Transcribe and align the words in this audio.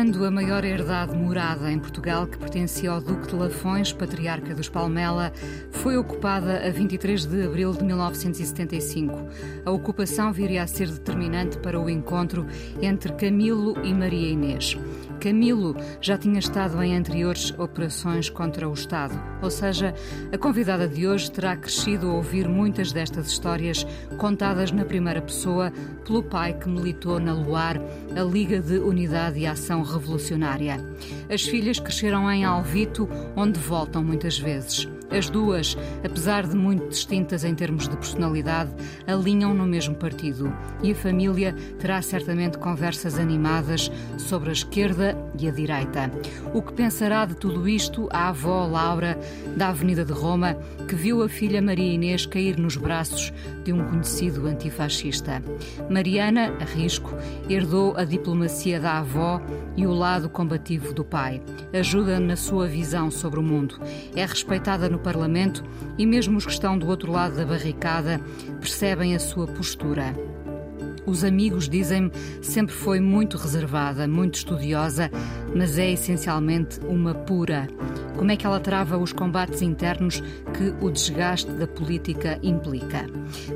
Quando 0.00 0.24
a 0.24 0.30
maior 0.30 0.64
herdade 0.64 1.14
morada 1.14 1.70
em 1.70 1.78
Portugal, 1.78 2.26
que 2.26 2.38
pertencia 2.38 2.90
ao 2.90 3.02
Duque 3.02 3.26
de 3.26 3.34
Lafões, 3.34 3.92
patriarca 3.92 4.54
dos 4.54 4.66
Palmela, 4.66 5.30
foi 5.72 5.98
ocupada 5.98 6.66
a 6.66 6.70
23 6.70 7.26
de 7.26 7.44
abril 7.44 7.74
de 7.74 7.84
1975. 7.84 9.28
A 9.62 9.70
ocupação 9.70 10.32
viria 10.32 10.62
a 10.62 10.66
ser 10.66 10.88
determinante 10.88 11.58
para 11.58 11.78
o 11.78 11.90
encontro 11.90 12.46
entre 12.80 13.12
Camilo 13.12 13.76
e 13.84 13.92
Maria 13.92 14.30
Inês. 14.30 14.74
Camilo 15.20 15.76
já 16.00 16.16
tinha 16.16 16.38
estado 16.38 16.82
em 16.82 16.96
anteriores 16.96 17.52
operações 17.58 18.30
contra 18.30 18.66
o 18.66 18.72
Estado, 18.72 19.14
ou 19.42 19.50
seja, 19.50 19.94
a 20.32 20.38
convidada 20.38 20.88
de 20.88 21.06
hoje 21.06 21.30
terá 21.30 21.54
crescido 21.56 22.08
a 22.08 22.14
ouvir 22.14 22.48
muitas 22.48 22.90
destas 22.90 23.26
histórias 23.26 23.86
contadas 24.16 24.72
na 24.72 24.84
primeira 24.84 25.20
pessoa 25.20 25.70
pelo 26.06 26.22
pai 26.22 26.54
que 26.54 26.68
militou 26.68 27.20
na 27.20 27.34
Luar, 27.34 27.78
a 28.16 28.22
Liga 28.22 28.60
de 28.60 28.78
Unidade 28.78 29.38
e 29.38 29.46
Ação 29.46 29.82
Revolucionária. 29.82 30.78
As 31.28 31.42
filhas 31.42 31.78
cresceram 31.78 32.30
em 32.30 32.44
Alvito, 32.44 33.06
onde 33.36 33.60
voltam 33.60 34.02
muitas 34.02 34.38
vezes. 34.38 34.88
As 35.10 35.28
duas, 35.28 35.76
apesar 36.04 36.46
de 36.46 36.54
muito 36.54 36.88
distintas 36.88 37.42
em 37.42 37.54
termos 37.54 37.88
de 37.88 37.96
personalidade, 37.96 38.70
alinham 39.06 39.52
no 39.52 39.66
mesmo 39.66 39.94
partido 39.94 40.52
e 40.82 40.92
a 40.92 40.94
família 40.94 41.54
terá 41.80 42.00
certamente 42.00 42.58
conversas 42.58 43.18
animadas 43.18 43.90
sobre 44.18 44.50
a 44.50 44.52
esquerda 44.52 45.16
e 45.38 45.48
a 45.48 45.50
direita. 45.50 46.10
O 46.54 46.62
que 46.62 46.72
pensará 46.72 47.24
de 47.24 47.34
tudo 47.34 47.68
isto 47.68 48.08
a 48.12 48.28
avó 48.28 48.66
Laura, 48.66 49.18
da 49.56 49.68
Avenida 49.70 50.04
de 50.04 50.12
Roma, 50.12 50.56
que 50.86 50.94
viu 50.94 51.22
a 51.22 51.28
filha 51.28 51.60
Maria 51.60 51.92
Inês 51.92 52.24
cair 52.24 52.56
nos 52.56 52.76
braços 52.76 53.32
de 53.64 53.72
um 53.72 53.84
conhecido 53.84 54.46
antifascista? 54.46 55.42
Mariana, 55.88 56.54
a 56.60 56.64
risco, 56.64 57.16
herdou 57.48 57.96
a 57.96 58.04
diplomacia 58.04 58.78
da 58.78 58.98
avó 58.98 59.40
e 59.76 59.86
o 59.86 59.92
lado 59.92 60.28
combativo 60.28 60.94
do 60.94 61.04
pai. 61.04 61.42
Ajuda 61.72 62.20
na 62.20 62.36
sua 62.36 62.68
visão 62.68 63.10
sobre 63.10 63.40
o 63.40 63.42
mundo. 63.42 63.80
É 64.14 64.24
respeitada 64.24 64.88
no 64.88 64.99
Parlamento 65.00 65.64
e 65.98 66.06
mesmo 66.06 66.38
os 66.38 66.46
que 66.46 66.52
estão 66.52 66.78
do 66.78 66.86
outro 66.86 67.10
lado 67.10 67.36
da 67.36 67.44
barricada 67.44 68.20
percebem 68.60 69.14
a 69.14 69.18
sua 69.18 69.46
postura. 69.46 70.14
Os 71.06 71.24
amigos 71.24 71.68
dizem-me 71.68 72.10
sempre 72.42 72.74
foi 72.74 73.00
muito 73.00 73.36
reservada, 73.36 74.06
muito 74.06 74.36
estudiosa, 74.36 75.10
mas 75.54 75.78
é 75.78 75.90
essencialmente 75.90 76.80
uma 76.80 77.14
pura. 77.14 77.68
Como 78.16 78.30
é 78.30 78.36
que 78.36 78.44
ela 78.44 78.60
trava 78.60 78.98
os 78.98 79.12
combates 79.12 79.62
internos 79.62 80.20
que 80.52 80.74
o 80.84 80.90
desgaste 80.90 81.50
da 81.52 81.66
política 81.66 82.38
implica? 82.42 83.06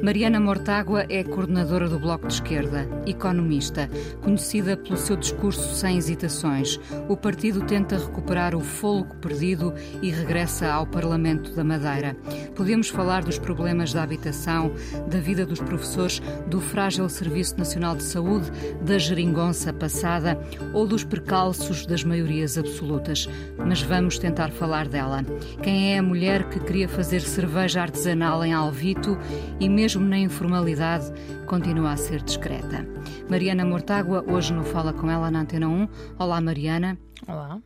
Mariana 0.02 0.40
Mortágua 0.40 1.04
é 1.10 1.22
coordenadora 1.22 1.86
do 1.86 1.98
Bloco 1.98 2.26
de 2.26 2.34
Esquerda, 2.34 2.88
economista, 3.06 3.90
conhecida 4.22 4.74
pelo 4.74 4.96
seu 4.96 5.16
discurso 5.16 5.74
sem 5.74 5.98
hesitações. 5.98 6.80
O 7.08 7.16
partido 7.16 7.60
tenta 7.66 7.98
recuperar 7.98 8.54
o 8.54 8.60
fôlego 8.60 9.14
perdido 9.16 9.74
e 10.00 10.10
regressa 10.10 10.72
ao 10.72 10.86
Parlamento 10.86 11.54
da 11.54 11.62
Madeira. 11.62 12.16
Podemos 12.54 12.88
falar 12.88 13.22
dos 13.22 13.38
problemas 13.38 13.92
da 13.92 14.02
habitação, 14.02 14.72
da 15.08 15.18
vida 15.18 15.44
dos 15.44 15.60
professores, 15.60 16.22
do 16.46 16.60
frágil 16.60 17.08
Serviço 17.08 17.33
Nacional 17.58 17.96
de 17.96 18.02
Saúde, 18.02 18.50
da 18.82 18.98
geringonça 18.98 19.72
passada 19.72 20.38
ou 20.72 20.86
dos 20.86 21.02
percalços 21.02 21.84
das 21.84 22.04
maiorias 22.04 22.56
absolutas. 22.56 23.28
Mas 23.58 23.82
vamos 23.82 24.18
tentar 24.18 24.50
falar 24.50 24.88
dela. 24.88 25.24
Quem 25.62 25.94
é 25.94 25.98
a 25.98 26.02
mulher 26.02 26.48
que 26.48 26.60
queria 26.60 26.88
fazer 26.88 27.20
cerveja 27.20 27.82
artesanal 27.82 28.44
em 28.44 28.52
Alvito 28.52 29.18
e, 29.58 29.68
mesmo 29.68 30.04
na 30.04 30.18
informalidade, 30.18 31.12
continua 31.46 31.92
a 31.92 31.96
ser 31.96 32.22
discreta? 32.22 32.86
Mariana 33.28 33.64
Mortágua, 33.64 34.24
hoje 34.26 34.52
no 34.52 34.64
Fala 34.64 34.92
com 34.92 35.10
ela 35.10 35.30
na 35.30 35.40
Antena 35.40 35.68
1. 35.68 35.88
Olá, 36.18 36.40
Mariana. 36.40 36.96
Olá. 37.26 37.58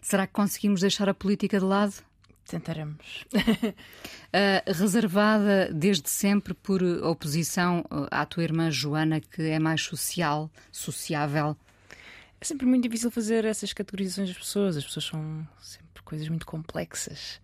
Será 0.00 0.26
que 0.26 0.32
conseguimos 0.32 0.80
deixar 0.80 1.08
a 1.08 1.14
política 1.14 1.58
de 1.58 1.64
lado? 1.64 1.94
Tentaremos. 2.46 3.24
uh, 3.34 4.72
reservada 4.72 5.68
desde 5.72 6.08
sempre 6.08 6.54
por 6.54 6.82
oposição 6.82 7.84
à 8.10 8.24
tua 8.24 8.44
irmã 8.44 8.70
Joana, 8.70 9.20
que 9.20 9.42
é 9.42 9.58
mais 9.58 9.82
social, 9.82 10.50
sociável. 10.70 11.56
É 12.40 12.44
sempre 12.44 12.66
muito 12.66 12.84
difícil 12.84 13.10
fazer 13.10 13.44
essas 13.44 13.72
categorizações 13.72 14.28
das 14.28 14.38
pessoas. 14.38 14.76
As 14.76 14.84
pessoas 14.84 15.06
são 15.06 15.48
sempre 15.60 16.02
coisas 16.02 16.28
muito 16.28 16.46
complexas. 16.46 17.40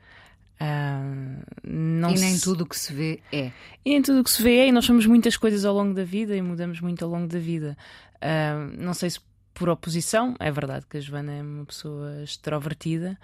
Uh, 0.61 1.43
e 1.65 2.21
nem 2.21 2.37
se... 2.37 2.45
tudo 2.45 2.63
o 2.63 2.67
que 2.67 2.79
se 2.79 2.93
vê 2.93 3.21
é. 3.33 3.51
E 3.85 3.91
nem 3.91 4.01
tudo 4.01 4.21
o 4.21 4.25
que 4.25 4.31
se 4.31 4.41
vê 4.41 4.59
é, 4.59 4.69
e 4.69 4.73
nós 4.73 4.85
somos 4.85 5.07
muitas 5.07 5.37
coisas 5.37 5.65
ao 5.65 5.75
longo 5.75 5.93
da 5.93 6.05
vida 6.05 6.37
e 6.37 6.43
mudamos 6.43 6.81
muito 6.81 7.05
ao 7.05 7.11
longo 7.11 7.27
da 7.27 7.41
vida. 7.41 7.77
Uh, 8.19 8.81
não 8.81 8.95
sei 8.95 9.11
se 9.11 9.19
por 9.53 9.69
oposição, 9.69 10.37
é 10.39 10.51
verdade 10.51 10.87
que 10.89 10.97
a 10.97 11.01
Joana 11.01 11.33
é 11.33 11.43
uma 11.43 11.65
pessoa 11.65 12.23
extrovertida. 12.23 13.19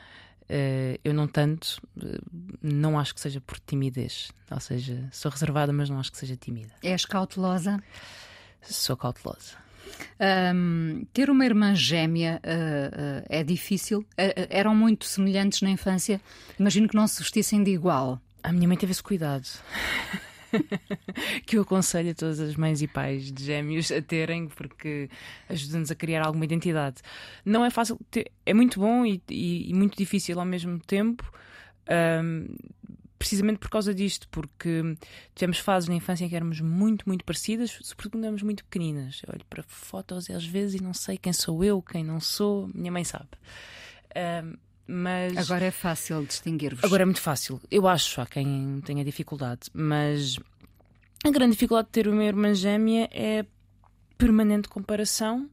Uh, 0.51 0.99
eu 1.05 1.13
não 1.13 1.29
tanto, 1.29 1.81
não 2.63 2.99
acho 2.99 3.15
que 3.15 3.21
seja 3.21 3.41
por 3.41 3.61
timidez. 3.61 4.31
Ou 4.51 4.61
seja, 4.61 5.09
sou 5.13 5.31
reservada, 5.31 5.73
mas 5.73 5.91
não 5.91 6.01
acho 6.01 6.11
que 6.11 6.19
seja 6.19 6.37
tímida. 6.37 6.73
És 6.83 7.05
cautelosa? 7.05 7.83
Sou 8.63 8.97
cautelosa. 8.97 9.57
Um, 10.55 11.05
ter 11.13 11.29
uma 11.31 11.45
irmã 11.45 11.75
gêmea 11.75 12.41
uh, 12.45 13.23
uh, 13.23 13.27
é 13.29 13.43
difícil? 13.43 14.05
Eram 14.17 14.75
muito 14.75 15.05
semelhantes 15.05 15.61
na 15.61 15.71
infância? 15.71 16.21
Imagino 16.59 16.89
que 16.89 16.97
não 16.97 17.07
se 17.07 17.23
vestissem 17.23 17.63
de 17.63 17.71
igual. 17.71 18.21
A 18.43 18.53
minha 18.53 18.69
mãe 18.69 18.77
teve 18.77 18.93
esse 18.93 19.03
cuidado. 19.03 19.47
que 21.47 21.57
eu 21.57 21.63
aconselho 21.63 22.11
a 22.11 22.15
todas 22.15 22.41
as 22.41 22.57
mães 22.57 22.83
e 22.83 22.87
pais 22.87 23.33
de 23.33 23.45
gêmeos 23.45 23.91
a 23.91 24.01
terem, 24.01 24.49
porque 24.49 25.09
ajuda-nos 25.49 25.91
a 25.91 25.95
criar 25.95 26.27
alguma 26.27 26.45
identidade. 26.45 27.03
Não 27.45 27.65
é 27.65 27.71
fácil, 27.71 27.99
ter, 28.11 28.31
é 28.45 28.55
muito 28.55 28.81
bom 28.81 29.05
e, 29.05 29.23
e, 29.29 29.71
e, 29.71 29.75
muito 29.75 29.97
difícil 29.97 30.39
ao 30.39 30.47
mesmo 30.47 30.79
tempo. 30.81 31.31
Um, 31.91 32.55
precisamente 33.19 33.59
por 33.59 33.69
causa 33.69 33.93
disto, 33.93 34.29
porque 34.29 34.97
tivemos 35.35 35.59
fases 35.59 35.89
na 35.89 35.95
infância 35.97 36.25
em 36.25 36.29
que 36.29 36.37
éramos 36.37 36.61
muito, 36.61 37.05
muito 37.07 37.25
parecidas, 37.25 37.77
sobretudo 37.83 38.13
quando 38.13 38.25
éramos 38.25 38.43
muito 38.43 38.65
pequeninas. 38.65 39.21
Eu 39.27 39.35
olho 39.35 39.45
para 39.51 39.63
fotos 39.65 40.31
às 40.31 40.45
vezes 40.45 40.81
e 40.81 40.83
não 40.83 40.95
sei 40.95 41.19
quem 41.19 41.33
sou 41.33 41.65
eu, 41.65 41.83
quem 41.83 42.05
não 42.05 42.21
sou, 42.21 42.71
minha 42.73 42.93
mãe 42.93 43.05
sabe. 43.05 43.29
Um, 44.45 44.57
mas 44.89 45.37
agora 45.37 45.67
é 45.67 45.71
fácil 45.71 46.25
distinguir-vos. 46.25 46.83
Agora 46.83 47.03
é 47.03 47.05
muito 47.05 47.21
fácil. 47.21 47.61
Eu 47.71 47.87
acho, 47.87 48.21
há 48.21 48.27
quem 48.27 48.81
tenha 48.85 49.05
dificuldade, 49.05 49.69
mas 49.75 50.39
a 51.25 51.31
grande 51.31 51.53
dificuldade 51.53 51.89
de 51.89 51.93
ter 51.93 52.09
uma 52.09 52.25
irmã 52.25 52.55
gêmea 52.55 53.09
é 53.13 53.41
a 53.41 53.47
permanente 54.17 54.69
comparação 54.69 55.49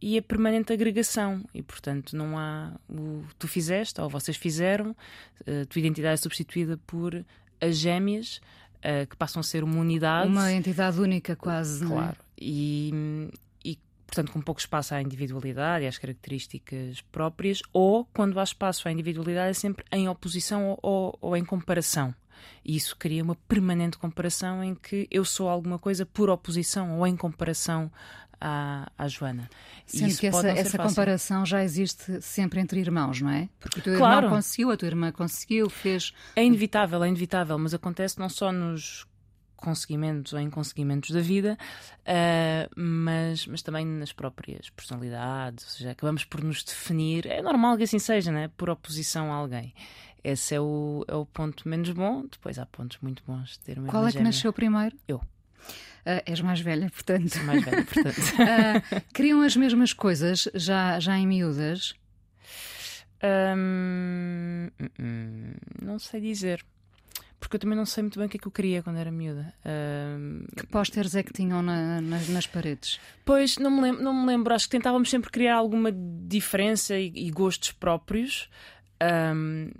e 0.00 0.16
a 0.16 0.22
permanente 0.22 0.72
agregação. 0.72 1.44
E, 1.52 1.62
portanto, 1.62 2.16
não 2.16 2.38
há 2.38 2.72
o 2.88 3.24
tu 3.38 3.48
fizeste 3.48 4.00
ou 4.00 4.08
vocês 4.08 4.36
fizeram, 4.36 4.94
a 5.40 5.66
tua 5.66 5.80
identidade 5.80 6.14
é 6.14 6.16
substituída 6.16 6.78
por 6.86 7.24
as 7.60 7.76
gêmeas, 7.76 8.40
uh, 8.76 9.06
que 9.08 9.16
passam 9.16 9.40
a 9.40 9.42
ser 9.42 9.64
uma 9.64 9.80
unidade. 9.80 10.28
Uma 10.28 10.52
entidade 10.52 11.00
única, 11.00 11.34
quase. 11.34 11.84
Claro. 11.84 12.16
É? 12.20 12.24
E, 12.38 13.30
portanto, 14.06 14.32
com 14.32 14.40
pouco 14.40 14.60
espaço 14.60 14.94
à 14.94 15.02
individualidade 15.02 15.84
e 15.84 15.88
às 15.88 15.98
características 15.98 17.00
próprias, 17.12 17.60
ou 17.72 18.04
quando 18.14 18.38
há 18.38 18.44
espaço 18.44 18.88
à 18.88 18.92
individualidade, 18.92 19.50
é 19.50 19.54
sempre 19.54 19.84
em 19.92 20.08
oposição 20.08 20.68
ou, 20.68 20.78
ou, 20.82 21.18
ou 21.20 21.36
em 21.36 21.44
comparação. 21.44 22.14
E 22.64 22.76
isso 22.76 22.96
cria 22.96 23.22
uma 23.22 23.34
permanente 23.34 23.98
comparação 23.98 24.62
em 24.62 24.74
que 24.74 25.06
eu 25.10 25.24
sou 25.24 25.48
alguma 25.48 25.78
coisa 25.78 26.04
por 26.04 26.28
oposição 26.28 26.98
ou 26.98 27.06
em 27.06 27.16
comparação 27.16 27.90
à, 28.40 28.90
à 28.96 29.08
Joana. 29.08 29.48
Sendo 29.86 30.16
que 30.16 30.26
essa, 30.26 30.48
essa 30.48 30.78
comparação 30.78 31.46
já 31.46 31.62
existe 31.62 32.20
sempre 32.20 32.60
entre 32.60 32.80
irmãos, 32.80 33.20
não 33.20 33.30
é? 33.30 33.48
Porque 33.58 33.80
o 33.80 33.82
teu 33.82 33.96
claro. 33.96 34.26
irmão 34.26 34.36
conseguiu, 34.36 34.70
a 34.70 34.76
tua 34.76 34.88
irmã 34.88 35.12
conseguiu, 35.12 35.70
fez. 35.70 36.12
É 36.34 36.44
inevitável, 36.44 37.02
é 37.02 37.08
inevitável, 37.08 37.58
mas 37.58 37.72
acontece 37.72 38.18
não 38.18 38.28
só 38.28 38.52
nos 38.52 39.06
conseguimentos 39.66 40.32
ou 40.32 40.38
inconseguimentos 40.38 41.10
da 41.10 41.20
vida, 41.20 41.58
uh, 42.02 42.80
mas, 42.80 43.48
mas 43.48 43.62
também 43.62 43.84
nas 43.84 44.12
próprias 44.12 44.70
personalidades, 44.70 45.64
ou 45.64 45.70
seja, 45.70 45.90
acabamos 45.90 46.24
por 46.24 46.40
nos 46.44 46.62
definir, 46.62 47.26
é 47.26 47.42
normal 47.42 47.76
que 47.76 47.82
assim 47.82 47.98
seja, 47.98 48.30
não 48.30 48.38
é? 48.38 48.46
por 48.46 48.70
oposição 48.70 49.32
a 49.32 49.34
alguém. 49.34 49.74
Esse 50.22 50.54
é 50.54 50.60
o, 50.60 51.04
é 51.08 51.16
o 51.16 51.26
ponto 51.26 51.68
menos 51.68 51.90
bom, 51.90 52.24
depois 52.30 52.60
há 52.60 52.66
pontos 52.66 52.98
muito 53.02 53.24
bons 53.26 53.52
de 53.52 53.58
ter 53.58 53.76
uma 53.76 53.88
Qual 53.88 54.06
é 54.06 54.12
que 54.12 54.20
nasceu 54.20 54.52
primeiro? 54.52 54.96
Eu. 55.08 55.16
Uh, 55.16 56.22
és 56.24 56.40
mais 56.40 56.60
velha, 56.60 56.88
portanto. 56.88 57.28
Sou 57.30 57.42
mais 57.42 57.64
velha, 57.64 57.84
portanto. 57.84 58.18
uh, 58.38 59.12
queriam 59.12 59.42
as 59.42 59.56
mesmas 59.56 59.92
coisas 59.92 60.48
já, 60.54 61.00
já 61.00 61.18
em 61.18 61.26
miúdas? 61.26 61.94
Um, 63.56 64.70
hum, 65.00 65.54
não 65.82 65.98
sei 65.98 66.20
dizer. 66.20 66.64
Porque 67.38 67.56
eu 67.56 67.60
também 67.60 67.76
não 67.76 67.84
sei 67.86 68.02
muito 68.02 68.18
bem 68.18 68.26
o 68.26 68.30
que 68.30 68.38
é 68.38 68.40
que 68.40 68.46
eu 68.46 68.52
queria 68.52 68.82
quando 68.82 68.96
era 68.96 69.10
miúda. 69.10 69.52
Um, 69.64 70.46
que 70.56 70.66
pósteres 70.66 71.14
é 71.14 71.22
que 71.22 71.32
tinham 71.32 71.62
na, 71.62 72.00
nas, 72.00 72.28
nas, 72.28 72.46
paredes? 72.46 72.98
Pois, 73.24 73.58
não 73.58 73.70
me, 73.70 73.82
lembro, 73.82 74.02
não 74.02 74.14
me 74.14 74.26
lembro. 74.26 74.54
Acho 74.54 74.66
que 74.66 74.70
tentávamos 74.70 75.10
sempre 75.10 75.30
criar 75.30 75.56
alguma 75.56 75.92
diferença 75.92 76.98
e, 76.98 77.12
e 77.14 77.30
gostos 77.30 77.72
próprios. 77.72 78.48
Um, 79.34 79.70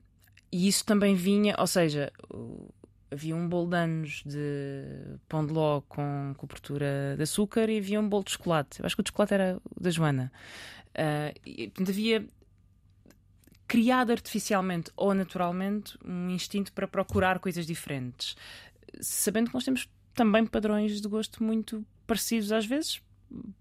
e 0.53 0.69
isso 0.69 0.85
também 0.85 1.15
vinha, 1.15 1.55
ou 1.59 1.67
seja, 1.67 2.13
havia 3.11 3.35
um 3.35 3.49
bolo 3.49 3.69
de 3.69 3.77
anos 3.77 4.23
de 4.25 5.19
pão 5.29 5.45
de 5.45 5.53
ló 5.53 5.81
com 5.89 6.35
cobertura 6.37 7.15
de 7.17 7.23
açúcar 7.23 7.69
e 7.69 7.79
havia 7.79 7.99
um 8.01 8.09
bolo 8.09 8.25
de 8.25 8.33
chocolate. 8.33 8.81
Eu 8.81 8.87
acho 8.87 8.97
que 8.97 9.03
o 9.03 9.07
chocolate 9.07 9.35
era 9.35 9.61
da 9.81 9.91
Joana. 9.91 10.33
Uh, 10.91 11.39
e, 11.45 11.69
portanto, 11.69 11.91
havia 11.91 12.27
criado 13.67 14.13
artificialmente 14.13 14.91
ou 14.97 15.15
naturalmente 15.15 15.99
um 16.05 16.31
instinto 16.31 16.73
para 16.73 16.87
procurar 16.87 17.39
coisas 17.39 17.67
diferentes, 17.67 18.37
sabendo 19.01 19.49
que 19.49 19.55
nós 19.55 19.65
temos 19.65 19.89
também 20.15 20.47
padrões 20.47 21.01
de 21.01 21.09
gosto 21.09 21.43
muito 21.43 21.85
parecidos 22.07 22.53
às 22.53 22.65
vezes, 22.65 23.03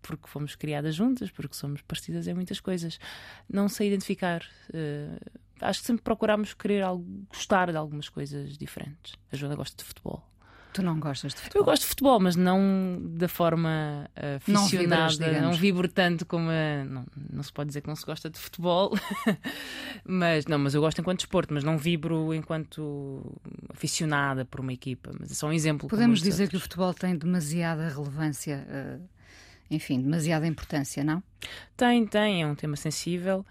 porque 0.02 0.28
fomos 0.28 0.56
criadas 0.56 0.96
juntas, 0.96 1.31
porque 1.31 1.56
somos 1.56 1.81
parecidas 1.81 2.28
em 2.28 2.34
muitas 2.34 2.60
coisas. 2.60 3.00
Não 3.50 3.68
sei 3.68 3.88
identificar. 3.88 4.44
Uh, 4.69 5.19
acho 5.60 5.81
que 5.81 5.88
sempre 5.88 6.04
procurámos 6.04 6.54
querer 6.54 6.84
algo, 6.84 7.06
gostar 7.30 7.72
de 7.72 7.78
algumas 7.78 8.07
coisas 8.07 8.57
diferentes. 8.57 9.16
A 9.31 9.36
Joana 9.36 9.56
gosta 9.56 9.75
de 9.75 9.84
futebol. 9.84 10.24
Tu 10.75 10.83
não 10.83 11.00
gostas 11.00 11.33
de 11.33 11.39
futebol? 11.39 11.62
Eu 11.62 11.66
gosto 11.66 11.83
de 11.83 11.88
futebol, 11.88 12.19
mas 12.19 12.36
não 12.36 13.00
da 13.01 13.30
forma 13.30 14.10
uh, 14.10 14.36
aficionada, 14.36 14.98
não, 14.98 15.07
vibras, 15.07 15.42
não 15.42 15.54
vibro 15.54 15.88
tanto 15.88 16.25
como 16.25 16.50
a... 16.50 16.83
não, 16.83 17.06
não 17.31 17.42
se 17.42 17.54
pode 17.54 17.69
dizer 17.69 17.80
que 17.80 17.88
não 17.88 17.95
se 17.95 18.06
gosta 18.06 18.30
de 18.30 18.38
futebol, 18.38 18.92
mas 20.04 20.45
não, 20.48 20.60
mas 20.60 20.75
eu 20.75 20.81
gosto 20.81 21.00
enquanto 21.00 21.19
desporto, 21.19 21.54
mas 21.54 21.63
não 21.63 21.77
vibro 21.77 22.33
enquanto 22.33 23.39
aficionada 23.69 24.44
por 24.44 24.60
uma 24.60 24.74
equipa. 24.74 25.12
Mas 25.18 25.31
é 25.31 25.33
só 25.33 25.48
um 25.48 25.54
exemplo. 25.54 25.88
Podemos 25.88 26.22
dizer 26.22 26.44
outros. 26.44 26.50
que 26.50 26.57
o 26.57 26.60
futebol 26.60 26.94
tem 26.94 27.18
demasiada 27.18 27.88
relevância, 27.88 28.68
uh, 28.68 29.01
enfim, 29.71 30.01
demasiada 30.01 30.45
importância, 30.45 31.06
não? 31.06 31.24
Tem, 31.78 32.06
tem, 32.06 32.44
é 32.44 32.48
um 32.48 32.54
tema 32.54 32.75
sensível. 32.75 33.45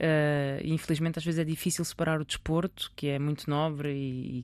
Uh, 0.00 0.64
infelizmente, 0.64 1.18
às 1.18 1.24
vezes 1.26 1.40
é 1.40 1.44
difícil 1.44 1.84
separar 1.84 2.22
o 2.22 2.24
desporto, 2.24 2.90
que 2.96 3.08
é 3.08 3.18
muito 3.18 3.50
nobre 3.50 3.92
e, 3.92 4.38
e 4.38 4.42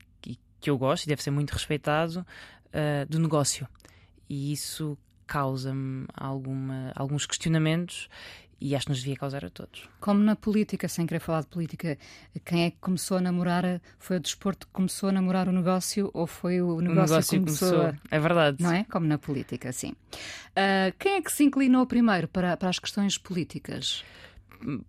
que 0.60 0.70
eu 0.70 0.78
gosto 0.78 1.04
e 1.04 1.08
deve 1.08 1.22
ser 1.22 1.30
muito 1.30 1.52
respeitado, 1.52 2.26
uh, 2.66 3.06
do 3.08 3.18
negócio. 3.18 3.66
E 4.28 4.52
isso 4.52 4.98
causa-me 5.26 6.06
alguns 6.94 7.26
questionamentos 7.26 8.08
e 8.60 8.74
acho 8.74 8.86
que 8.86 8.92
nos 8.92 9.00
devia 9.00 9.16
causar 9.16 9.44
a 9.44 9.50
todos. 9.50 9.88
Como 10.00 10.20
na 10.20 10.34
política, 10.34 10.88
sem 10.88 11.06
querer 11.06 11.20
falar 11.20 11.42
de 11.42 11.48
política, 11.48 11.98
quem 12.44 12.64
é 12.64 12.70
que 12.70 12.78
começou 12.80 13.18
a 13.18 13.20
namorar? 13.20 13.80
Foi 13.98 14.16
o 14.16 14.20
desporto 14.20 14.66
que 14.66 14.72
começou 14.72 15.10
a 15.10 15.12
namorar 15.12 15.48
o 15.48 15.52
negócio 15.52 16.10
ou 16.14 16.26
foi 16.26 16.60
o 16.62 16.80
negócio, 16.80 16.90
o 16.90 16.94
negócio 16.94 17.38
que 17.38 17.44
começou? 17.44 17.70
começou? 17.70 18.00
É 18.10 18.18
verdade. 18.18 18.62
Não 18.62 18.72
é? 18.72 18.84
Como 18.84 19.06
na 19.06 19.18
política, 19.18 19.72
sim. 19.72 19.90
Uh, 19.90 20.94
quem 20.98 21.14
é 21.14 21.22
que 21.22 21.30
se 21.30 21.44
inclinou 21.44 21.86
primeiro 21.86 22.28
para, 22.28 22.56
para 22.56 22.70
as 22.70 22.78
questões 22.78 23.18
políticas? 23.18 24.02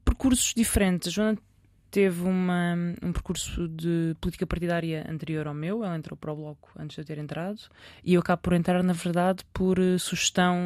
Percursos 0.05 0.53
diferentes. 0.55 1.11
Joana 1.11 1.37
teve 1.89 2.21
uma, 2.21 2.75
um 3.01 3.11
percurso 3.11 3.67
de 3.67 4.15
política 4.19 4.45
partidária 4.45 5.05
anterior 5.09 5.47
ao 5.47 5.53
meu. 5.53 5.83
Ela 5.83 5.97
entrou 5.97 6.17
para 6.17 6.31
o 6.31 6.35
Bloco 6.35 6.71
antes 6.77 6.95
de 6.95 7.01
eu 7.01 7.05
ter 7.05 7.17
entrado. 7.17 7.59
E 8.03 8.13
eu 8.13 8.21
acabo 8.21 8.41
por 8.41 8.53
entrar, 8.53 8.83
na 8.83 8.93
verdade, 8.93 9.43
por 9.53 9.79
uh, 9.79 9.97
sugestão 9.99 10.57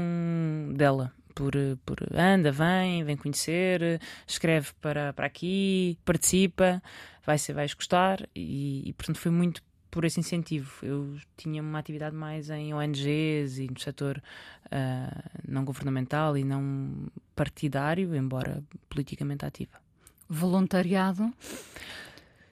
dela. 0.75 1.11
Por, 1.33 1.55
uh, 1.55 1.77
por 1.85 1.97
anda, 2.13 2.51
vem, 2.51 3.03
vem 3.03 3.15
conhecer, 3.15 4.01
escreve 4.27 4.69
para, 4.81 5.13
para 5.13 5.25
aqui, 5.25 5.97
participa, 6.03 6.81
vai 7.25 7.37
ser, 7.37 7.53
vais 7.53 7.73
gostar. 7.73 8.27
E, 8.35 8.89
e, 8.89 8.93
portanto, 8.93 9.17
foi 9.17 9.31
muito 9.31 9.61
por 9.89 10.05
esse 10.05 10.19
incentivo. 10.19 10.71
Eu 10.81 11.17
tinha 11.37 11.61
uma 11.61 11.77
atividade 11.79 12.15
mais 12.15 12.49
em 12.49 12.73
ONGs 12.73 13.59
e 13.59 13.67
no 13.69 13.79
setor 13.79 14.21
uh, 14.67 15.41
não 15.47 15.65
governamental 15.65 16.37
e 16.37 16.43
não 16.43 17.07
partidário, 17.35 18.15
embora 18.15 18.63
politicamente 18.89 19.45
ativa. 19.45 19.90
Voluntariado? 20.33 21.29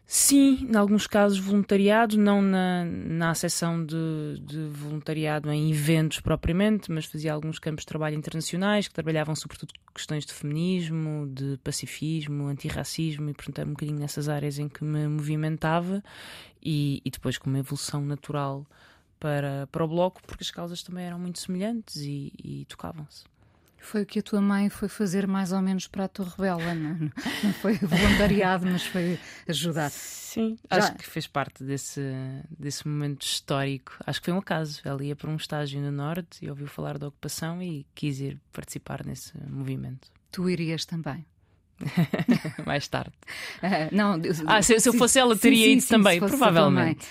Sim, 0.05 0.67
em 0.69 0.75
alguns 0.75 1.07
casos 1.07 1.39
voluntariado, 1.39 2.17
não 2.17 2.41
na, 2.41 2.83
na 2.83 3.33
seção 3.33 3.85
de, 3.85 3.95
de, 4.41 4.67
voluntariado 4.67 5.49
em 5.49 5.71
eventos 5.71 6.19
propriamente, 6.19 6.91
mas 6.91 7.05
fazia 7.05 7.31
alguns 7.31 7.57
campos 7.57 7.83
de 7.83 7.87
trabalho 7.87 8.17
internacionais 8.17 8.89
que 8.89 8.93
trabalhavam 8.93 9.33
sobretudo 9.33 9.71
questões 9.95 10.25
de 10.25 10.33
feminismo, 10.33 11.25
de 11.33 11.57
pacifismo, 11.63 12.47
antirracismo 12.47 13.29
e, 13.29 13.33
portanto, 13.33 13.59
era 13.59 13.69
um 13.69 13.73
bocadinho 13.73 13.99
nessas 13.99 14.27
áreas 14.27 14.59
em 14.59 14.67
que 14.67 14.83
me 14.83 15.07
movimentava 15.07 16.03
e, 16.61 17.01
e 17.05 17.09
depois 17.09 17.37
com 17.37 17.49
uma 17.49 17.59
evolução 17.59 18.03
natural 18.03 18.65
para, 19.21 19.67
para 19.71 19.85
o 19.85 19.87
bloco, 19.87 20.21
porque 20.27 20.43
as 20.43 20.51
causas 20.51 20.83
também 20.83 21.05
eram 21.05 21.17
muito 21.17 21.39
semelhantes 21.39 21.95
e, 21.95 22.33
e 22.43 22.65
tocavam-se. 22.65 23.23
Foi 23.81 24.03
o 24.03 24.05
que 24.05 24.19
a 24.19 24.21
tua 24.21 24.41
mãe 24.41 24.69
foi 24.69 24.87
fazer 24.87 25.25
mais 25.27 25.51
ou 25.51 25.61
menos 25.61 25.87
para 25.87 26.05
a 26.05 26.07
Torre 26.07 26.35
Bela, 26.37 26.75
não, 26.75 27.11
não 27.43 27.53
foi 27.53 27.73
voluntariado, 27.77 28.65
mas 28.65 28.83
foi 28.85 29.19
ajudar. 29.47 29.89
Sim, 29.89 30.57
Já... 30.69 30.77
acho 30.77 30.95
que 30.95 31.07
fez 31.07 31.25
parte 31.25 31.63
desse, 31.63 32.01
desse 32.49 32.87
momento 32.87 33.23
histórico. 33.23 33.93
Acho 34.05 34.19
que 34.19 34.25
foi 34.25 34.33
um 34.33 34.39
acaso. 34.39 34.81
Ela 34.85 35.03
ia 35.03 35.15
para 35.15 35.29
um 35.29 35.35
estágio 35.35 35.81
no 35.81 35.91
Norte 35.91 36.45
e 36.45 36.49
ouviu 36.49 36.67
falar 36.67 36.97
da 36.97 37.07
ocupação 37.07 37.61
e 37.63 37.85
quis 37.95 38.19
ir 38.19 38.39
participar 38.51 39.05
nesse 39.05 39.33
movimento. 39.47 40.07
Tu 40.31 40.49
irias 40.49 40.85
também? 40.85 41.25
mais 42.65 42.87
tarde. 42.87 43.13
Uh, 43.63 43.95
não, 43.95 44.21
ah, 44.47 44.61
se, 44.61 44.79
se 44.79 44.89
eu 44.89 44.93
fosse 44.93 45.19
ela, 45.19 45.35
teria 45.35 45.65
sim, 45.65 45.71
ido 45.73 45.81
sim, 45.81 45.87
também, 45.87 46.19
provavelmente. 46.19 47.05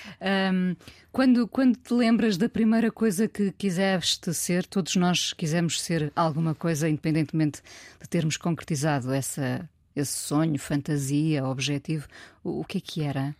Um, 0.52 0.76
quando, 1.10 1.48
quando 1.48 1.76
te 1.76 1.94
lembras 1.94 2.36
da 2.36 2.48
primeira 2.48 2.90
coisa 2.90 3.26
que 3.26 3.50
quiseste 3.52 4.32
ser, 4.34 4.66
todos 4.66 4.94
nós 4.96 5.32
quisemos 5.32 5.80
ser 5.80 6.12
alguma 6.14 6.54
coisa, 6.54 6.88
independentemente 6.88 7.62
de 8.00 8.08
termos 8.08 8.36
concretizado 8.36 9.12
essa, 9.12 9.68
esse 9.96 10.12
sonho, 10.12 10.58
fantasia, 10.58 11.44
objetivo, 11.44 12.06
o, 12.44 12.60
o 12.60 12.64
que 12.64 12.78
é 12.78 12.80
que 12.80 13.02
era? 13.02 13.34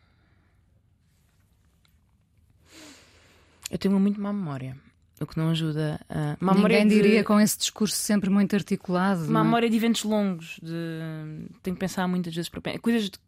Eu 3.70 3.76
tenho 3.76 3.94
uma 3.94 4.00
muito 4.00 4.20
má 4.20 4.32
memória 4.32 4.87
o 5.24 5.26
que 5.26 5.38
não 5.38 5.50
ajuda. 5.50 6.00
a 6.08 6.36
uma 6.40 6.54
Ninguém 6.54 6.86
de... 6.86 6.94
diria 6.94 7.24
com 7.24 7.40
esse 7.40 7.58
discurso 7.58 7.96
sempre 7.96 8.30
muito 8.30 8.54
articulado. 8.54 9.24
Uma 9.24 9.40
é? 9.40 9.44
memória 9.44 9.70
de 9.70 9.76
eventos 9.76 10.04
longos, 10.04 10.58
de... 10.62 11.48
tenho 11.62 11.76
que 11.76 11.80
pensar 11.80 12.06
muitas 12.06 12.34
vezes 12.34 12.48
para 12.48 12.78
coisas 12.78 13.08
que 13.08 13.18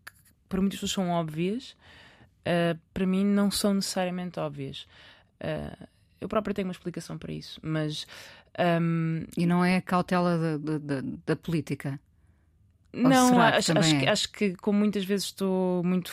para 0.49 0.61
muitas 0.61 0.80
pessoas 0.80 0.92
são 0.92 1.11
óbvias, 1.11 1.76
uh, 2.40 2.78
para 2.92 3.06
mim 3.06 3.25
não 3.25 3.50
são 3.50 3.75
necessariamente 3.75 4.38
óbvias. 4.40 4.87
Uh, 5.40 5.87
eu 6.20 6.28
própria 6.28 6.52
tenho 6.52 6.68
uma 6.68 6.73
explicação 6.73 7.16
para 7.16 7.32
isso, 7.32 7.59
mas. 7.62 8.06
Um... 8.59 9.25
E 9.37 9.47
não 9.47 9.64
é 9.64 9.76
a 9.76 9.82
cautela 9.82 10.59
da, 10.59 10.78
da, 10.78 11.02
da 11.25 11.37
política? 11.37 11.99
Não, 12.92 13.40
acho, 13.40 13.78
acho, 13.78 13.94
é? 13.94 14.00
que, 14.00 14.06
acho 14.09 14.32
que, 14.32 14.56
como 14.56 14.80
muitas 14.80 15.04
vezes 15.04 15.26
estou 15.26 15.82
muito. 15.85 16.12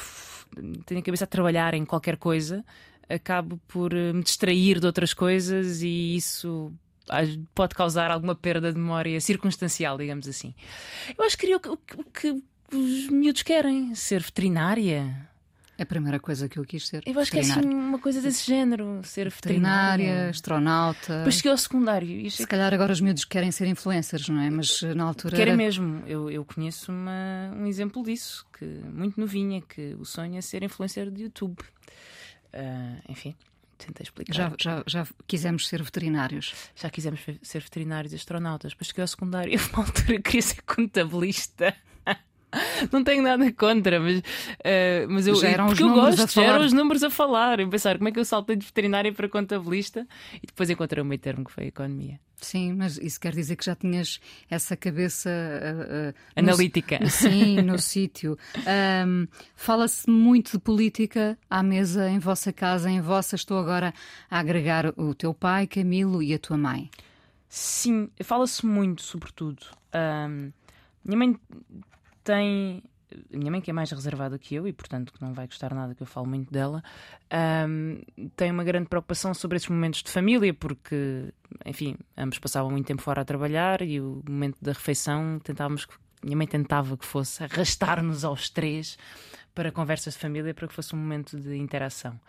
tenho 0.86 1.02
a 1.02 1.04
cabeça 1.04 1.24
a 1.24 1.28
trabalhar 1.28 1.74
em 1.74 1.84
qualquer 1.84 2.18
coisa, 2.18 2.64
acabo 3.10 3.60
por 3.68 3.94
eh, 3.94 4.14
me 4.14 4.24
distrair 4.24 4.80
de 4.80 4.86
outras 4.86 5.14
coisas 5.14 5.82
e 5.82 6.16
isso 6.16 6.72
pode 7.56 7.74
causar 7.74 8.12
alguma 8.12 8.36
perda 8.36 8.72
de 8.72 8.78
memória 8.78 9.20
circunstancial, 9.22 9.98
digamos 9.98 10.28
assim. 10.28 10.54
Eu 11.18 11.24
acho 11.24 11.38
que 11.38 11.42
queria 11.42 11.58
o 11.58 11.60
que, 11.60 11.72
o 11.72 12.04
que 12.04 12.44
os 12.76 13.10
miúdos 13.10 13.44
querem, 13.44 13.96
ser 13.96 14.22
veterinária. 14.22 15.28
É 15.78 15.84
a 15.84 15.86
primeira 15.86 16.20
coisa 16.20 16.50
que 16.50 16.58
eu 16.58 16.66
quis 16.66 16.88
ser. 16.88 17.04
Eu 17.06 17.20
acho 17.20 17.30
que 17.30 17.38
é 17.38 17.42
assim 17.42 17.64
uma 17.64 18.00
coisa 18.00 18.20
desse 18.20 18.44
género, 18.48 19.00
ser 19.04 19.30
veterinária. 19.30 20.06
veterinária 20.06 20.30
astronauta. 20.32 21.18
Depois 21.20 21.36
cheguei 21.36 21.52
ao 21.52 21.58
secundário. 21.58 22.32
Se 22.32 22.48
calhar 22.48 22.74
agora 22.74 22.92
os 22.92 23.00
miúdos 23.00 23.24
querem 23.26 23.52
ser 23.52 23.68
influencers, 23.68 24.28
não 24.28 24.42
é? 24.42 24.50
Mas 24.50 24.82
eh, 24.82 24.96
na 24.96 25.04
altura. 25.04 25.36
Querem 25.36 25.54
era... 25.54 25.58
mesmo. 25.58 26.04
Eu, 26.08 26.32
eu 26.32 26.44
conheço 26.44 26.92
uma, 26.92 27.54
um 27.56 27.68
exemplo 27.68 28.04
disso, 28.04 28.44
que 28.58 28.66
muito 28.66 29.20
novinha, 29.20 29.62
que 29.62 29.96
o 30.00 30.04
sonho 30.04 30.36
é 30.36 30.42
ser 30.42 30.64
influencer 30.64 31.12
de 31.12 31.24
YouTube. 31.24 31.58
Uh, 32.54 33.12
enfim, 33.12 33.36
tentei 33.78 34.04
explicar. 34.04 34.34
Já, 34.34 34.54
já, 34.60 34.84
já 34.86 35.08
quisemos 35.28 35.68
ser 35.68 35.84
veterinários. 35.84 36.54
Já 36.76 36.90
quisemos 36.90 37.20
ser 37.42 37.62
veterinários 37.62 38.14
e 38.14 38.16
astronautas. 38.16 38.72
Depois 38.72 38.88
cheguei 38.88 39.04
ao 39.04 39.08
secundário 39.08 39.54
e, 39.54 39.58
uma 39.74 39.86
altura, 39.86 40.22
queria 40.22 40.42
ser 40.42 40.62
contabilista. 40.64 41.76
Não 42.92 43.04
tenho 43.04 43.22
nada 43.22 43.52
contra, 43.52 44.00
mas, 44.00 44.20
uh, 44.20 44.24
mas 45.10 45.28
eu, 45.28 45.36
já 45.36 45.50
eram 45.50 45.68
porque 45.68 45.84
os 45.84 45.90
eu 45.90 45.96
gosto, 45.96 46.34
já 46.34 46.44
eram 46.44 46.66
os 46.66 46.74
números 46.74 47.04
a 47.04 47.10
falar. 47.10 47.60
Eu 47.60 47.70
pensar 47.70 47.98
como 47.98 48.10
é 48.10 48.12
que 48.12 48.20
eu 48.20 48.26
saltei 48.26 48.56
de 48.56 48.66
veterinária 48.66 49.12
para 49.12 49.28
contabilista 49.28 50.08
e 50.36 50.48
depois 50.48 50.70
encontrei 50.70 51.02
o 51.02 51.06
meio 51.06 51.20
termo 51.20 51.44
que 51.46 51.52
foi 51.52 51.66
a 51.66 51.68
economia. 51.68 52.20
Sim, 52.40 52.74
mas 52.74 52.98
isso 53.00 53.20
quer 53.20 53.34
dizer 53.34 53.56
que 53.56 53.66
já 53.66 53.76
tinhas 53.76 54.20
essa 54.50 54.78
cabeça 54.78 55.30
uh, 55.30 56.10
uh, 56.10 56.14
analítica. 56.36 57.00
No, 57.00 57.10
sim, 57.10 57.62
no 57.62 57.80
sítio. 57.80 58.38
Um, 59.06 59.28
Fala-se 59.56 60.10
muito 60.10 60.52
de 60.52 60.60
política 60.60 61.38
à 61.50 61.64
mesa 61.64 62.08
em 62.10 62.20
vossa 62.20 62.54
casa, 62.54 62.90
em 62.90 63.02
vossa. 63.02 63.36
Estou 63.36 63.58
agora 63.58 63.94
a 64.30 64.40
agregar 64.40 64.94
o 64.96 65.16
teu 65.16 65.34
pai, 65.34 65.66
Camilo, 65.66 66.22
e 66.22 66.34
a 66.34 66.40
tua 66.40 66.58
mãe. 66.58 66.92
Sim, 67.50 68.10
fala-se 68.24 68.66
muito, 68.66 69.02
sobretudo. 69.02 69.66
Um, 69.96 70.52
minha 71.04 71.18
mãe 71.18 71.40
tem 72.28 72.84
minha 73.32 73.50
mãe, 73.50 73.62
que 73.62 73.72
é 73.72 73.74
mais 73.74 73.90
reservada 73.90 74.38
que 74.38 74.54
eu 74.54 74.68
e, 74.68 74.74
portanto, 74.74 75.14
que 75.14 75.22
não 75.22 75.34
vai 75.34 75.48
gostar 75.48 75.74
nada 75.74 75.96
que 75.96 76.04
eu 76.04 76.08
falo 76.08 76.28
muito 76.28 76.52
dela, 76.52 76.84
um, 77.68 78.02
tem 78.36 78.52
uma 78.52 78.66
grande 78.66 78.90
preocupação 78.90 79.34
sobre 79.34 79.56
esses 79.56 79.70
momentos 79.70 80.04
de 80.04 80.12
família, 80.12 80.54
porque, 80.54 81.34
enfim, 81.66 81.96
ambos 82.18 82.38
passavam 82.38 82.70
muito 82.70 82.86
tempo 82.86 83.02
fora 83.02 83.22
a 83.22 83.26
trabalhar 83.26 83.82
e 83.82 84.02
o 84.02 84.22
momento 84.28 84.58
da 84.62 84.74
refeição 84.74 85.40
tentávamos. 85.42 85.88
Minha 86.22 86.36
mãe 86.36 86.48
tentava 86.48 86.98
que 86.98 87.06
fosse 87.06 87.44
arrastar-nos 87.44 88.26
aos 88.26 88.50
três 88.50 88.98
para 89.56 89.72
conversas 89.72 90.16
de 90.16 90.20
família, 90.20 90.54
para 90.54 90.68
que 90.68 90.74
fosse 90.74 90.94
um 90.94 91.00
momento 91.00 91.40
de 91.40 91.56
interação 91.56 92.20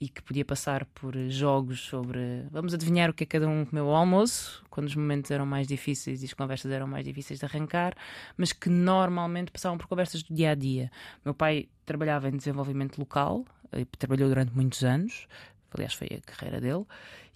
e 0.00 0.08
que 0.08 0.22
podia 0.22 0.44
passar 0.44 0.86
por 0.86 1.14
jogos 1.28 1.80
sobre 1.80 2.46
vamos 2.50 2.72
adivinhar 2.72 3.10
o 3.10 3.12
que 3.12 3.24
é 3.24 3.26
cada 3.26 3.46
um 3.46 3.66
comeu 3.66 3.88
ao 3.88 3.96
almoço, 3.96 4.64
quando 4.70 4.86
os 4.86 4.96
momentos 4.96 5.30
eram 5.30 5.44
mais 5.44 5.68
difíceis 5.68 6.22
e 6.22 6.24
as 6.24 6.32
conversas 6.32 6.72
eram 6.72 6.86
mais 6.86 7.04
difíceis 7.04 7.38
de 7.38 7.44
arrancar, 7.44 7.94
mas 8.36 8.52
que 8.52 8.70
normalmente 8.70 9.50
passavam 9.50 9.76
por 9.76 9.86
conversas 9.86 10.22
do 10.22 10.34
dia 10.34 10.52
a 10.52 10.54
dia. 10.54 10.90
Meu 11.22 11.34
pai 11.34 11.68
trabalhava 11.84 12.28
em 12.28 12.36
desenvolvimento 12.36 12.98
local, 12.98 13.44
e 13.72 13.84
trabalhou 13.84 14.28
durante 14.28 14.52
muitos 14.52 14.82
anos, 14.82 15.28
aliás, 15.70 15.94
foi 15.94 16.08
a 16.08 16.20
carreira 16.20 16.60
dele, 16.60 16.84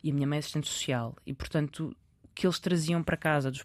e 0.02 0.10
a 0.10 0.14
minha 0.14 0.26
mãe 0.26 0.36
é 0.36 0.40
assistente 0.40 0.68
social, 0.68 1.14
e 1.26 1.32
portanto 1.32 1.94
o 2.24 2.28
que 2.34 2.46
eles 2.46 2.58
traziam 2.58 3.02
para 3.02 3.16
casa 3.16 3.50
do 3.50 3.60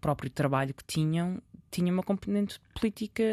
próprio 0.00 0.28
trabalho 0.28 0.74
que 0.74 0.84
tinham 0.84 1.40
tinha 1.74 1.92
uma 1.92 2.02
componente 2.02 2.60
política 2.72 3.24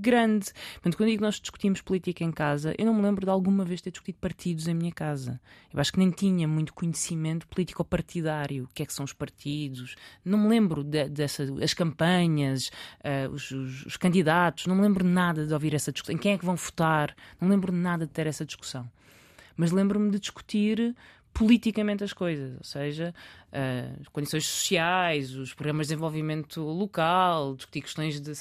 grande. 0.00 0.52
Portanto, 0.74 0.96
quando 0.96 1.08
digo 1.08 1.22
nós 1.22 1.40
discutimos 1.40 1.80
política 1.80 2.24
em 2.24 2.32
casa, 2.32 2.74
eu 2.76 2.86
não 2.86 2.94
me 2.94 3.02
lembro 3.02 3.24
de 3.24 3.30
alguma 3.30 3.64
vez 3.64 3.80
ter 3.80 3.90
discutido 3.90 4.18
partidos 4.20 4.66
em 4.66 4.74
minha 4.74 4.92
casa. 4.92 5.40
Eu 5.72 5.80
acho 5.80 5.92
que 5.92 5.98
nem 5.98 6.10
tinha 6.10 6.48
muito 6.48 6.74
conhecimento 6.74 7.46
político-partidário. 7.46 8.64
O 8.64 8.68
que 8.74 8.82
é 8.82 8.86
que 8.86 8.92
são 8.92 9.04
os 9.04 9.12
partidos? 9.12 9.94
Não 10.24 10.38
me 10.38 10.48
lembro 10.48 10.82
de, 10.82 11.08
dessas 11.08 11.50
as 11.62 11.72
campanhas, 11.72 12.70
uh, 13.00 13.30
os, 13.32 13.50
os, 13.50 13.86
os, 13.86 13.96
candidatos. 13.96 14.66
Não 14.66 14.74
me 14.74 14.82
lembro 14.82 15.04
nada 15.04 15.46
de 15.46 15.52
ouvir 15.52 15.74
essa 15.74 15.92
discussão. 15.92 16.14
Em 16.14 16.18
quem 16.18 16.32
é 16.32 16.38
que 16.38 16.44
vão 16.44 16.56
votar? 16.56 17.14
Não 17.40 17.48
me 17.48 17.54
lembro 17.54 17.72
nada 17.72 18.06
de 18.06 18.12
ter 18.12 18.26
essa 18.26 18.44
discussão. 18.44 18.90
Mas 19.56 19.70
lembro-me 19.70 20.10
de 20.10 20.18
discutir 20.18 20.96
politicamente 21.34 22.04
as 22.04 22.12
coisas, 22.12 22.56
ou 22.56 22.64
seja, 22.64 23.12
uh, 23.54 24.10
condições 24.10 24.46
sociais, 24.46 25.34
os 25.34 25.54
programas 25.54 25.86
de 25.86 25.94
desenvolvimento 25.94 26.60
local, 26.60 27.54
discutir 27.54 27.82
questões 27.82 28.20
de 28.20 28.32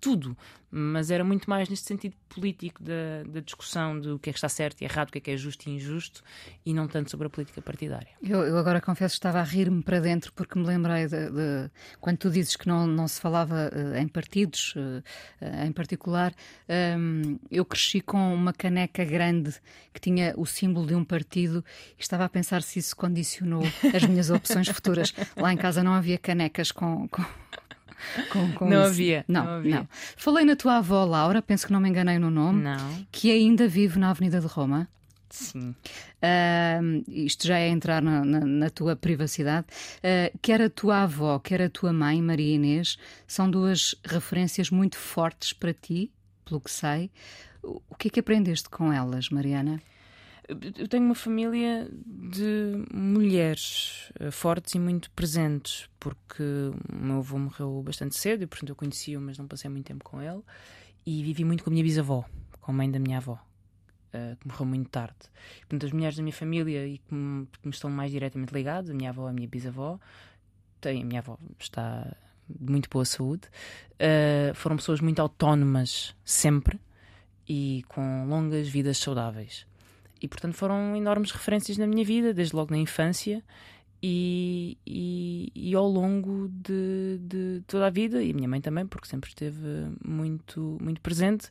tudo, 0.00 0.36
mas 0.70 1.10
era 1.10 1.24
muito 1.24 1.48
mais 1.48 1.68
neste 1.68 1.86
sentido 1.86 2.14
político 2.28 2.82
da, 2.82 3.24
da 3.26 3.40
discussão 3.40 3.98
do 3.98 4.18
que 4.18 4.28
é 4.28 4.32
que 4.32 4.38
está 4.38 4.48
certo 4.48 4.82
e 4.82 4.84
errado, 4.84 5.08
o 5.08 5.12
que 5.12 5.18
é 5.18 5.20
que 5.20 5.30
é 5.30 5.36
justo 5.36 5.68
e 5.68 5.72
injusto, 5.72 6.22
e 6.64 6.74
não 6.74 6.86
tanto 6.86 7.10
sobre 7.10 7.26
a 7.26 7.30
política 7.30 7.62
partidária. 7.62 8.08
Eu, 8.22 8.40
eu 8.40 8.58
agora 8.58 8.80
confesso 8.80 9.14
que 9.14 9.18
estava 9.18 9.40
a 9.40 9.42
rir-me 9.42 9.82
para 9.82 9.98
dentro 9.98 10.32
porque 10.34 10.58
me 10.58 10.66
lembrei 10.66 11.06
de, 11.06 11.30
de, 11.30 11.70
quando 12.00 12.18
tu 12.18 12.30
dizes 12.30 12.54
que 12.54 12.68
não, 12.68 12.86
não 12.86 13.08
se 13.08 13.20
falava 13.20 13.70
uh, 13.72 13.96
em 13.96 14.06
partidos 14.06 14.74
uh, 14.76 15.02
em 15.66 15.72
particular. 15.72 16.34
Um, 16.68 17.38
eu 17.50 17.64
cresci 17.64 18.00
com 18.00 18.34
uma 18.34 18.52
caneca 18.52 19.04
grande 19.04 19.54
que 19.92 20.00
tinha 20.00 20.34
o 20.36 20.44
símbolo 20.44 20.86
de 20.86 20.94
um 20.94 21.04
partido 21.04 21.64
e 21.98 22.02
estava 22.02 22.24
a 22.24 22.28
pensar 22.28 22.62
se 22.62 22.78
isso 22.78 22.94
condicionou 22.94 23.62
as 23.94 24.04
minhas 24.04 24.30
opções 24.30 24.47
futuras. 24.68 25.14
Lá 25.36 25.52
em 25.52 25.56
casa 25.56 25.82
não 25.82 25.92
havia 25.92 26.18
canecas 26.18 26.72
com... 26.72 27.08
com 27.08 27.24
com, 28.30 28.52
com 28.52 28.68
não, 28.68 28.84
havia, 28.84 29.24
não, 29.26 29.44
não, 29.44 29.52
havia. 29.54 29.74
Não. 29.76 29.88
Falei 30.16 30.44
na 30.44 30.54
tua 30.54 30.76
avó 30.76 31.04
Laura, 31.04 31.42
penso 31.42 31.66
que 31.66 31.72
não 31.72 31.80
me 31.80 31.88
enganei 31.88 32.18
no 32.18 32.30
nome, 32.30 32.62
não. 32.62 33.06
que 33.10 33.30
ainda 33.30 33.66
vive 33.66 33.98
na 33.98 34.10
Avenida 34.10 34.40
de 34.40 34.46
Roma. 34.46 34.88
Sim. 35.30 35.74
Uh, 36.22 37.04
isto 37.06 37.46
já 37.46 37.58
é 37.58 37.68
entrar 37.68 38.00
na, 38.00 38.24
na, 38.24 38.40
na 38.40 38.70
tua 38.70 38.96
privacidade. 38.96 39.66
Uh, 39.98 40.38
quer 40.40 40.62
a 40.62 40.70
tua 40.70 41.02
avó, 41.02 41.38
quer 41.38 41.60
a 41.62 41.68
tua 41.68 41.92
mãe, 41.92 42.20
Maria 42.22 42.54
Inês, 42.54 42.98
são 43.26 43.50
duas 43.50 43.94
referências 44.04 44.70
muito 44.70 44.96
fortes 44.96 45.52
para 45.52 45.74
ti, 45.74 46.10
pelo 46.44 46.60
que 46.60 46.70
sei. 46.70 47.10
O 47.62 47.94
que 47.96 48.08
é 48.08 48.10
que 48.10 48.20
aprendeste 48.20 48.68
com 48.70 48.92
elas, 48.92 49.28
Mariana? 49.28 49.80
Eu 50.48 50.88
tenho 50.88 51.04
uma 51.04 51.14
família 51.14 51.88
de 52.06 52.82
mulheres 52.92 54.10
eh, 54.18 54.30
fortes 54.30 54.74
e 54.74 54.78
muito 54.78 55.10
presentes, 55.10 55.90
porque 56.00 56.42
o 56.42 56.96
meu 56.96 57.18
avô 57.18 57.38
morreu 57.38 57.82
bastante 57.82 58.16
cedo 58.16 58.42
e, 58.44 58.46
portanto, 58.46 58.70
eu 58.70 58.76
conheci-o, 58.76 59.20
mas 59.20 59.36
não 59.36 59.46
passei 59.46 59.70
muito 59.70 59.86
tempo 59.86 60.02
com 60.04 60.22
ele. 60.22 60.40
E 61.04 61.22
vivi 61.22 61.44
muito 61.44 61.62
com 61.62 61.70
a 61.70 61.72
minha 61.72 61.84
bisavó, 61.84 62.24
com 62.60 62.72
a 62.72 62.74
mãe 62.74 62.90
da 62.90 62.98
minha 62.98 63.18
avó, 63.18 63.38
eh, 64.12 64.36
que 64.40 64.48
morreu 64.48 64.64
muito 64.64 64.88
tarde. 64.88 65.18
Portanto, 65.60 65.84
as 65.84 65.92
mulheres 65.92 66.16
da 66.16 66.22
minha 66.22 66.32
família 66.32 66.86
e 66.86 66.96
que 66.96 67.14
me, 67.14 67.46
que 67.46 67.68
me 67.68 67.72
estão 67.74 67.90
mais 67.90 68.10
diretamente 68.10 68.52
ligadas, 68.52 68.90
a 68.90 68.94
minha 68.94 69.10
avó 69.10 69.28
e 69.28 69.30
a 69.30 69.32
minha 69.34 69.48
bisavó, 69.48 70.00
tem, 70.80 71.02
a 71.02 71.04
minha 71.04 71.20
avó 71.20 71.38
está 71.58 72.16
de 72.48 72.72
muito 72.72 72.88
boa 72.88 73.04
saúde, 73.04 73.46
uh, 74.00 74.54
foram 74.54 74.76
pessoas 74.76 75.02
muito 75.02 75.20
autónomas 75.20 76.16
sempre 76.24 76.80
e 77.46 77.84
com 77.88 78.26
longas 78.26 78.66
vidas 78.68 78.96
saudáveis 78.96 79.67
e 80.20 80.28
portanto 80.28 80.54
foram 80.54 80.96
enormes 80.96 81.30
referências 81.30 81.78
na 81.78 81.86
minha 81.86 82.04
vida, 82.04 82.34
desde 82.34 82.54
logo 82.54 82.70
na 82.70 82.78
infância 82.78 83.42
e, 84.02 84.78
e, 84.86 85.52
e 85.54 85.74
ao 85.74 85.86
longo 85.88 86.48
de, 86.48 87.18
de, 87.20 87.62
toda 87.66 87.86
a 87.86 87.90
vida, 87.90 88.22
e 88.22 88.30
a 88.30 88.34
minha 88.34 88.48
mãe 88.48 88.60
também, 88.60 88.86
porque 88.86 89.08
sempre 89.08 89.28
esteve 89.28 89.66
muito, 90.04 90.78
muito 90.80 91.00
presente, 91.00 91.50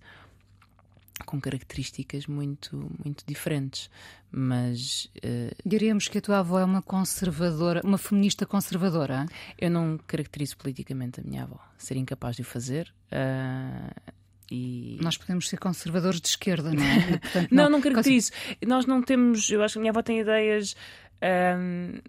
com 1.25 1.41
características 1.41 2.27
muito, 2.27 2.89
muito 3.03 3.25
diferentes. 3.25 3.89
Mas. 4.31 5.05
Uh, 5.17 5.55
Diríamos 5.65 6.07
que 6.07 6.19
a 6.19 6.21
tua 6.21 6.39
avó 6.39 6.59
é 6.59 6.65
uma 6.65 6.81
conservadora, 6.81 7.81
uma 7.83 7.97
feminista 7.97 8.45
conservadora? 8.45 9.25
Eu 9.57 9.71
não 9.71 9.97
caracterizo 10.05 10.55
politicamente 10.57 11.19
a 11.19 11.23
minha 11.23 11.43
avó, 11.43 11.59
seria 11.77 12.01
incapaz 12.01 12.35
de 12.35 12.43
o 12.43 12.45
fazer. 12.45 12.93
Uh, 13.11 14.13
e... 14.51 14.97
Nós 15.01 15.17
podemos 15.17 15.49
ser 15.49 15.57
conservadores 15.57 16.21
de 16.21 16.27
esquerda, 16.29 16.71
não 16.71 16.83
é? 16.83 17.17
Portanto, 17.19 17.47
não, 17.51 17.63
não, 17.63 17.71
não 17.71 17.81
caracterizo. 17.81 18.31
Nós 18.65 18.85
não 18.85 19.01
temos. 19.01 19.49
Eu 19.49 19.61
acho 19.61 19.73
que 19.73 19.79
a 19.79 19.81
minha 19.81 19.91
avó 19.91 20.01
tem 20.01 20.19
ideias. 20.19 20.75
Um, 21.57 21.99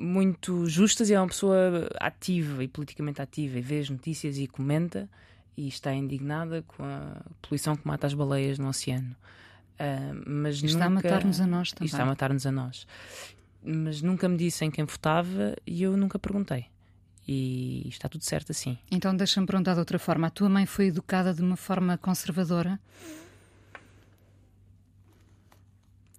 muito 0.00 0.66
justas 0.66 1.10
e 1.10 1.14
é 1.14 1.20
uma 1.20 1.26
pessoa 1.26 1.88
ativa 1.98 2.62
e 2.62 2.68
politicamente 2.68 3.20
ativa 3.20 3.58
e 3.58 3.60
vê 3.60 3.80
as 3.80 3.90
notícias 3.90 4.38
e 4.38 4.46
comenta 4.46 5.10
e 5.56 5.66
está 5.66 5.92
indignada 5.92 6.62
com 6.62 6.84
a 6.84 7.20
poluição 7.42 7.76
que 7.76 7.84
mata 7.84 8.06
as 8.06 8.14
baleias 8.14 8.60
no 8.60 8.68
oceano. 8.68 9.16
Uh, 9.74 10.22
mas 10.24 10.62
está 10.62 10.88
nunca... 10.88 11.08
a 11.08 11.10
matar-nos 11.10 11.40
a 11.40 11.46
nós 11.46 11.72
também. 11.72 11.86
está 11.86 12.02
a 12.02 12.06
matar-nos 12.06 12.46
a 12.46 12.52
nós. 12.52 12.86
Mas 13.62 14.00
nunca 14.00 14.28
me 14.28 14.36
disse 14.36 14.64
em 14.64 14.70
quem 14.70 14.84
votava 14.84 15.56
e 15.66 15.82
eu 15.82 15.96
nunca 15.96 16.18
perguntei 16.18 16.66
e 17.28 17.86
está 17.88 18.08
tudo 18.08 18.24
certo 18.24 18.52
assim. 18.52 18.78
Então 18.90 19.14
deixa-me 19.14 19.46
perguntar 19.46 19.74
de 19.74 19.80
outra 19.80 19.98
forma: 19.98 20.26
a 20.28 20.30
tua 20.30 20.48
mãe 20.48 20.64
foi 20.64 20.86
educada 20.86 21.34
de 21.34 21.42
uma 21.42 21.56
forma 21.56 21.98
conservadora? 21.98 22.80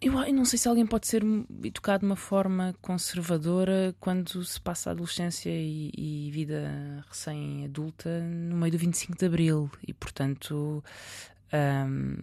Eu, 0.01 0.17
eu, 0.23 0.33
não 0.33 0.45
sei 0.45 0.57
se 0.57 0.69
alguém 0.69 0.85
pode 0.85 1.07
ser 1.07 1.23
educado 1.61 1.99
de 1.99 2.05
uma 2.05 2.15
forma 2.15 2.73
conservadora 2.81 3.93
quando 3.99 4.45
se 4.45 4.61
passa 4.61 4.89
a 4.89 4.93
adolescência 4.93 5.49
e, 5.49 5.91
e 5.97 6.31
vida 6.31 7.03
recém-adulta 7.09 8.21
no 8.21 8.55
meio 8.55 8.71
do 8.71 8.77
25 8.77 9.17
de 9.17 9.25
Abril. 9.25 9.69
E, 9.85 9.93
portanto, 9.93 10.81
hum, 11.51 12.17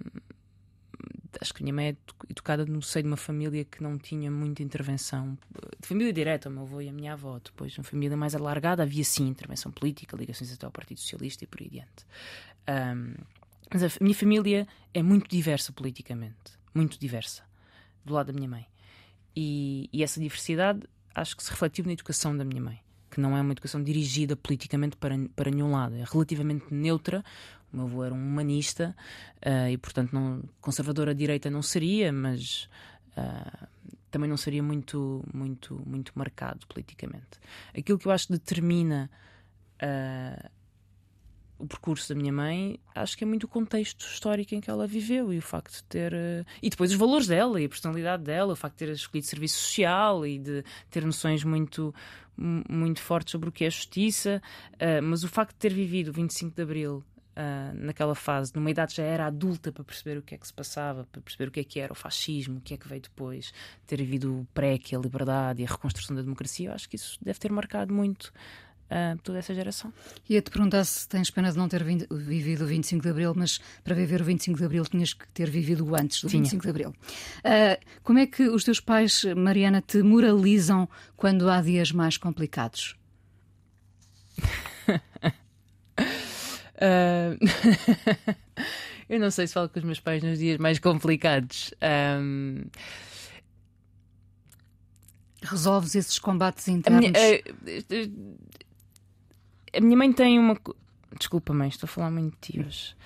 acho 1.40 1.55
que 1.55 1.62
a 1.62 1.64
minha 1.64 1.75
mãe 1.75 1.88
é 1.88 1.97
educada 2.28 2.64
no 2.64 2.83
seio 2.83 3.05
de 3.05 3.09
uma 3.09 3.16
família 3.16 3.64
que 3.64 3.83
não 3.83 3.99
tinha 3.99 4.31
muita 4.31 4.62
intervenção, 4.62 5.37
de 5.81 5.87
família 5.87 6.12
direta, 6.12 6.49
o 6.49 6.52
meu 6.52 6.62
avô 6.62 6.81
e 6.81 6.88
a 6.88 6.93
minha 6.93 7.12
avó. 7.12 7.38
Depois, 7.43 7.76
uma 7.76 7.85
família 7.85 8.16
mais 8.16 8.35
alargada, 8.35 8.83
havia 8.83 9.05
sim 9.05 9.28
intervenção 9.28 9.71
política, 9.71 10.16
ligações 10.16 10.52
até 10.52 10.66
ao 10.66 10.73
Partido 10.73 11.00
Socialista 11.00 11.45
e 11.45 11.47
por 11.47 11.61
aí 11.61 11.66
adiante. 11.66 12.07
Um, 12.69 13.14
mas 13.73 13.83
a 13.83 13.88
minha 14.00 14.14
família 14.14 14.66
é 14.95 15.02
muito 15.02 15.28
diversa 15.28 15.73
politicamente, 15.73 16.59
muito 16.75 16.99
diversa, 16.99 17.43
do 18.05 18.14
lado 18.14 18.28
da 18.28 18.33
minha 18.33 18.49
mãe. 18.49 18.66
E, 19.35 19.88
e 19.93 20.02
essa 20.02 20.21
diversidade 20.21 20.81
acho 21.14 21.37
que 21.37 21.43
se 21.43 21.50
refletiu 21.50 21.85
na 21.85 21.93
educação 21.93 22.37
da 22.37 22.45
minha 22.45 22.61
mãe 22.61 22.81
que 23.16 23.21
não 23.21 23.35
é 23.35 23.40
uma 23.40 23.52
educação 23.52 23.83
dirigida 23.83 24.37
politicamente 24.37 24.95
para, 24.97 25.14
para 25.35 25.50
nenhum 25.50 25.71
lado, 25.73 25.95
é 25.95 26.05
relativamente 26.05 26.66
neutra, 26.71 27.25
o 27.73 27.76
meu 27.76 27.87
avô 27.87 28.04
era 28.04 28.14
um 28.14 28.18
humanista 28.18 28.96
uh, 29.44 29.68
e, 29.70 29.76
portanto, 29.76 30.12
não, 30.12 30.42
conservador 30.61 31.08
à 31.08 31.12
direita 31.12 31.50
não 31.50 31.62
seria, 31.62 32.12
mas 32.12 32.68
uh, 33.16 33.66
também 34.11 34.28
não 34.28 34.37
seria 34.37 34.62
muito, 34.62 35.25
muito, 35.32 35.82
muito 35.87 36.12
marcado 36.14 36.66
politicamente. 36.66 37.38
Aquilo 37.76 37.99
que 37.99 38.06
eu 38.06 38.12
acho 38.12 38.28
que 38.28 38.35
determina 38.35 39.11
uh, 39.82 40.50
o 41.58 41.66
percurso 41.66 42.11
da 42.11 42.20
minha 42.20 42.32
mãe, 42.32 42.78
acho 42.94 43.16
que 43.16 43.25
é 43.25 43.26
muito 43.26 43.44
o 43.44 43.49
contexto 43.49 44.06
histórico 44.06 44.54
em 44.54 44.61
que 44.61 44.70
ela 44.70 44.87
viveu 44.87 45.32
e 45.32 45.38
o 45.38 45.42
facto 45.42 45.73
de 45.76 45.85
ter. 45.85 46.12
E 46.62 46.68
depois 46.68 46.90
os 46.90 46.99
valores 46.99 47.26
dela 47.26 47.58
e 47.61 47.64
a 47.64 47.68
personalidade 47.68 48.25
dela, 48.25 48.52
o 48.52 48.56
facto 48.56 48.75
de 48.75 48.87
ter 48.87 48.92
escolhido 48.92 49.26
serviço 49.26 49.58
social 49.58 50.26
e 50.26 50.38
de 50.38 50.62
ter 50.90 51.02
noções 51.02 51.42
muito, 51.44 51.94
muito 52.37 53.00
fortes 53.00 53.32
sobre 53.32 53.49
o 53.49 53.52
que 53.52 53.64
é 53.64 53.70
justiça. 53.70 54.42
Mas 55.02 55.25
o 55.25 55.28
facto 55.28 55.52
de 55.52 55.58
ter 55.58 55.73
vivido 55.73 56.08
o 56.08 56.12
25 56.12 56.54
de 56.54 56.62
Abril 56.62 57.02
Uh, 57.37 57.75
naquela 57.75 58.14
fase, 58.14 58.50
numa 58.55 58.71
idade 58.71 58.95
já 58.95 59.02
era 59.02 59.26
adulta 59.26 59.71
para 59.71 59.85
perceber 59.85 60.16
o 60.16 60.23
que 60.23 60.35
é 60.35 60.38
que 60.38 60.47
se 60.47 60.55
passava, 60.55 61.07
para 61.12 61.21
perceber 61.21 61.49
o 61.49 61.50
que 61.50 61.61
é 61.61 61.64
que 61.64 61.78
era 61.78 61.93
o 61.93 61.95
fascismo, 61.95 62.57
o 62.57 62.61
que 62.62 62.73
é 62.73 62.78
que 62.78 62.88
veio 62.88 63.02
depois, 63.02 63.52
ter 63.87 63.99
vivido 63.99 64.40
o 64.40 64.47
pré, 64.55 64.78
que 64.78 64.97
a 64.97 64.99
liberdade 64.99 65.61
e 65.61 65.66
a 65.66 65.69
reconstrução 65.69 66.16
da 66.16 66.23
democracia, 66.23 66.71
eu 66.71 66.73
acho 66.73 66.88
que 66.88 66.97
isso 66.97 67.19
deve 67.21 67.38
ter 67.38 67.52
marcado 67.52 67.93
muito 67.93 68.33
uh, 68.87 69.19
toda 69.23 69.38
essa 69.38 69.55
geração. 69.55 69.93
Ia-te 70.28 70.50
perguntar 70.50 70.85
se 70.85 71.09
tens 71.09 71.31
pena 71.31 71.50
de 71.52 71.59
não 71.59 71.69
ter 71.69 71.85
vivido 71.85 72.64
o 72.64 72.66
25 72.66 73.02
de 73.02 73.09
Abril, 73.11 73.35
mas 73.37 73.61
para 73.85 73.95
viver 73.95 74.23
o 74.23 74.25
25 74.25 74.59
de 74.59 74.64
Abril 74.64 74.85
tinhas 74.85 75.12
que 75.12 75.28
ter 75.28 75.50
vivido 75.50 75.95
antes 75.95 76.23
do 76.23 76.28
Tinha. 76.28 76.43
25 76.43 76.62
de 76.62 76.71
Abril. 76.71 76.88
Uh, 76.90 77.85
como 78.02 78.19
é 78.19 78.26
que 78.26 78.49
os 78.49 78.64
teus 78.64 78.81
pais, 78.81 79.25
Mariana, 79.37 79.83
te 79.83 80.02
moralizam 80.02 80.88
quando 81.16 81.50
há 81.50 81.61
dias 81.61 81.93
mais 81.93 82.16
complicados? 82.16 82.97
uh... 86.76 87.37
Eu 89.09 89.21
não 89.21 89.30
sei 89.30 89.47
se 89.47 89.54
falo 89.54 89.68
com 89.68 89.78
os 89.78 89.85
meus 89.85 90.00
pais 90.00 90.23
nos 90.23 90.38
dias 90.38 90.59
mais 90.59 90.78
complicados. 90.78 91.73
Um... 92.21 92.64
Resolves 95.42 95.95
esses 95.95 96.18
combates 96.18 96.66
internos? 96.66 97.06
A 97.06 97.09
minha, 97.09 97.12
uh, 97.12 98.37
a 99.76 99.80
minha 99.80 99.97
mãe 99.97 100.12
tem 100.12 100.38
uma. 100.38 100.59
Desculpa, 101.18 101.54
mãe, 101.54 101.68
estou 101.68 101.87
a 101.87 101.88
falar 101.88 102.11
muito 102.11 102.37
de 102.50 102.61
hoje. 102.61 102.97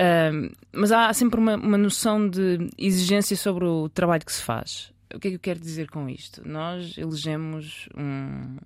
Uh, 0.00 0.50
mas 0.72 0.90
há 0.90 1.12
sempre 1.12 1.38
uma, 1.38 1.56
uma 1.56 1.78
noção 1.78 2.28
de 2.28 2.70
exigência 2.78 3.36
sobre 3.36 3.66
o 3.66 3.88
trabalho 3.88 4.24
que 4.24 4.32
se 4.32 4.42
faz. 4.42 4.92
O 5.14 5.20
que 5.20 5.28
é 5.28 5.30
que 5.32 5.36
eu 5.36 5.40
quero 5.40 5.60
dizer 5.60 5.90
com 5.90 6.08
isto? 6.08 6.48
Nós 6.48 6.96
elegemos 6.96 7.88
um, 7.94 8.56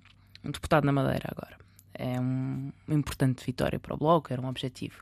um 0.43 0.51
deputado 0.51 0.85
na 0.85 0.93
Madeira 0.93 1.29
agora. 1.29 1.66
É 1.97 2.19
um, 2.19 2.71
uma 2.87 2.95
importante 2.95 3.43
vitória 3.43 3.79
para 3.79 3.93
o 3.93 3.97
Bloco, 3.97 4.31
era 4.31 4.41
um 4.41 4.47
objetivo. 4.47 5.01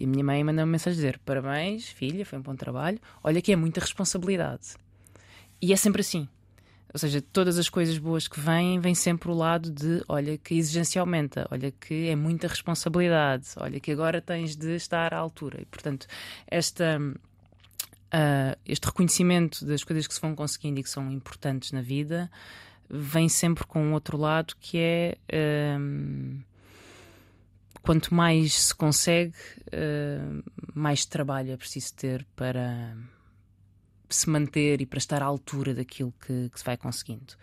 E 0.00 0.04
a 0.04 0.08
minha 0.08 0.24
mãe 0.24 0.42
mandou 0.42 0.64
uma 0.64 0.72
mensagem 0.72 0.96
dizer: 0.96 1.18
Parabéns, 1.24 1.88
filha, 1.88 2.24
foi 2.24 2.38
um 2.38 2.42
bom 2.42 2.56
trabalho. 2.56 2.98
Olha 3.22 3.42
que 3.42 3.52
é 3.52 3.56
muita 3.56 3.80
responsabilidade. 3.80 4.76
E 5.60 5.72
é 5.72 5.76
sempre 5.76 6.00
assim. 6.00 6.26
Ou 6.92 6.98
seja, 6.98 7.20
todas 7.20 7.58
as 7.58 7.68
coisas 7.68 7.98
boas 7.98 8.26
que 8.26 8.40
vêm, 8.40 8.80
vem 8.80 8.94
sempre 8.94 9.30
o 9.30 9.34
lado 9.34 9.70
de 9.70 10.02
olha 10.08 10.38
que 10.38 10.54
a 10.54 10.56
exigência 10.56 10.98
aumenta, 10.98 11.46
olha 11.50 11.70
que 11.70 12.08
é 12.08 12.16
muita 12.16 12.48
responsabilidade, 12.48 13.48
olha 13.58 13.78
que 13.78 13.90
agora 13.90 14.22
tens 14.22 14.56
de 14.56 14.76
estar 14.76 15.12
à 15.12 15.18
altura. 15.18 15.60
E, 15.60 15.66
portanto, 15.66 16.06
esta, 16.46 16.98
uh, 16.98 18.58
este 18.64 18.86
reconhecimento 18.86 19.66
das 19.66 19.84
coisas 19.84 20.06
que 20.06 20.14
se 20.14 20.20
vão 20.20 20.34
conseguindo 20.34 20.80
e 20.80 20.82
que 20.82 20.88
são 20.88 21.10
importantes 21.10 21.72
na 21.72 21.82
vida 21.82 22.30
vem 22.88 23.28
sempre 23.28 23.66
com 23.66 23.82
um 23.82 23.92
outro 23.92 24.16
lado 24.16 24.54
que 24.60 24.78
é. 24.78 25.18
Um, 25.78 26.40
quanto 27.82 28.12
mais 28.12 28.52
se 28.52 28.74
consegue, 28.74 29.36
uh, 29.68 30.42
mais 30.74 31.04
trabalho 31.04 31.52
é 31.52 31.56
preciso 31.56 31.94
ter 31.94 32.26
para 32.34 32.96
se 34.08 34.28
manter 34.28 34.80
e 34.80 34.86
para 34.86 34.98
estar 34.98 35.22
à 35.22 35.26
altura 35.26 35.72
daquilo 35.72 36.12
que, 36.20 36.50
que 36.50 36.58
se 36.58 36.64
vai 36.64 36.76
conseguindo. 36.76 37.34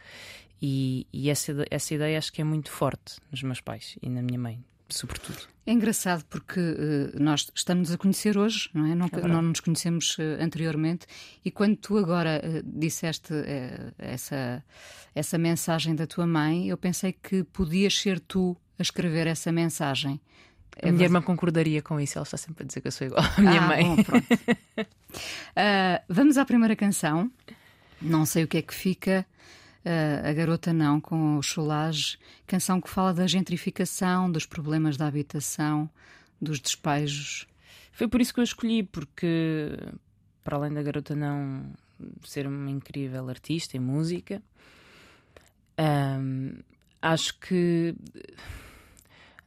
E, 0.61 1.07
e, 1.13 1.29
essa, 1.29 1.53
essa 1.69 1.93
ideia 1.93 2.17
acho 2.17 2.31
que 2.31 2.41
é 2.41 2.43
muito 2.43 2.71
forte 2.71 3.15
nos 3.31 3.41
meus 3.41 3.61
pais 3.61 3.97
e 4.01 4.09
na 4.09 4.21
minha 4.21 4.39
mãe, 4.39 4.63
sobretudo. 4.93 5.53
É 5.65 5.71
engraçado 5.71 6.25
porque 6.25 6.59
uh, 6.59 7.23
nós 7.23 7.49
estamos 7.55 7.91
a 7.91 7.97
conhecer 7.97 8.37
hoje, 8.37 8.69
não 8.73 8.85
é? 8.85 8.95
Não, 8.95 9.07
é 9.11 9.27
não 9.27 9.41
nos 9.41 9.61
conhecemos 9.61 10.17
uh, 10.17 10.41
anteriormente, 10.41 11.05
e 11.43 11.49
quando 11.49 11.77
tu 11.77 11.97
agora 11.97 12.41
uh, 12.43 12.63
disseste 12.65 13.33
essa, 13.97 14.63
essa 15.15 15.37
mensagem 15.37 15.95
da 15.95 16.05
tua 16.05 16.27
mãe, 16.27 16.67
eu 16.67 16.77
pensei 16.77 17.13
que 17.13 17.43
podias 17.43 17.97
ser 17.97 18.19
tu 18.19 18.57
a 18.77 18.81
escrever 18.81 19.27
essa 19.27 19.51
mensagem. 19.51 20.19
A 20.81 20.91
minha 20.91 21.05
irmã 21.05 21.21
concordaria 21.21 21.81
com 21.81 21.99
isso, 21.99 22.17
ela 22.17 22.23
está 22.23 22.37
sempre 22.37 22.63
a 22.63 22.67
dizer 22.67 22.81
que 22.81 22.87
eu 22.87 22.91
sou 22.91 23.07
igual 23.07 23.23
à 23.23 23.41
minha 23.41 23.61
ah, 23.61 23.67
mãe. 23.67 23.83
Bom, 23.83 24.17
uh, 24.79 24.83
vamos 26.09 26.37
à 26.37 26.45
primeira 26.45 26.75
canção. 26.75 27.31
Não 28.01 28.25
sei 28.25 28.43
o 28.43 28.47
que 28.47 28.57
é 28.57 28.61
que 28.61 28.73
fica. 28.73 29.25
Uh, 29.85 30.29
a 30.29 30.31
Garota 30.31 30.71
Não, 30.71 31.01
com 31.01 31.37
o 31.37 31.43
Cholage, 31.43 32.17
canção 32.47 32.79
que 32.79 32.89
fala 32.89 33.13
da 33.13 33.27
gentrificação, 33.27 34.31
dos 34.31 34.45
problemas 34.45 34.95
da 34.95 35.07
habitação, 35.07 35.89
dos 36.41 36.59
despejos. 36.59 37.45
Foi 37.91 38.07
por 38.07 38.21
isso 38.21 38.33
que 38.33 38.39
eu 38.39 38.43
escolhi, 38.45 38.81
porque 38.83 39.77
para 40.43 40.57
além 40.57 40.73
da 40.73 40.81
Garota 40.81 41.15
Não 41.15 41.65
ser 42.23 42.47
uma 42.47 42.69
incrível 42.69 43.29
artista 43.29 43.77
em 43.77 43.79
música, 43.79 44.41
um, 45.79 46.55
acho 47.01 47.39
que 47.39 47.95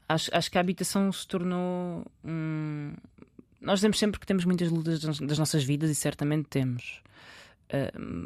acho, 0.08 0.30
acho 0.32 0.50
que 0.50 0.58
a 0.58 0.60
habitação 0.60 1.10
se 1.12 1.26
tornou 1.26 2.04
um. 2.24 2.94
Nós 3.60 3.80
dizemos 3.80 3.98
sempre 3.98 4.20
que 4.20 4.26
temos 4.26 4.44
muitas 4.44 4.70
lutas 4.70 5.00
das 5.00 5.38
nossas 5.38 5.64
vidas 5.64 5.90
e 5.90 5.94
certamente 5.94 6.48
temos. 6.48 7.02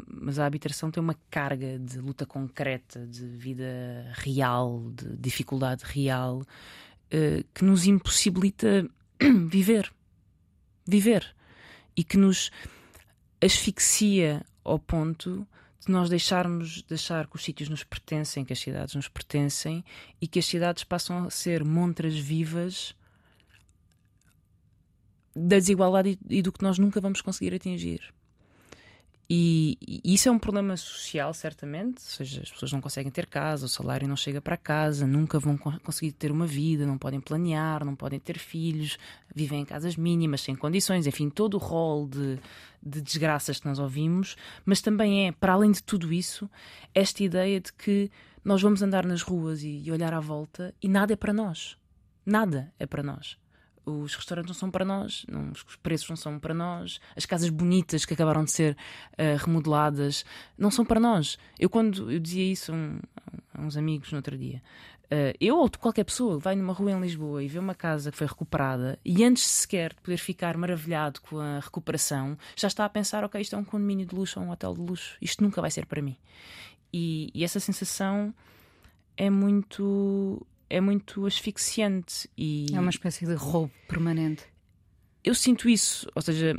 Mas 0.07 0.37
a 0.37 0.45
habitação 0.45 0.91
tem 0.91 1.01
uma 1.01 1.15
carga 1.29 1.79
de 1.79 1.99
luta 1.99 2.25
concreta, 2.25 3.05
de 3.07 3.25
vida 3.25 4.11
real, 4.13 4.91
de 4.91 5.17
dificuldade 5.17 5.83
real, 5.85 6.41
uh, 6.41 7.43
que 7.53 7.63
nos 7.63 7.85
impossibilita 7.85 8.87
viver. 9.49 9.91
Viver. 10.87 11.35
E 11.95 12.03
que 12.03 12.17
nos 12.17 12.51
asfixia 13.41 14.45
ao 14.63 14.77
ponto 14.77 15.47
de 15.79 15.91
nós 15.91 16.09
deixarmos 16.09 16.83
de 16.83 16.93
achar 16.93 17.27
que 17.27 17.35
os 17.35 17.43
sítios 17.43 17.67
nos 17.67 17.83
pertencem, 17.83 18.45
que 18.45 18.53
as 18.53 18.59
cidades 18.59 18.93
nos 18.93 19.07
pertencem 19.07 19.83
e 20.21 20.27
que 20.27 20.37
as 20.37 20.45
cidades 20.45 20.83
passam 20.83 21.25
a 21.25 21.29
ser 21.31 21.63
montras 21.63 22.15
vivas 22.15 22.95
da 25.35 25.57
desigualdade 25.57 26.19
e 26.29 26.41
do 26.41 26.51
que 26.51 26.61
nós 26.61 26.77
nunca 26.77 27.01
vamos 27.01 27.21
conseguir 27.21 27.55
atingir. 27.55 28.13
E, 29.33 29.77
e, 30.03 30.13
isso 30.13 30.27
é 30.27 30.31
um 30.31 30.37
problema 30.37 30.75
social, 30.75 31.33
certamente. 31.33 31.99
Ou 31.99 32.09
seja, 32.09 32.41
as 32.41 32.51
pessoas 32.51 32.73
não 32.73 32.81
conseguem 32.81 33.09
ter 33.09 33.27
casa, 33.27 33.65
o 33.65 33.69
salário 33.69 34.05
não 34.05 34.17
chega 34.17 34.41
para 34.41 34.57
casa, 34.57 35.07
nunca 35.07 35.39
vão 35.39 35.57
conseguir 35.57 36.11
ter 36.11 36.33
uma 36.33 36.45
vida, 36.45 36.85
não 36.85 36.97
podem 36.97 37.21
planear, 37.21 37.85
não 37.85 37.95
podem 37.95 38.19
ter 38.19 38.37
filhos, 38.37 38.97
vivem 39.33 39.61
em 39.61 39.65
casas 39.65 39.95
mínimas, 39.95 40.41
sem 40.41 40.53
condições, 40.53 41.07
enfim, 41.07 41.29
todo 41.29 41.53
o 41.53 41.59
rol 41.59 42.09
de, 42.09 42.39
de 42.83 42.99
desgraças 42.99 43.57
que 43.57 43.65
nós 43.65 43.79
ouvimos. 43.79 44.35
Mas 44.65 44.81
também 44.81 45.29
é, 45.29 45.31
para 45.31 45.53
além 45.53 45.71
de 45.71 45.81
tudo 45.81 46.11
isso, 46.11 46.49
esta 46.93 47.23
ideia 47.23 47.61
de 47.61 47.71
que 47.71 48.11
nós 48.43 48.61
vamos 48.61 48.81
andar 48.81 49.05
nas 49.05 49.21
ruas 49.21 49.63
e, 49.63 49.81
e 49.81 49.89
olhar 49.93 50.13
à 50.13 50.19
volta 50.19 50.75
e 50.81 50.89
nada 50.89 51.13
é 51.13 51.15
para 51.15 51.31
nós. 51.31 51.77
Nada 52.25 52.69
é 52.77 52.85
para 52.85 53.01
nós 53.01 53.39
os 53.85 54.15
restaurantes 54.15 54.49
não 54.49 54.55
são 54.55 54.71
para 54.71 54.85
nós, 54.85 55.25
não, 55.27 55.51
os 55.51 55.75
preços 55.77 56.09
não 56.09 56.15
são 56.15 56.39
para 56.39 56.53
nós, 56.53 56.99
as 57.15 57.25
casas 57.25 57.49
bonitas 57.49 58.05
que 58.05 58.13
acabaram 58.13 58.43
de 58.43 58.51
ser 58.51 58.77
uh, 59.13 59.37
remodeladas 59.43 60.23
não 60.57 60.69
são 60.69 60.85
para 60.85 60.99
nós. 60.99 61.37
Eu, 61.59 61.69
quando 61.69 62.11
eu 62.11 62.19
dizia 62.19 62.51
isso 62.51 62.71
a, 62.71 62.75
um, 62.75 62.99
a 63.53 63.61
uns 63.61 63.77
amigos 63.77 64.11
no 64.11 64.17
outro 64.17 64.37
dia, 64.37 64.61
uh, 65.05 65.35
eu 65.39 65.57
ou 65.57 65.69
qualquer 65.69 66.03
pessoa 66.03 66.37
vai 66.37 66.55
numa 66.55 66.73
rua 66.73 66.91
em 66.91 67.01
Lisboa 67.01 67.43
e 67.43 67.47
vê 67.47 67.59
uma 67.59 67.75
casa 67.75 68.11
que 68.11 68.17
foi 68.17 68.27
recuperada 68.27 68.99
e 69.03 69.23
antes 69.23 69.43
sequer 69.43 69.93
de 69.93 70.01
poder 70.01 70.17
ficar 70.17 70.55
maravilhado 70.57 71.19
com 71.21 71.39
a 71.39 71.59
recuperação, 71.59 72.37
já 72.55 72.67
está 72.67 72.85
a 72.85 72.89
pensar: 72.89 73.23
ok, 73.23 73.41
isto 73.41 73.55
é 73.55 73.57
um 73.57 73.65
condomínio 73.65 74.05
de 74.05 74.15
luxo 74.15 74.39
ou 74.39 74.45
um 74.45 74.51
hotel 74.51 74.73
de 74.73 74.81
luxo, 74.81 75.17
isto 75.21 75.43
nunca 75.43 75.61
vai 75.61 75.71
ser 75.71 75.85
para 75.85 76.01
mim. 76.01 76.17
E, 76.93 77.31
e 77.33 77.43
essa 77.43 77.59
sensação 77.59 78.33
é 79.15 79.29
muito 79.29 80.45
é 80.71 80.79
muito 80.79 81.25
asfixiante 81.25 82.29
e 82.37 82.67
é 82.73 82.79
uma 82.79 82.89
espécie 82.89 83.25
de 83.25 83.33
roubo 83.33 83.71
permanente. 83.87 84.43
Eu 85.21 85.35
sinto 85.35 85.67
isso, 85.69 86.07
ou 86.15 86.21
seja, 86.21 86.55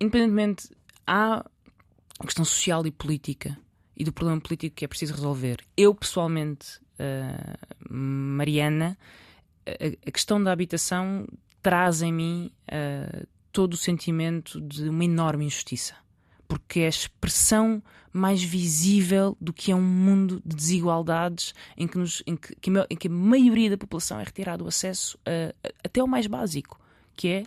independentemente 0.00 0.68
há 1.06 1.44
a 2.18 2.24
questão 2.24 2.44
social 2.44 2.84
e 2.86 2.90
política 2.90 3.56
e 3.96 4.04
do 4.04 4.12
problema 4.12 4.40
político 4.40 4.74
que 4.74 4.84
é 4.84 4.88
preciso 4.88 5.14
resolver. 5.14 5.64
Eu 5.76 5.94
pessoalmente, 5.94 6.80
uh, 6.98 7.88
Mariana, 7.88 8.98
a, 9.64 10.08
a, 10.08 10.10
questão 10.10 10.42
da 10.42 10.50
habitação 10.50 11.26
traz 11.62 12.02
em 12.02 12.12
mim 12.12 12.50
uh, 12.64 13.26
todo 13.52 13.74
o 13.74 13.76
sentimento 13.76 14.60
de 14.60 14.88
uma 14.88 15.04
enorme 15.04 15.46
injustiça 15.46 15.94
porque 16.48 16.80
é 16.80 16.86
a 16.86 16.88
expressão 16.88 17.82
mais 18.10 18.42
visível 18.42 19.36
do 19.38 19.52
que 19.52 19.70
é 19.70 19.76
um 19.76 19.82
mundo 19.82 20.42
de 20.44 20.56
desigualdades 20.56 21.54
em 21.76 21.86
que, 21.86 21.98
nos, 21.98 22.22
em 22.26 22.34
que, 22.36 22.56
em 22.90 22.96
que 22.96 23.06
a 23.06 23.10
maioria 23.10 23.70
da 23.70 23.76
população 23.76 24.18
é 24.18 24.24
retirado 24.24 24.64
o 24.64 24.68
acesso 24.68 25.18
a, 25.24 25.54
a, 25.68 25.72
até 25.84 26.00
ao 26.00 26.06
mais 26.06 26.26
básico, 26.26 26.80
que 27.14 27.28
é 27.28 27.46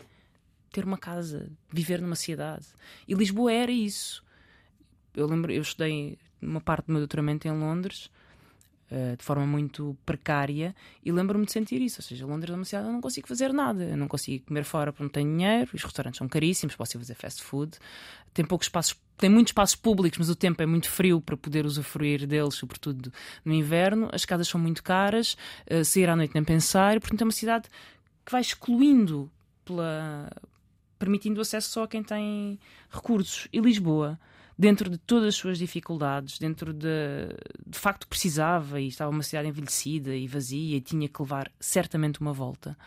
ter 0.71 0.85
uma 0.85 0.97
casa, 0.97 1.51
viver 1.69 1.99
numa 1.99 2.15
cidade. 2.15 2.67
E 3.07 3.13
Lisboa 3.13 3.51
era 3.51 3.71
isso. 3.71 4.23
Eu 5.13 5.25
lembro, 5.25 5.51
eu 5.51 5.61
estudei 5.61 6.17
uma 6.41 6.61
parte 6.61 6.85
do 6.85 6.93
meu 6.93 7.01
doutoramento 7.01 7.47
em 7.47 7.51
Londres 7.51 8.09
uh, 8.91 9.17
de 9.17 9.23
forma 9.23 9.45
muito 9.45 9.97
precária 10.05 10.75
e 11.03 11.11
lembro-me 11.11 11.45
de 11.45 11.51
sentir 11.51 11.81
isso. 11.81 12.01
Ou 12.01 12.03
seja, 12.03 12.25
Londres 12.25 12.53
é 12.53 12.55
uma 12.55 12.65
cidade 12.65 12.87
eu 12.87 12.93
não 12.93 13.01
consigo 13.01 13.27
fazer 13.27 13.53
nada, 13.53 13.83
eu 13.83 13.97
não 13.97 14.07
consigo 14.07 14.45
comer 14.45 14.63
fora 14.63 14.91
porque 14.91 15.03
não 15.03 15.09
tenho 15.09 15.29
dinheiro, 15.29 15.71
os 15.73 15.83
restaurantes 15.83 16.17
são 16.17 16.27
caríssimos, 16.27 16.75
posso 16.75 16.97
ir 16.97 16.99
fazer 16.99 17.15
fast 17.15 17.41
food, 17.41 17.77
tem 18.33 18.45
poucos 18.45 18.67
espaços. 18.67 18.95
Tem 19.17 19.29
muitos 19.29 19.51
espaços 19.51 19.75
públicos, 19.75 20.17
mas 20.17 20.29
o 20.29 20.35
tempo 20.35 20.63
é 20.63 20.65
muito 20.65 20.89
frio 20.89 21.21
para 21.21 21.37
poder 21.37 21.63
usufruir 21.63 22.25
deles, 22.25 22.55
sobretudo 22.55 23.13
no 23.45 23.53
inverno. 23.53 24.09
As 24.11 24.25
casas 24.25 24.47
são 24.47 24.59
muito 24.59 24.81
caras, 24.81 25.37
uh, 25.69 25.85
sair 25.85 26.09
à 26.09 26.15
noite 26.15 26.33
nem 26.33 26.43
pensar, 26.43 26.99
portanto 26.99 27.21
é 27.21 27.23
uma 27.25 27.31
cidade 27.31 27.69
que 28.25 28.31
vai 28.31 28.41
excluindo 28.41 29.29
pela, 29.63 30.27
permitindo 30.97 31.39
acesso 31.39 31.69
só 31.69 31.83
a 31.83 31.87
quem 31.87 32.01
tem 32.01 32.59
recursos. 32.89 33.47
E 33.53 33.59
Lisboa, 33.59 34.19
dentro 34.61 34.91
de 34.91 34.97
todas 34.99 35.29
as 35.29 35.35
suas 35.35 35.57
dificuldades, 35.57 36.37
dentro 36.37 36.71
de, 36.71 36.87
de 37.65 37.79
facto 37.79 38.07
precisava 38.07 38.79
e 38.79 38.89
estava 38.89 39.09
uma 39.09 39.23
cidade 39.23 39.47
envelhecida 39.47 40.15
e 40.15 40.27
vazia 40.27 40.77
e 40.77 40.81
tinha 40.81 41.09
que 41.09 41.19
levar 41.19 41.51
certamente 41.59 42.21
uma 42.21 42.31
volta. 42.31 42.77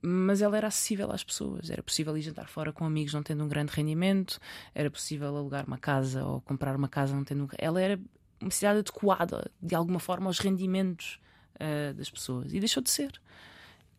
Mas 0.00 0.40
ela 0.40 0.56
era 0.56 0.68
acessível 0.68 1.12
às 1.12 1.22
pessoas, 1.22 1.68
era 1.68 1.82
possível 1.82 2.16
ir 2.16 2.22
jantar 2.22 2.48
fora 2.48 2.72
com 2.72 2.82
amigos 2.86 3.12
não 3.12 3.22
tendo 3.22 3.44
um 3.44 3.48
grande 3.48 3.72
rendimento, 3.72 4.40
era 4.74 4.90
possível 4.90 5.36
alugar 5.36 5.66
uma 5.66 5.76
casa 5.76 6.24
ou 6.24 6.40
comprar 6.40 6.74
uma 6.74 6.88
casa 6.88 7.14
não 7.14 7.24
tendo 7.24 7.44
um... 7.44 7.48
Ela 7.58 7.82
era 7.82 8.00
uma 8.40 8.50
cidade 8.50 8.78
adequada, 8.78 9.50
de 9.60 9.74
alguma 9.74 9.98
forma, 9.98 10.28
aos 10.28 10.38
rendimentos 10.38 11.20
uh, 11.56 11.92
das 11.92 12.08
pessoas. 12.08 12.54
E 12.54 12.58
deixou 12.58 12.82
de 12.82 12.88
ser. 12.88 13.20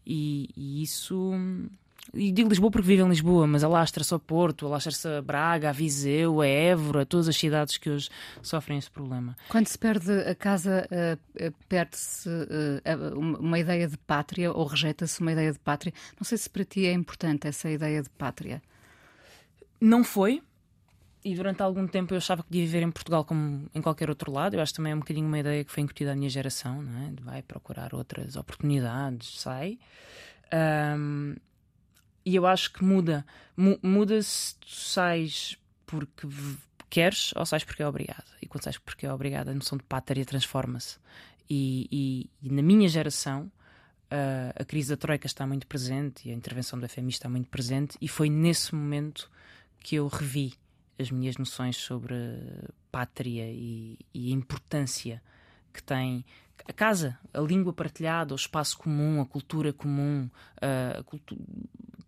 E, 0.04 0.50
e 0.58 0.82
isso 0.82 1.32
e 2.14 2.32
digo 2.32 2.50
Lisboa 2.50 2.72
porque 2.72 2.88
vivo 2.88 3.06
em 3.06 3.10
Lisboa, 3.10 3.48
mas 3.48 3.64
alastra-se 3.64 4.14
ao 4.14 4.20
Porto, 4.20 4.66
alastra-se 4.66 5.08
a 5.08 5.22
Braga, 5.22 5.70
a 5.70 5.72
Viseu, 5.72 6.42
a 6.42 6.48
Évora, 6.48 7.06
todas 7.06 7.28
as 7.28 7.36
cidades 7.36 7.78
que 7.78 7.90
hoje 7.90 8.10
sofrem 8.42 8.78
esse 8.78 8.90
problema. 8.90 9.36
Quando 9.50 9.68
se 9.68 9.78
perde 9.78 10.12
a 10.12 10.36
casa, 10.36 10.88
uh, 10.92 11.54
perde-se 11.68 12.30
uh, 12.30 13.20
uma 13.20 13.60
ideia 13.60 13.88
de 13.88 13.98
pátria 13.98 14.52
ou 14.52 14.66
rejeita-se 14.66 15.22
uma 15.22 15.32
ideia 15.32 15.52
de 15.52 15.60
pátria. 15.60 15.94
Não 16.20 16.24
sei 16.24 16.38
se 16.38 16.50
para 16.50 16.64
ti 16.64 16.86
é 16.86 16.94
importante 16.94 17.48
essa 17.48 17.70
ideia 17.70 18.02
de 18.02 18.10
pátria. 18.10 18.62
Não 19.80 20.04
foi. 20.04 20.42
E 21.24 21.36
durante 21.36 21.62
algum 21.62 21.86
tempo 21.88 22.14
eu 22.14 22.18
achava 22.18 22.42
que 22.42 22.48
podia 22.48 22.66
viver 22.66 22.84
em 22.84 22.92
Portugal 22.92 23.26
como 23.26 23.70
em 23.76 23.82
qualquer 23.82 24.10
outro 24.10 24.32
lado. 24.32 24.56
Eu 24.56 24.62
acho 24.62 24.74
também 24.74 24.94
é 24.94 24.96
um 24.96 25.00
bocadinho 25.00 25.28
uma 25.28 25.40
ideia 25.40 25.64
que 25.64 25.72
foi 25.72 25.84
incutida 25.84 26.14
à 26.14 26.16
minha 26.16 26.30
geração, 26.30 26.82
não 26.82 27.02
é? 27.02 27.12
vai 27.22 27.42
procurar 27.42 27.94
outras 27.94 28.38
oportunidades, 28.38 29.42
sai. 29.42 29.78
Um, 30.54 31.36
e 32.28 32.36
eu 32.36 32.46
acho 32.46 32.74
que 32.74 32.84
muda. 32.84 33.26
muda 33.82 34.22
se 34.22 34.54
tu 34.56 34.70
sais 34.70 35.58
porque 35.86 36.28
queres 36.90 37.32
ou 37.38 37.46
sais 37.46 37.64
porque 37.64 37.82
é 37.82 37.88
obrigada. 37.88 38.26
E 38.42 38.46
quando 38.46 38.66
sais 38.66 38.78
porque 38.78 39.06
é 39.06 39.14
obrigada, 39.14 39.52
a 39.52 39.54
noção 39.54 39.78
de 39.78 39.86
pátria 39.86 40.26
transforma-se. 40.26 40.98
E, 41.50 41.88
e, 41.90 42.30
e, 42.46 42.52
na 42.52 42.62
minha 42.62 42.90
geração, 42.90 43.50
uh, 44.12 44.52
a 44.62 44.66
crise 44.66 44.90
da 44.90 44.98
Troika 44.98 45.26
está 45.26 45.48
muito 45.48 45.66
presente 45.68 46.28
e 46.28 46.32
a 46.34 46.36
intervenção 46.36 46.78
do 46.78 46.90
FMI 46.90 47.12
está 47.12 47.30
muito 47.30 47.48
presente, 47.48 47.98
e 48.02 48.10
foi 48.10 48.30
nesse 48.30 48.76
momento 48.76 49.32
que 49.80 49.96
eu 49.96 50.06
revi 50.10 50.54
as 51.00 51.10
minhas 51.10 51.38
noções 51.38 51.78
sobre 51.78 52.14
pátria 52.92 53.50
e, 53.50 53.98
e 54.14 54.34
a 54.34 54.36
importância 54.36 55.24
que 55.74 55.82
tem 55.82 56.26
a 56.68 56.74
casa, 56.74 57.18
a 57.34 57.40
língua 57.40 57.72
partilhada, 57.72 58.34
o 58.34 58.36
espaço 58.36 58.78
comum, 58.78 59.22
a 59.22 59.26
cultura 59.26 59.72
comum, 59.72 60.30
a 60.60 61.02
cultu 61.04 61.38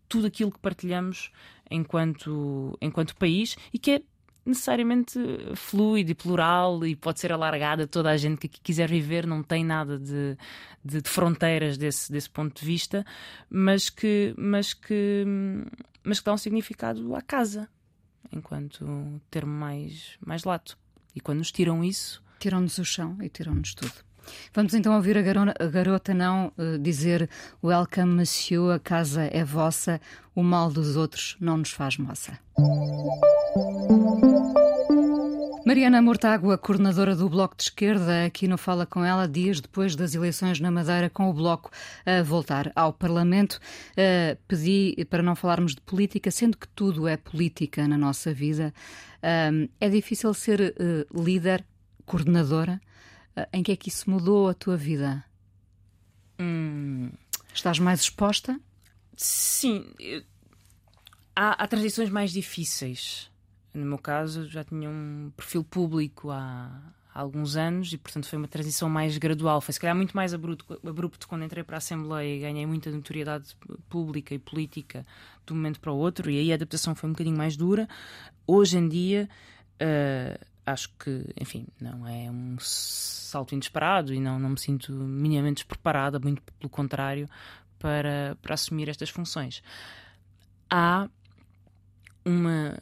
tudo 0.09 0.27
aquilo 0.27 0.51
que 0.51 0.59
partilhamos 0.59 1.31
enquanto, 1.69 2.77
enquanto 2.81 3.15
país 3.15 3.55
e 3.71 3.79
que 3.79 3.91
é 3.91 4.01
necessariamente 4.45 5.19
fluido 5.55 6.11
e 6.11 6.15
plural 6.15 6.85
e 6.85 6.95
pode 6.95 7.19
ser 7.19 7.31
alargada 7.31 7.85
toda 7.85 8.09
a 8.09 8.17
gente 8.17 8.47
que 8.47 8.59
quiser 8.59 8.89
viver, 8.89 9.27
não 9.27 9.43
tem 9.43 9.63
nada 9.63 9.97
de, 9.99 10.35
de, 10.83 11.01
de, 11.01 11.09
fronteiras 11.09 11.77
desse, 11.77 12.11
desse 12.11 12.29
ponto 12.29 12.59
de 12.59 12.65
vista, 12.65 13.05
mas 13.49 13.89
que, 13.89 14.33
mas, 14.37 14.73
que, 14.73 15.23
mas 16.03 16.19
que 16.19 16.25
dá 16.25 16.33
um 16.33 16.37
significado 16.37 17.15
à 17.15 17.21
casa 17.21 17.69
enquanto 18.31 19.21
termo 19.29 19.53
mais, 19.53 20.17
mais 20.25 20.43
lato. 20.43 20.77
E 21.15 21.19
quando 21.19 21.39
nos 21.39 21.51
tiram 21.51 21.83
isso. 21.83 22.23
Tiram-nos 22.39 22.77
o 22.77 22.85
chão 22.85 23.17
e 23.21 23.29
tiram-nos 23.29 23.73
tudo. 23.73 24.08
Vamos 24.53 24.73
então 24.73 24.95
ouvir 24.95 25.17
a 25.17 25.21
garota, 25.21 25.53
a 25.59 25.67
garota 25.67 26.13
não 26.13 26.51
uh, 26.57 26.77
dizer 26.79 27.29
Welcome, 27.63 28.13
monsieur, 28.15 28.75
a 28.75 28.79
casa 28.79 29.29
é 29.31 29.43
vossa, 29.43 29.99
o 30.35 30.43
mal 30.43 30.69
dos 30.71 30.95
outros 30.95 31.37
não 31.39 31.57
nos 31.57 31.71
faz 31.71 31.97
moça. 31.97 32.39
Mariana 35.69 36.01
Mortágua, 36.01 36.57
coordenadora 36.57 37.15
do 37.15 37.29
Bloco 37.29 37.55
de 37.55 37.61
Esquerda, 37.65 38.25
aqui 38.25 38.47
no 38.47 38.57
Fala 38.57 38.87
com 38.87 39.05
ela, 39.05 39.27
dias 39.27 39.61
depois 39.61 39.95
das 39.95 40.15
eleições 40.15 40.59
na 40.59 40.71
Madeira, 40.71 41.11
com 41.11 41.29
o 41.29 41.33
Bloco 41.33 41.69
a 42.03 42.23
voltar 42.23 42.71
ao 42.75 42.91
Parlamento. 42.91 43.59
Uh, 43.91 44.35
pedi 44.47 45.05
para 45.11 45.21
não 45.21 45.35
falarmos 45.35 45.75
de 45.75 45.81
política, 45.81 46.31
sendo 46.31 46.57
que 46.57 46.67
tudo 46.69 47.07
é 47.07 47.17
política 47.17 47.87
na 47.87 47.99
nossa 47.99 48.33
vida. 48.33 48.73
Uh, 49.17 49.69
é 49.79 49.89
difícil 49.89 50.33
ser 50.33 50.59
uh, 50.59 51.23
líder, 51.23 51.63
coordenadora? 52.03 52.81
Ah, 53.39 53.47
em 53.54 53.63
que 53.63 53.71
é 53.71 53.75
que 53.75 53.89
isso 53.89 54.10
mudou 54.10 54.49
a 54.49 54.54
tua 54.54 54.75
vida? 54.75 55.23
Hum. 56.39 57.10
Estás 57.54 57.80
mais 57.80 58.02
exposta? 58.02 58.60
Sim. 59.15 59.86
Há, 61.36 61.63
há 61.63 61.67
transições 61.67 62.10
mais 62.10 62.32
difíceis. 62.32 63.30
No 63.73 63.86
meu 63.86 63.97
caso, 63.97 64.47
já 64.47 64.63
tinha 64.63 64.89
um 64.89 65.32
perfil 65.38 65.63
público 65.63 66.32
há, 66.32 66.82
há, 67.13 67.19
alguns 67.19 67.56
anos 67.56 67.93
e, 67.93 67.97
portanto, 67.97 68.28
foi 68.28 68.38
uma 68.38 68.47
transição 68.47 68.89
mais 68.89 69.17
gradual. 69.17 69.62
Foi, 69.62 69.73
se 69.73 69.80
calhar, 69.80 69.95
muito 69.95 70.15
mais 70.15 70.34
abrupto, 70.34 70.80
abrupto 70.86 71.28
quando 71.28 71.45
entrei 71.45 71.63
para 71.63 71.78
a 71.78 71.80
Assembleia 71.80 72.36
e 72.36 72.39
ganhei 72.39 72.65
muita 72.65 72.91
notoriedade 72.91 73.56
pública 73.88 74.34
e 74.34 74.39
política 74.39 75.06
de 75.45 75.54
um 75.54 75.56
momento 75.56 75.80
para 75.80 75.91
o 75.91 75.97
outro, 75.97 76.30
e 76.30 76.38
aí 76.39 76.52
a 76.52 76.56
adaptação 76.56 76.93
foi 76.93 77.10
um 77.10 77.13
bocadinho 77.13 77.38
mais 77.38 77.56
dura. 77.56 77.88
Hoje 78.45 78.78
em 78.78 78.89
dia. 78.89 79.30
Uh, 79.82 80.49
acho 80.71 80.89
que, 80.97 81.25
enfim, 81.39 81.67
não 81.79 82.08
é 82.08 82.29
um 82.29 82.58
salto 82.60 83.53
inesperado 83.53 84.13
e 84.13 84.19
não, 84.19 84.39
não 84.39 84.49
me 84.49 84.60
sinto 84.60 84.91
minimamente 84.91 85.63
despreparada, 85.63 86.19
muito 86.19 86.41
pelo 86.60 86.69
contrário, 86.69 87.29
para, 87.77 88.38
para 88.41 88.53
assumir 88.53 88.89
estas 88.89 89.10
funções. 89.10 89.63
Há 90.69 91.10
uma. 92.25 92.77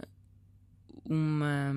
uma 1.05 1.73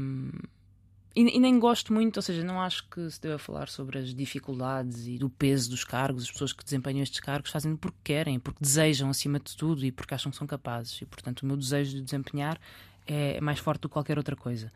e, 1.14 1.37
e, 1.37 1.40
nem 1.40 1.59
gosto 1.59 1.92
muito, 1.92 2.16
ou 2.16 2.23
seja, 2.23 2.44
não 2.44 2.61
acho 2.61 2.88
que 2.88 3.11
se 3.11 3.20
deva 3.20 3.38
falar 3.38 3.68
sobre 3.68 3.99
as 3.99 4.14
dificuldades 4.14 5.07
e 5.07 5.18
do 5.18 5.29
peso 5.29 5.70
dos 5.70 5.85
cargos. 5.85 6.25
As 6.25 6.31
pessoas 6.31 6.53
que 6.53 6.64
desempenham 6.64 7.03
estes 7.03 7.20
cargos 7.20 7.51
fazem 7.51 7.77
porque 7.77 7.99
querem, 8.03 8.38
porque 8.38 8.61
desejam 8.61 9.11
acima 9.11 9.38
de 9.38 9.57
tudo 9.57 9.85
e 9.85 9.92
porque 9.92 10.14
acham 10.14 10.31
que 10.31 10.38
são 10.38 10.46
capazes. 10.46 11.01
E, 11.03 11.07
portanto, 11.07 11.42
o 11.42 11.46
meu 11.46 11.57
desejo 11.57 11.96
de 11.96 12.03
desempenhar 12.03 12.61
é 13.07 13.40
mais 13.40 13.59
forte 13.59 13.83
do 13.83 13.88
que 13.88 13.92
qualquer 13.92 14.18
outra 14.18 14.37
coisa. 14.37 14.73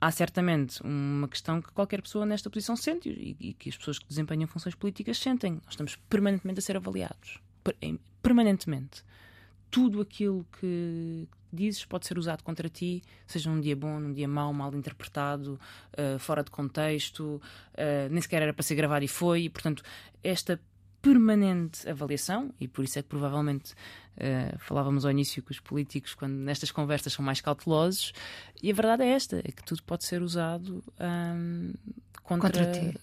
Há 0.00 0.10
certamente 0.10 0.82
uma 0.82 1.26
questão 1.26 1.62
que 1.62 1.72
qualquer 1.72 2.02
pessoa 2.02 2.26
nesta 2.26 2.50
posição 2.50 2.76
sente 2.76 3.08
e, 3.08 3.36
e, 3.40 3.54
que 3.54 3.70
as 3.70 3.76
pessoas 3.76 3.98
que 3.98 4.06
desempenham 4.06 4.46
funções 4.46 4.74
políticas 4.74 5.16
sentem. 5.16 5.54
Nós 5.64 5.70
estamos 5.70 5.96
permanentemente 5.96 6.58
a 6.58 6.62
ser 6.62 6.76
avaliados. 6.76 7.38
Permanentemente. 8.22 9.02
Tudo 9.70 10.02
aquilo 10.02 10.46
que 10.60 11.26
dizes 11.50 11.86
pode 11.86 12.06
ser 12.06 12.18
usado 12.18 12.42
contra 12.42 12.68
ti, 12.68 13.02
seja 13.26 13.48
num 13.48 13.60
dia 13.60 13.74
bom, 13.74 13.98
num 13.98 14.12
dia 14.12 14.28
mau, 14.28 14.52
mal 14.52 14.74
interpretado, 14.74 15.58
uh, 15.92 16.18
fora 16.18 16.44
de 16.44 16.50
contexto, 16.50 17.40
uh, 17.72 18.10
nem 18.10 18.20
sequer 18.20 18.42
era 18.42 18.52
para 18.52 18.62
ser 18.62 18.74
gravado 18.74 19.04
e 19.04 19.08
foi. 19.08 19.44
E, 19.44 19.48
portanto, 19.48 19.82
esta 20.22 20.60
permanente 21.04 21.86
avaliação, 21.86 22.50
e 22.58 22.66
por 22.66 22.82
isso 22.82 22.98
é 22.98 23.02
que 23.02 23.08
provavelmente 23.08 23.72
uh, 23.72 24.58
falávamos 24.58 25.04
ao 25.04 25.10
início 25.10 25.42
que 25.42 25.52
os 25.52 25.60
políticos, 25.60 26.14
quando 26.14 26.32
nestas 26.32 26.70
conversas, 26.70 27.12
são 27.12 27.22
mais 27.22 27.42
cautelosos, 27.42 28.14
e 28.62 28.70
a 28.70 28.74
verdade 28.74 29.02
é 29.02 29.10
esta: 29.10 29.36
é 29.36 29.52
que 29.52 29.62
tudo 29.62 29.82
pode 29.82 30.04
ser 30.04 30.22
usado 30.22 30.82
um, 30.98 31.74
contra, 32.22 32.64
contra 32.64 32.72
ti. 32.72 32.98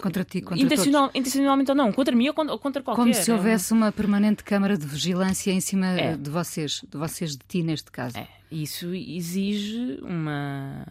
Contra 0.00 0.24
ti, 0.24 0.40
contra 0.40 0.64
Intencional, 0.64 1.10
Intencionalmente 1.14 1.70
ou 1.70 1.76
não, 1.76 1.92
contra 1.92 2.16
mim 2.16 2.26
ou 2.26 2.32
contra, 2.32 2.54
ou 2.54 2.58
contra 2.58 2.82
qualquer. 2.82 3.02
Como 3.02 3.12
se 3.12 3.30
é 3.30 3.34
houvesse 3.34 3.74
uma 3.74 3.92
permanente 3.92 4.42
câmara 4.42 4.78
de 4.78 4.86
vigilância 4.86 5.52
em 5.52 5.60
cima 5.60 5.88
é. 5.88 6.16
de 6.16 6.30
vocês, 6.30 6.80
de 6.88 6.96
vocês, 6.96 7.32
de 7.32 7.44
ti 7.46 7.62
neste 7.62 7.92
caso. 7.92 8.16
É. 8.16 8.26
Isso 8.50 8.94
exige 8.94 9.98
uma, 10.00 10.86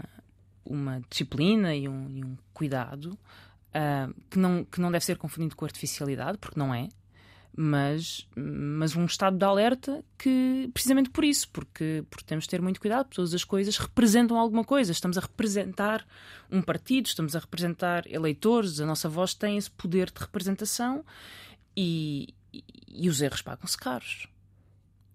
uma 0.64 1.02
disciplina 1.10 1.76
e 1.76 1.90
um, 1.90 2.08
e 2.12 2.24
um 2.24 2.38
cuidado 2.54 3.18
uh, 3.76 4.14
que, 4.30 4.38
não, 4.38 4.64
que 4.64 4.80
não 4.80 4.92
deve 4.92 5.06
ser 5.06 5.18
confundido 5.18 5.56
com 5.56 5.66
artificialidade, 5.66 6.38
porque 6.38 6.60
não 6.60 6.74
é, 6.74 6.90
mas, 7.56 8.26
mas 8.36 8.96
um 8.96 9.06
estado 9.06 9.38
de 9.38 9.44
alerta 9.44 10.04
que, 10.18 10.70
precisamente 10.74 11.10
por 11.10 11.24
isso, 11.24 11.50
porque, 11.50 12.04
porque 12.10 12.26
temos 12.26 12.46
de 12.46 12.50
ter 12.50 12.62
muito 12.62 12.80
cuidado, 12.80 13.10
todas 13.10 13.34
as 13.34 13.44
coisas 13.44 13.78
representam 13.78 14.38
alguma 14.38 14.64
coisa. 14.64 14.92
Estamos 14.92 15.18
a 15.18 15.22
representar 15.22 16.06
um 16.50 16.62
partido, 16.62 17.08
estamos 17.08 17.36
a 17.36 17.40
representar 17.40 18.08
eleitores, 18.08 18.80
a 18.80 18.86
nossa 18.86 19.10
voz 19.10 19.34
tem 19.34 19.58
esse 19.58 19.70
poder 19.70 20.12
de 20.12 20.22
representação 20.22 21.04
e, 21.76 22.34
e, 22.54 22.64
e 22.88 23.10
os 23.10 23.22
erros 23.22 23.42
pagam-se 23.42 23.78
caros. 23.78 24.28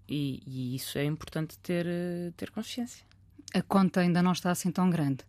E, 0.08 0.42
e, 0.46 0.76
isso 0.76 0.98
é 0.98 1.04
importante 1.04 1.58
ter, 1.58 1.86
ter 2.36 2.50
consciência. 2.50 3.04
A 3.54 3.62
conta 3.62 4.00
ainda 4.00 4.22
não 4.22 4.32
está 4.32 4.50
assim 4.50 4.70
tão 4.70 4.90
grande. 4.90 5.24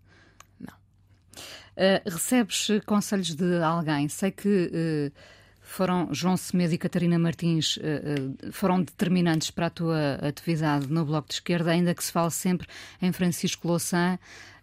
Uh, 1.77 2.09
recebes 2.09 2.69
conselhos 2.87 3.35
de 3.35 3.61
alguém? 3.61 4.09
Sei 4.09 4.31
que 4.31 4.71
uh, 4.73 5.19
foram 5.61 6.11
João 6.11 6.35
Semedo 6.35 6.73
e 6.73 6.77
Catarina 6.77 7.19
Martins 7.19 7.77
uh, 7.77 8.51
foram 8.51 8.81
determinantes 8.81 9.51
para 9.51 9.67
a 9.67 9.69
tua 9.69 10.15
atividade 10.15 10.87
no 10.87 11.05
Bloco 11.05 11.27
de 11.27 11.35
Esquerda, 11.35 11.69
ainda 11.69 11.93
que 11.93 12.03
se 12.03 12.11
fale 12.11 12.31
sempre 12.31 12.67
em 12.99 13.11
Francisco 13.11 13.67
Louçã. 13.67 14.17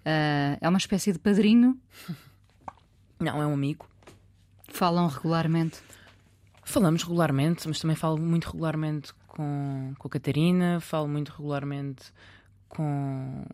é 0.04 0.68
uma 0.68 0.78
espécie 0.78 1.12
de 1.12 1.20
padrinho? 1.20 1.78
Não, 3.20 3.40
é 3.40 3.46
um 3.46 3.54
amigo. 3.54 3.86
Falam 4.68 5.06
regularmente? 5.06 5.78
Falamos 6.64 7.04
regularmente, 7.04 7.68
mas 7.68 7.78
também 7.78 7.94
falo 7.94 8.18
muito 8.18 8.50
regularmente 8.50 9.14
com, 9.28 9.94
com 9.96 10.08
a 10.08 10.10
Catarina, 10.10 10.80
falo 10.80 11.06
muito 11.06 11.30
regularmente 11.30 12.12
com, 12.68 13.44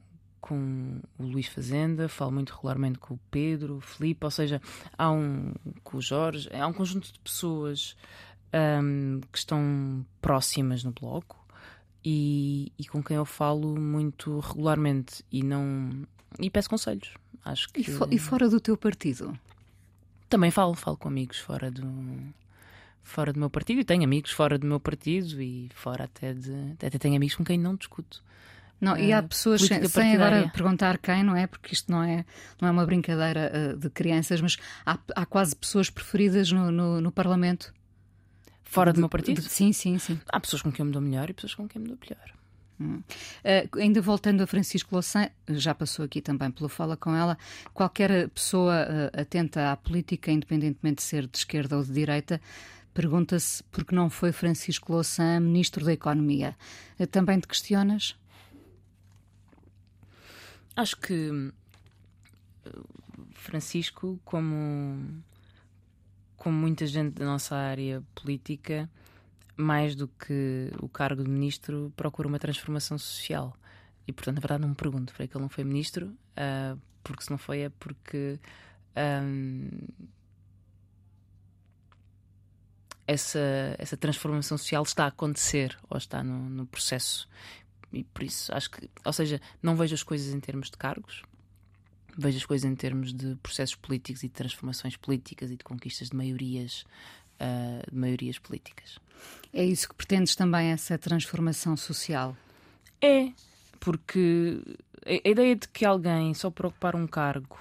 com 0.41 1.01
o 1.19 1.23
Luís 1.23 1.47
Fazenda, 1.47 2.09
falo 2.09 2.33
muito 2.33 2.55
regularmente 2.55 2.99
com 2.99 3.15
o 3.15 3.21
Pedro, 3.31 3.77
o 3.77 3.81
Filipe, 3.81 4.25
ou 4.25 4.31
seja, 4.31 4.61
há 4.97 5.11
um 5.11 5.53
com 5.85 5.99
o 5.99 6.03
Jorge, 6.03 6.49
há 6.53 6.67
um 6.67 6.73
conjunto 6.73 7.13
de 7.13 7.19
pessoas 7.21 7.97
um, 8.53 9.21
que 9.31 9.39
estão 9.39 10.05
próximas 10.21 10.83
no 10.83 10.93
bloco 10.93 11.39
e, 12.05 12.73
e, 12.79 12.87
com 12.87 13.03
quem 13.03 13.17
eu 13.17 13.25
falo 13.25 13.79
muito 13.79 14.41
regularmente 14.41 15.25
e 15.31 15.43
não 15.43 16.07
e 16.39 16.49
peço 16.49 16.71
conselhos. 16.71 17.15
Acho 17.45 17.69
que... 17.69 17.81
e, 17.81 17.85
fo 17.85 18.09
e 18.11 18.19
fora 18.19 18.49
do 18.49 18.61
teu 18.61 18.77
partido? 18.77 19.39
Também 20.29 20.51
falo, 20.51 20.75
falo 20.75 20.97
com 20.97 21.09
amigos 21.09 21.39
fora 21.39 21.71
do 21.71 21.85
fora 23.03 23.33
do 23.33 23.41
meu 23.41 23.51
partido 23.51 23.81
e 23.81 23.85
tenho 23.85 24.05
amigos 24.05 24.31
fora 24.31 24.59
do 24.59 24.67
meu 24.67 24.79
partido 24.79 25.41
e 25.43 25.69
fora 25.75 26.05
até 26.05 26.33
de 26.33 26.73
até 26.73 26.91
tenho 26.91 27.17
amigos 27.17 27.35
com 27.35 27.45
quem 27.45 27.59
não 27.59 27.75
discuto. 27.75 28.23
Não, 28.81 28.97
e 28.97 29.13
há 29.13 29.19
eh, 29.19 29.23
pessoas 29.23 29.61
sem, 29.61 29.87
sem 29.87 30.15
agora 30.15 30.49
perguntar 30.49 30.97
quem, 30.99 31.23
não 31.23 31.37
é? 31.37 31.47
Porque 31.47 31.75
isto 31.75 31.93
não 31.93 32.03
é, 32.03 32.25
não 32.61 32.69
é 32.69 32.71
uma 32.71 32.87
brincadeira 32.87 33.53
uh, 33.75 33.77
de 33.77 33.91
crianças, 33.91 34.41
mas 34.41 34.57
há, 34.87 34.99
há 35.15 35.27
quase 35.27 35.55
pessoas 35.55 35.91
preferidas 35.91 36.51
no, 36.51 36.71
no, 36.71 37.01
no 37.01 37.13
Parlamento. 37.13 37.75
Fora 38.65 38.93
de, 38.93 38.97
do 38.97 39.01
meu 39.01 39.09
partido? 39.09 39.43
De, 39.43 39.49
sim, 39.49 39.73
sim, 39.73 39.99
sim. 39.99 40.19
Há 40.29 40.41
pessoas 40.41 40.63
com 40.63 40.73
quem 40.73 40.83
eu 40.83 40.87
me 40.87 40.93
dou 40.93 41.03
melhor 41.03 41.29
e 41.29 41.35
pessoas 41.35 41.55
com 41.55 41.69
quem 41.69 41.81
eu 41.81 41.83
me 41.83 41.89
dou 41.89 41.97
pior. 41.99 42.41
Hum. 42.81 43.03
Uh, 43.45 43.79
ainda 43.79 44.01
voltando 44.01 44.43
a 44.43 44.47
Francisco 44.47 44.95
Louçã, 44.95 45.29
já 45.51 45.75
passou 45.75 46.05
aqui 46.05 46.23
também 46.23 46.51
pelo 46.51 46.69
Fala 46.69 46.97
com 46.97 47.15
ela, 47.15 47.37
qualquer 47.75 48.31
pessoa 48.31 48.73
uh, 48.75 49.21
atenta 49.21 49.71
à 49.71 49.77
política, 49.77 50.33
independentemente 50.33 50.97
de 50.97 51.03
ser 51.03 51.27
de 51.27 51.37
esquerda 51.37 51.77
ou 51.77 51.85
de 51.85 51.93
direita, 51.93 52.41
pergunta-se 52.95 53.63
por 53.65 53.85
que 53.85 53.95
não 53.95 54.09
foi 54.09 54.33
Francisco 54.33 54.95
Louçã 54.95 55.39
ministro 55.39 55.85
da 55.85 55.93
Economia. 55.93 56.57
Uh, 56.99 57.07
também 57.07 57.39
te 57.39 57.47
questionas? 57.47 58.17
Acho 60.81 60.97
que 60.97 61.53
Francisco, 63.35 64.19
como, 64.25 65.23
como 66.39 66.57
muita 66.57 66.87
gente 66.87 67.13
da 67.17 67.27
nossa 67.27 67.55
área 67.55 68.03
política, 68.15 68.89
mais 69.59 69.95
do 69.95 70.09
que 70.09 70.71
o 70.81 70.89
cargo 70.89 71.23
de 71.23 71.29
ministro, 71.29 71.93
procura 71.95 72.27
uma 72.27 72.39
transformação 72.39 72.97
social. 72.97 73.55
E, 74.09 74.13
portanto, 74.13 74.37
na 74.37 74.41
verdade, 74.41 74.63
não 74.63 74.71
me 74.71 74.75
pergunto 74.75 75.13
para 75.13 75.27
que 75.27 75.37
ele 75.37 75.43
não 75.43 75.51
foi 75.51 75.65
ministro, 75.65 76.07
uh, 76.07 76.81
porque 77.05 77.25
se 77.25 77.31
não 77.31 77.37
foi 77.37 77.61
é 77.61 77.69
porque. 77.69 78.41
Um, 78.97 79.69
essa, 83.07 83.75
essa 83.77 83.99
transformação 83.99 84.57
social 84.57 84.83
está 84.83 85.05
a 85.05 85.09
acontecer 85.09 85.77
ou 85.91 85.99
está 85.99 86.25
no, 86.25 86.49
no 86.49 86.65
processo. 86.65 87.29
E 87.93 88.05
por 88.05 88.23
isso 88.23 88.55
acho 88.55 88.71
que, 88.71 88.89
ou 89.05 89.13
seja, 89.13 89.41
não 89.63 89.75
vejo 89.77 89.95
as 89.95 90.03
coisas 90.03 90.33
em 90.33 90.41
termos 90.41 90.71
de 90.71 90.77
cargos, 90.77 91.23
vejo 92.17 92.39
as 92.39 92.47
coisas 92.47 92.71
em 92.71 92.75
termos 92.75 93.13
de 93.13 93.37
processos 93.37 93.75
políticos 93.75 94.23
e 94.23 94.29
de 94.29 94.35
transformações 94.35 94.97
políticas 94.97 95.51
e 95.51 95.57
de 95.57 95.65
conquistas 95.65 96.11
de 96.11 96.17
maiorias 96.17 96.85
uh, 97.41 97.91
de 97.91 97.97
maiorias 97.97 98.39
políticas. 98.39 98.99
É 99.53 99.65
isso 99.65 99.89
que 99.89 99.95
pretendes 99.95 100.37
também, 100.37 100.69
essa 100.69 100.97
transformação 100.99 101.77
social? 101.77 102.37
É, 103.03 103.33
porque 103.79 104.63
a 105.05 105.29
ideia 105.29 105.57
de 105.57 105.67
que 105.69 105.85
alguém, 105.85 106.35
só 106.35 106.51
por 106.51 106.67
ocupar 106.67 106.95
um 106.95 107.07
cargo, 107.07 107.59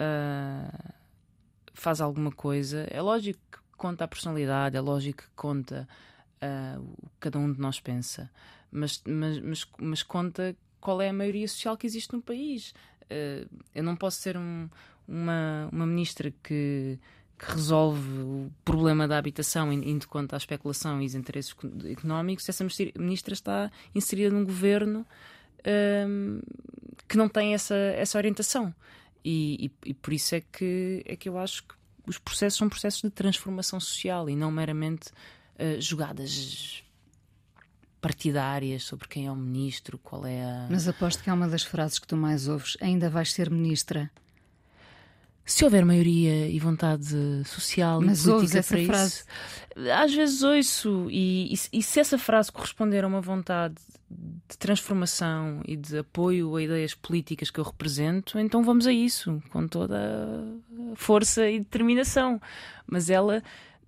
uh, 0.00 0.94
faz 1.74 2.00
alguma 2.00 2.32
coisa, 2.32 2.86
é 2.90 3.00
lógico 3.00 3.38
que 3.52 3.58
conta 3.76 4.04
a 4.04 4.08
personalidade, 4.08 4.76
é 4.76 4.80
lógico 4.80 5.22
que 5.22 5.30
conta 5.36 5.88
uh, 6.42 6.80
o 6.80 7.08
que 7.10 7.18
cada 7.20 7.38
um 7.38 7.52
de 7.52 7.60
nós 7.60 7.80
pensa, 7.80 8.30
mas, 8.74 9.02
mas, 9.06 9.40
mas, 9.40 9.66
mas, 9.78 10.02
conta 10.02 10.56
qual 10.80 11.00
é 11.00 11.08
a 11.08 11.12
maioria 11.12 11.48
social 11.48 11.76
que 11.76 11.86
existe 11.86 12.12
no 12.12 12.20
país. 12.20 12.74
Uh, 13.04 13.48
eu 13.74 13.82
não 13.82 13.96
posso 13.96 14.18
ser 14.18 14.36
um, 14.36 14.68
uma, 15.08 15.68
uma 15.72 15.86
ministra 15.86 16.32
que 16.42 16.98
que 17.38 17.52
resolve 17.52 18.20
o 18.20 18.52
problema 18.64 19.08
da 19.08 19.18
habitação, 19.18 19.72
indo 19.72 20.06
conta 20.06 20.36
à 20.36 20.38
especulação 20.38 21.02
e 21.02 21.06
os 21.06 21.14
interesses 21.14 21.54
económicos, 21.84 22.48
essa 22.48 22.64
ministra 22.96 23.34
está 23.34 23.70
inserida 23.94 24.30
num 24.30 24.44
governo 24.44 25.06
um, 26.08 26.40
que 27.08 27.16
não 27.16 27.28
tem 27.28 27.54
essa, 27.54 27.74
essa 27.74 28.18
orientação. 28.18 28.74
E, 29.24 29.66
e, 29.84 29.90
e, 29.90 29.94
por 29.94 30.12
isso 30.12 30.34
é 30.34 30.40
que, 30.40 31.02
é 31.06 31.16
que 31.16 31.28
eu 31.28 31.38
acho 31.38 31.64
que 31.64 31.74
os 32.06 32.18
processos 32.18 32.58
são 32.58 32.68
processos 32.68 33.02
de 33.02 33.10
transformação 33.10 33.80
social 33.80 34.28
e 34.28 34.36
não 34.36 34.50
meramente 34.50 35.08
uh, 35.08 35.80
jogadas 35.80 36.83
partidárias 38.04 38.84
sobre 38.84 39.08
quem 39.08 39.26
é 39.26 39.32
o 39.32 39.36
ministro, 39.36 39.98
qual 39.98 40.26
é 40.26 40.44
a. 40.44 40.66
Mas 40.70 40.86
aposto 40.86 41.22
que 41.22 41.30
é 41.30 41.32
uma 41.32 41.48
das 41.48 41.62
frases 41.62 41.98
que 41.98 42.06
tu 42.06 42.16
mais 42.16 42.48
ouves: 42.48 42.76
ainda 42.80 43.08
vais 43.08 43.32
ser 43.32 43.50
ministra 43.50 44.10
se 45.46 45.64
houver 45.64 45.84
maioria 45.84 46.48
e 46.48 46.58
vontade 46.58 47.14
social 47.44 48.00
Mas 48.00 48.24
e 48.26 48.30
política 48.30 48.62
para 48.62 48.80
isso, 48.80 48.90
frase. 48.90 49.24
às 49.92 50.14
vezes 50.14 50.42
ouço 50.42 51.06
e, 51.10 51.52
e, 51.52 51.78
e, 51.78 51.82
se 51.82 52.00
essa 52.00 52.16
frase 52.16 52.50
corresponder 52.50 53.04
a 53.04 53.06
uma 53.06 53.20
vontade 53.20 53.74
de 54.10 54.56
transformação 54.56 55.60
e 55.66 55.76
de 55.76 55.98
apoio 55.98 56.56
a 56.56 56.62
ideias 56.62 56.94
políticas 56.94 57.50
que 57.50 57.60
eu 57.60 57.64
represento, 57.64 58.38
então 58.38 58.62
vamos 58.62 58.86
a 58.86 58.92
isso 58.92 59.42
com 59.50 59.66
toda 59.66 59.98
a 59.98 60.96
força 60.96 61.48
e 61.48 61.58
determinação. 61.58 62.40
Mas 62.86 63.10
ela 63.10 63.42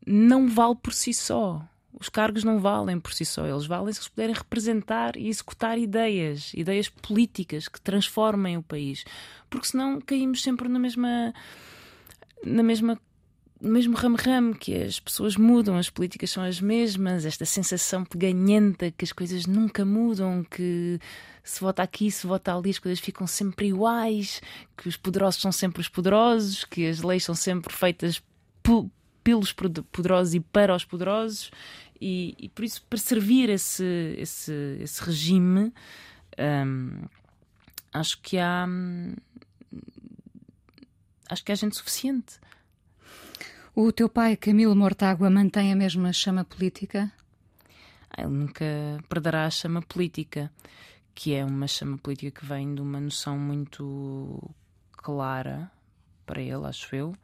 não 0.06 0.48
vale 0.48 0.74
por 0.74 0.92
si 0.92 1.14
só. 1.14 1.66
Os 1.98 2.08
cargos 2.08 2.44
não 2.44 2.60
valem 2.60 3.00
por 3.00 3.12
si 3.12 3.24
só, 3.24 3.46
eles 3.46 3.66
valem 3.66 3.92
se 3.92 4.00
eles 4.00 4.08
puderem 4.08 4.34
representar 4.34 5.16
e 5.16 5.28
executar 5.28 5.78
ideias, 5.78 6.52
ideias 6.54 6.88
políticas 6.88 7.68
que 7.68 7.80
transformem 7.80 8.56
o 8.56 8.62
país. 8.62 9.04
Porque 9.48 9.68
senão 9.68 10.00
caímos 10.00 10.42
sempre 10.42 10.68
na 10.68 10.78
mesma. 10.78 11.32
na 12.44 12.62
mesma 12.62 12.98
no 13.60 13.70
mesmo 13.70 13.96
ramo-ramo, 13.96 14.54
que 14.54 14.74
as 14.74 15.00
pessoas 15.00 15.36
mudam, 15.36 15.78
as 15.78 15.88
políticas 15.88 16.30
são 16.30 16.42
as 16.42 16.60
mesmas, 16.60 17.24
esta 17.24 17.46
sensação 17.46 18.04
peganhenta 18.04 18.90
que 18.90 19.04
as 19.04 19.12
coisas 19.12 19.46
nunca 19.46 19.84
mudam, 19.84 20.44
que 20.44 21.00
se 21.42 21.60
vota 21.60 21.82
aqui, 21.82 22.10
se 22.10 22.26
vota 22.26 22.54
ali, 22.54 22.70
as 22.70 22.78
coisas 22.78 23.00
ficam 23.00 23.26
sempre 23.26 23.68
iguais, 23.68 24.42
que 24.76 24.88
os 24.88 24.96
poderosos 24.96 25.40
são 25.40 25.50
sempre 25.50 25.80
os 25.80 25.88
poderosos, 25.88 26.64
que 26.64 26.86
as 26.86 27.00
leis 27.00 27.24
são 27.24 27.34
sempre 27.34 27.72
feitas 27.72 28.22
pelos 29.24 29.52
poderosos 29.52 30.34
e 30.34 30.40
para 30.40 30.74
os 30.74 30.84
poderosos, 30.84 31.50
e, 32.00 32.34
e 32.38 32.48
por 32.48 32.64
isso, 32.64 32.82
para 32.88 32.98
servir 32.98 33.48
esse, 33.50 34.14
esse, 34.18 34.52
esse 34.80 35.02
regime, 35.02 35.72
hum, 36.38 37.02
acho 37.92 38.20
que 38.20 38.38
há. 38.38 38.66
Acho 41.28 41.44
que 41.44 41.50
há 41.50 41.54
gente 41.54 41.76
suficiente. 41.76 42.38
O 43.74 43.92
teu 43.92 44.08
pai, 44.08 44.36
Camilo 44.36 44.74
Mortágua, 44.76 45.28
mantém 45.28 45.72
a 45.72 45.76
mesma 45.76 46.12
chama 46.12 46.44
política? 46.44 47.12
Ah, 48.08 48.22
ele 48.22 48.30
nunca 48.30 48.64
perderá 49.08 49.44
a 49.44 49.50
chama 49.50 49.82
política, 49.82 50.50
que 51.14 51.34
é 51.34 51.44
uma 51.44 51.66
chama 51.66 51.98
política 51.98 52.40
que 52.40 52.46
vem 52.46 52.74
de 52.74 52.80
uma 52.80 53.00
noção 53.00 53.38
muito 53.38 54.40
clara 54.92 55.70
para 56.24 56.40
ele, 56.40 56.64
acho 56.64 56.94
eu, 56.94 57.14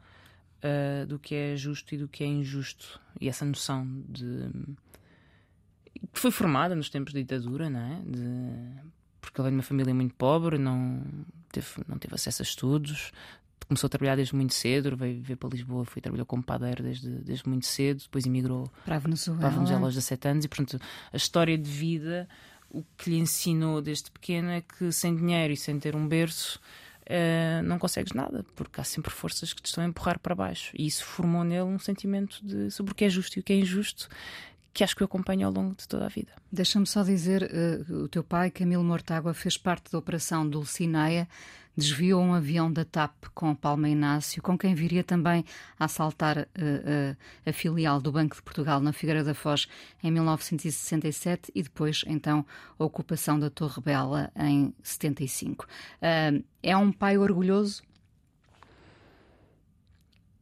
uh, 0.63 1.05
do 1.05 1.19
que 1.19 1.35
é 1.35 1.55
justo 1.55 1.93
e 1.93 1.97
do 1.97 2.07
que 2.07 2.23
é 2.23 2.27
injusto. 2.27 2.99
E 3.19 3.27
essa 3.27 3.45
noção 3.45 3.85
de. 4.07 4.49
que 6.11 6.19
foi 6.19 6.31
formada 6.31 6.75
nos 6.75 6.89
tempos 6.89 7.13
da 7.13 7.19
ditadura, 7.19 7.69
não 7.69 7.79
é? 7.79 8.01
De... 8.05 8.93
Porque 9.19 9.39
ele 9.39 9.49
vem 9.49 9.51
de 9.51 9.57
uma 9.57 9.63
família 9.63 9.93
muito 9.93 10.15
pobre, 10.15 10.57
não 10.57 11.03
teve, 11.51 11.67
não 11.87 11.97
teve 11.97 12.15
acesso 12.15 12.41
a 12.41 12.43
estudos, 12.43 13.11
começou 13.67 13.87
a 13.87 13.89
trabalhar 13.89 14.15
desde 14.15 14.35
muito 14.35 14.53
cedo, 14.53 14.95
veio 14.97 15.15
viver 15.15 15.37
para 15.37 15.49
Lisboa, 15.49 15.85
foi 15.85 16.01
trabalhou 16.01 16.25
como 16.25 16.43
padeiro 16.43 16.83
desde, 16.83 17.09
desde 17.09 17.47
muito 17.47 17.65
cedo, 17.65 18.01
depois 18.03 18.25
emigrou 18.25 18.69
para 18.83 18.97
a 18.97 18.99
Venezuela, 18.99 19.39
para 19.39 19.47
a 19.49 19.51
Venezuela 19.51 19.85
aos 19.85 19.93
17 19.93 20.27
anos 20.27 20.45
e, 20.45 20.47
portanto, 20.47 20.79
a 21.11 21.15
história 21.15 21.57
de 21.57 21.69
vida, 21.69 22.27
o 22.69 22.83
que 22.97 23.09
lhe 23.09 23.17
ensinou 23.17 23.81
desde 23.81 24.11
pequeno 24.11 24.49
é 24.49 24.61
que 24.61 24.91
sem 24.91 25.15
dinheiro 25.15 25.53
e 25.53 25.57
sem 25.57 25.79
ter 25.79 25.95
um 25.95 26.07
berço 26.07 26.59
uh, 27.09 27.63
não 27.63 27.77
consegues 27.79 28.13
nada, 28.13 28.45
porque 28.55 28.79
há 28.81 28.83
sempre 28.83 29.11
forças 29.11 29.53
que 29.53 29.61
te 29.61 29.67
estão 29.67 29.83
a 29.83 29.87
empurrar 29.87 30.19
para 30.19 30.35
baixo. 30.35 30.71
E 30.77 30.85
isso 30.85 31.05
formou 31.05 31.43
nele 31.43 31.63
um 31.63 31.79
sentimento 31.79 32.39
de, 32.43 32.71
sobre 32.71 32.91
o 32.91 32.95
que 32.95 33.05
é 33.05 33.09
justo 33.09 33.37
e 33.37 33.39
o 33.39 33.43
que 33.43 33.53
é 33.53 33.57
injusto 33.57 34.09
que 34.73 34.83
acho 34.83 34.95
que 34.95 35.03
eu 35.03 35.05
acompanho 35.05 35.45
ao 35.45 35.53
longo 35.53 35.75
de 35.75 35.87
toda 35.87 36.05
a 36.05 36.09
vida. 36.09 36.31
Deixa-me 36.51 36.87
só 36.87 37.03
dizer, 37.03 37.43
uh, 37.43 37.93
o 38.05 38.07
teu 38.07 38.23
pai, 38.23 38.49
Camilo 38.49 38.83
Mortágua, 38.83 39.33
fez 39.33 39.55
parte 39.55 39.91
da 39.91 39.99
operação 39.99 40.49
Dulcineia, 40.49 41.27
desviou 41.75 42.21
um 42.21 42.33
avião 42.33 42.71
da 42.71 42.85
TAP 42.85 43.25
com 43.33 43.53
Palma 43.55 43.89
Inácio, 43.89 44.41
com 44.41 44.57
quem 44.57 44.75
viria 44.75 45.03
também 45.03 45.43
a 45.79 45.85
assaltar 45.85 46.37
uh, 46.37 46.41
uh, 46.41 47.17
a 47.45 47.53
filial 47.53 47.99
do 47.99 48.11
Banco 48.11 48.35
de 48.35 48.41
Portugal 48.41 48.79
na 48.79 48.93
Figueira 48.93 49.23
da 49.23 49.33
Foz 49.33 49.67
em 50.03 50.11
1967 50.11 51.51
e 51.55 51.63
depois, 51.63 52.03
então, 52.07 52.45
a 52.77 52.83
ocupação 52.83 53.39
da 53.39 53.49
Torre 53.49 53.81
Bela 53.81 54.31
em 54.35 54.73
75. 54.83 55.65
Uh, 55.65 56.43
é 56.61 56.77
um 56.77 56.91
pai 56.91 57.17
orgulhoso? 57.17 57.83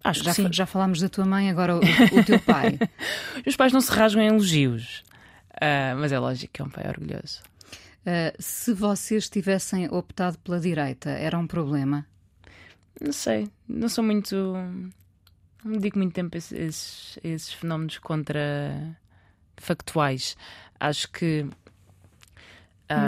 Acho 0.03 0.23
já, 0.23 0.31
que 0.31 0.41
sim. 0.41 0.51
já 0.51 0.65
falámos 0.65 0.99
da 0.99 1.07
tua 1.07 1.25
mãe, 1.25 1.49
agora 1.49 1.75
o, 1.75 1.79
o 1.79 2.23
teu 2.25 2.39
pai. 2.39 2.79
Os 3.45 3.55
pais 3.55 3.71
não 3.71 3.79
se 3.79 3.91
rasgam 3.91 4.21
em 4.21 4.27
elogios, 4.27 5.03
uh, 5.55 5.95
mas 5.99 6.11
é 6.11 6.19
lógico 6.19 6.51
que 6.53 6.61
é 6.61 6.65
um 6.65 6.69
pai 6.69 6.87
orgulhoso. 6.87 7.50
Uh, 8.01 8.33
se 8.39 8.73
vocês 8.73 9.29
tivessem 9.29 9.87
optado 9.91 10.37
pela 10.39 10.59
direita, 10.59 11.09
era 11.09 11.37
um 11.37 11.45
problema? 11.45 12.05
Não 12.99 13.13
sei, 13.13 13.49
não 13.67 13.87
sou 13.89 14.03
muito. 14.03 14.35
Não 15.63 15.73
dedico 15.73 15.97
muito 15.97 16.13
tempo 16.13 16.35
esses, 16.35 17.19
esses 17.23 17.53
fenómenos 17.53 17.99
contra 17.99 18.97
factuais. 19.57 20.35
Acho 20.79 21.11
que 21.11 21.45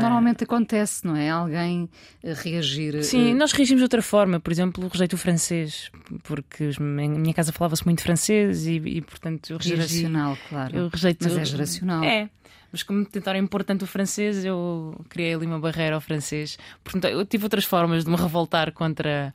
Normalmente 0.02 0.44
acontece, 0.44 1.06
não 1.06 1.16
é? 1.16 1.30
Alguém 1.30 1.90
eh, 2.24 2.34
reagir. 2.34 2.96
Eh, 2.96 3.04
Sim, 3.04 3.34
nós 3.34 3.52
reagimos 3.52 3.80
de 3.80 3.84
outra 3.84 4.02
forma. 4.02 4.40
Por 4.40 4.52
exemplo, 4.52 4.88
rejeito 4.88 5.14
o 5.14 5.18
francês, 5.18 5.92
porque 6.24 6.72
em 6.80 7.10
minha 7.10 7.34
casa 7.34 7.52
falava-se 7.52 7.86
muito 7.86 8.02
francês 8.02 8.66
e, 8.68 8.76
e 8.76 9.02
portanto, 9.02 9.52
eu 9.52 9.58
rejeito. 9.58 9.82
Geracional, 9.82 10.38
claro. 10.50 10.78
Eu 10.78 10.88
rejeito, 10.90 11.24
Mas 11.24 11.38
é 11.38 11.46
geracional. 11.46 12.04
É. 12.04 12.30
Mas 12.72 12.82
como 12.82 13.06
tentaram 13.06 13.40
impor 13.40 13.64
tanto 13.64 13.84
o 13.84 13.88
francês, 13.88 14.44
eu 14.44 15.00
criei 15.08 15.36
ali 15.36 15.46
uma 15.46 15.60
barreira 15.60 15.94
ao 15.94 16.02
francês. 16.02 16.58
Portanto, 16.84 17.06
eu 17.06 17.24
tive 17.24 17.44
outras 17.44 17.66
formas 17.66 18.04
de 18.04 18.10
me 18.10 18.16
revoltar 18.16 18.72
contra, 18.72 19.32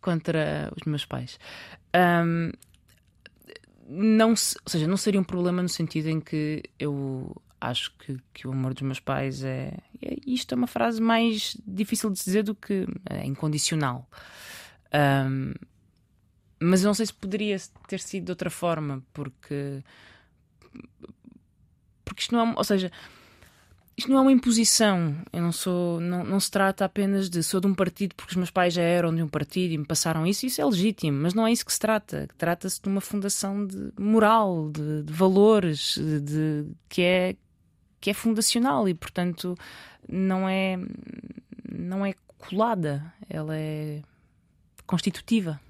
contra 0.00 0.72
os 0.76 0.86
meus 0.86 1.04
pais. 1.04 1.36
Um, 2.24 2.52
não, 3.88 4.30
ou 4.30 4.36
seja, 4.36 4.86
não 4.86 4.96
seria 4.96 5.20
um 5.20 5.24
problema 5.24 5.62
no 5.62 5.68
sentido 5.68 6.08
em 6.08 6.20
que 6.20 6.62
eu 6.78 7.34
acho 7.60 7.92
que, 7.98 8.18
que 8.32 8.46
o 8.46 8.52
amor 8.52 8.74
dos 8.74 8.82
meus 8.82 9.00
pais 9.00 9.42
é, 9.42 9.76
é, 10.02 10.16
Isto 10.26 10.54
é 10.54 10.56
uma 10.56 10.66
frase 10.66 11.00
mais 11.00 11.56
difícil 11.66 12.10
de 12.10 12.22
dizer 12.22 12.42
do 12.42 12.54
que 12.54 12.86
é 13.08 13.24
incondicional. 13.24 14.08
Um, 14.94 15.52
mas 16.60 16.82
eu 16.82 16.88
não 16.88 16.94
sei 16.94 17.06
se 17.06 17.14
poderia 17.14 17.56
ter 17.86 18.00
sido 18.00 18.26
de 18.26 18.32
outra 18.32 18.50
forma, 18.50 19.02
porque. 19.12 19.82
Porque 22.04 22.22
isto 22.22 22.34
não 22.34 22.52
é. 22.52 22.54
Ou 22.56 22.64
seja, 22.64 22.90
isto 23.96 24.10
não 24.10 24.18
é 24.18 24.20
uma 24.22 24.32
imposição. 24.32 25.14
Eu 25.32 25.42
não 25.42 25.52
sou. 25.52 26.00
Não, 26.00 26.24
não 26.24 26.40
se 26.40 26.50
trata 26.50 26.84
apenas 26.84 27.28
de 27.28 27.42
sou 27.42 27.60
de 27.60 27.66
um 27.66 27.74
partido 27.74 28.14
porque 28.14 28.32
os 28.32 28.36
meus 28.36 28.50
pais 28.50 28.74
já 28.74 28.82
eram 28.82 29.14
de 29.14 29.22
um 29.22 29.28
partido 29.28 29.72
e 29.72 29.78
me 29.78 29.86
passaram 29.86 30.26
isso. 30.26 30.46
Isso 30.46 30.60
é 30.60 30.64
legítimo, 30.64 31.18
mas 31.20 31.34
não 31.34 31.46
é 31.46 31.52
isso 31.52 31.64
que 31.64 31.72
se 31.72 31.78
trata. 31.78 32.28
Trata-se 32.38 32.80
de 32.80 32.88
uma 32.88 33.00
fundação 33.00 33.66
de 33.66 33.92
moral, 33.98 34.70
de, 34.70 35.02
de 35.02 35.12
valores, 35.12 35.94
de, 35.96 36.20
de, 36.20 36.66
que 36.88 37.02
é 37.02 37.36
que 38.06 38.10
é 38.10 38.14
fundacional 38.14 38.88
e, 38.88 38.94
portanto, 38.94 39.58
não 40.08 40.48
é, 40.48 40.78
não 41.68 42.06
é 42.06 42.14
colada, 42.38 43.12
ela 43.28 43.58
é 43.58 44.00
constitutiva. 44.86 45.60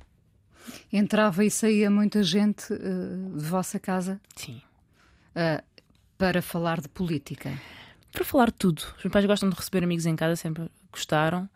Entrava 0.92 1.46
e 1.46 1.50
saía 1.50 1.90
muita 1.90 2.22
gente 2.22 2.74
uh, 2.74 3.38
de 3.38 3.42
vossa 3.42 3.80
casa? 3.80 4.20
Sim. 4.34 4.60
Uh, 5.30 5.64
para 6.18 6.42
falar 6.42 6.78
de 6.78 6.90
política? 6.90 7.58
Para 8.12 8.22
falar 8.22 8.48
de 8.48 8.58
tudo. 8.58 8.82
Os 8.98 9.04
meus 9.04 9.12
pais 9.12 9.24
gostam 9.24 9.48
de 9.48 9.56
receber 9.56 9.82
amigos 9.82 10.04
em 10.04 10.14
casa, 10.14 10.36
sempre 10.36 10.70
gostaram. 10.92 11.48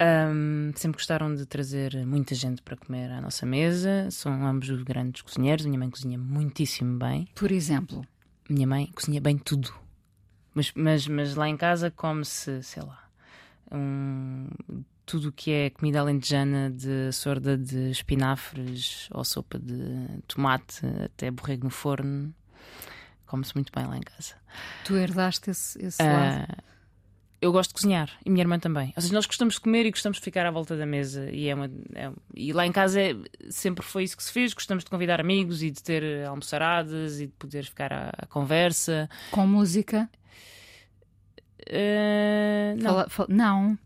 Um, 0.00 0.70
sempre 0.76 0.98
gostaram 0.98 1.34
de 1.34 1.44
trazer 1.44 2.06
muita 2.06 2.36
gente 2.36 2.62
para 2.62 2.76
comer 2.76 3.10
à 3.10 3.20
nossa 3.20 3.44
mesa. 3.44 4.08
São 4.12 4.46
ambos 4.46 4.70
grandes 4.84 5.22
cozinheiros. 5.22 5.66
Minha 5.66 5.80
mãe 5.80 5.90
cozinha 5.90 6.16
muitíssimo 6.16 6.96
bem. 7.00 7.26
Por 7.34 7.50
exemplo? 7.50 8.06
Minha 8.48 8.68
mãe 8.68 8.86
cozinha 8.94 9.20
bem 9.20 9.36
tudo. 9.36 9.74
Mas, 10.54 10.72
mas, 10.74 11.06
mas 11.06 11.34
lá 11.34 11.48
em 11.48 11.56
casa 11.56 11.90
come-se, 11.90 12.62
sei 12.62 12.82
lá, 12.82 13.08
um, 13.70 14.48
tudo 15.06 15.28
o 15.28 15.32
que 15.32 15.50
é 15.50 15.70
comida 15.70 16.00
alentejana, 16.00 16.70
de 16.70 17.12
sorda 17.12 17.56
de 17.56 17.90
espinafres 17.90 19.08
ou 19.12 19.24
sopa 19.24 19.58
de 19.58 20.06
tomate, 20.26 20.80
até 21.04 21.30
borrego 21.30 21.64
no 21.64 21.70
forno, 21.70 22.34
come-se 23.26 23.54
muito 23.54 23.72
bem 23.74 23.86
lá 23.86 23.96
em 23.96 24.02
casa. 24.02 24.34
Tu 24.84 24.96
herdaste 24.96 25.50
esse, 25.50 25.84
esse 25.84 26.02
uh, 26.02 26.06
lado? 26.06 26.62
Eu 27.40 27.52
gosto 27.52 27.70
de 27.70 27.74
cozinhar 27.74 28.10
e 28.24 28.30
minha 28.30 28.42
irmã 28.42 28.58
também. 28.58 28.92
Ou 28.94 29.00
seja, 29.00 29.14
nós 29.14 29.24
gostamos 29.24 29.54
de 29.54 29.60
comer 29.60 29.86
e 29.86 29.90
gostamos 29.90 30.18
de 30.18 30.24
ficar 30.24 30.44
à 30.44 30.50
volta 30.50 30.76
da 30.76 30.84
mesa. 30.84 31.30
E, 31.30 31.48
é 31.48 31.54
uma, 31.54 31.66
é, 31.94 32.12
e 32.34 32.52
lá 32.52 32.66
em 32.66 32.72
casa 32.72 33.00
é, 33.00 33.16
sempre 33.48 33.84
foi 33.84 34.04
isso 34.04 34.16
que 34.16 34.22
se 34.22 34.30
fez. 34.30 34.52
Gostamos 34.52 34.84
de 34.84 34.90
convidar 34.90 35.20
amigos 35.20 35.62
e 35.62 35.70
de 35.70 35.82
ter 35.82 36.26
almoçaradas 36.26 37.18
e 37.18 37.26
de 37.26 37.32
poder 37.32 37.64
ficar 37.64 37.92
à, 37.92 38.12
à 38.16 38.26
conversa. 38.26 39.08
Com 39.30 39.46
música? 39.46 40.08
Uh, 41.68 42.76
não. 42.76 42.90
Fala, 42.90 43.08
fala, 43.08 43.28
não. 43.30 43.78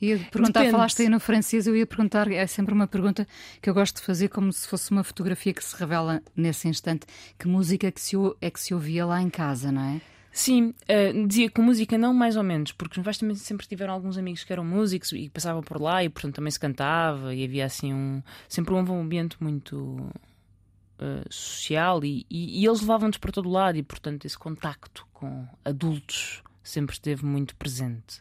Ia 0.00 0.18
perguntar, 0.18 0.60
Depende. 0.60 0.72
falaste 0.72 1.02
aí 1.02 1.08
no 1.08 1.20
francês, 1.20 1.66
eu 1.66 1.76
ia 1.76 1.86
perguntar, 1.86 2.30
é 2.30 2.44
sempre 2.48 2.74
uma 2.74 2.88
pergunta 2.88 3.26
que 3.60 3.70
eu 3.70 3.74
gosto 3.74 3.96
de 3.96 4.02
fazer 4.02 4.28
como 4.28 4.52
se 4.52 4.66
fosse 4.66 4.90
uma 4.90 5.04
fotografia 5.04 5.54
que 5.54 5.64
se 5.64 5.76
revela 5.76 6.20
nesse 6.34 6.66
instante. 6.68 7.06
Que 7.38 7.46
música 7.46 7.90
que 7.92 8.00
se, 8.00 8.16
é 8.40 8.50
que 8.50 8.60
se 8.60 8.74
ouvia 8.74 9.06
lá 9.06 9.22
em 9.22 9.30
casa, 9.30 9.70
não 9.70 9.82
é? 9.82 10.00
Sim, 10.32 10.74
uh, 10.88 11.26
dizia 11.28 11.50
que 11.50 11.60
música 11.60 11.96
não, 11.96 12.12
mais 12.12 12.36
ou 12.36 12.42
menos, 12.42 12.72
porque 12.72 12.98
os 12.98 13.04
meus 13.04 13.18
também 13.18 13.36
sempre 13.36 13.66
tiveram 13.66 13.92
alguns 13.92 14.16
amigos 14.16 14.42
que 14.42 14.52
eram 14.52 14.64
músicos 14.64 15.12
e 15.12 15.28
passavam 15.28 15.62
por 15.62 15.80
lá 15.80 16.02
e 16.02 16.08
portanto 16.08 16.36
também 16.36 16.50
se 16.50 16.58
cantava 16.58 17.34
e 17.34 17.44
havia 17.44 17.66
assim 17.66 17.92
um. 17.92 18.22
sempre 18.48 18.72
um 18.74 19.00
ambiente 19.00 19.36
muito 19.40 19.76
uh, 19.76 21.30
social 21.30 22.02
e, 22.02 22.26
e, 22.30 22.62
e 22.62 22.66
eles 22.66 22.80
levavam-nos 22.80 23.18
para 23.18 23.30
todo 23.30 23.50
lado 23.50 23.76
e 23.76 23.82
portanto 23.82 24.24
esse 24.24 24.38
contacto 24.38 25.06
com 25.12 25.46
adultos 25.62 26.42
sempre 26.62 26.94
esteve 26.94 27.24
muito 27.24 27.56
presente. 27.56 28.20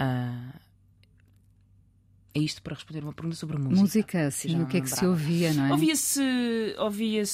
Uh, 0.00 0.56
é 2.34 2.40
isto 2.40 2.60
para 2.62 2.74
responder 2.74 3.02
uma 3.02 3.12
pergunta 3.12 3.36
sobre 3.36 3.56
a 3.56 3.58
música. 3.58 3.80
Música, 3.80 4.30
sim, 4.30 4.62
o 4.62 4.66
que 4.66 4.76
é 4.76 4.80
que 4.80 4.90
se 4.90 5.04
ouvia, 5.04 5.52
não 5.52 5.66
é? 5.66 5.72
Ouvia-se 5.72 6.22
ouvia 6.78 7.24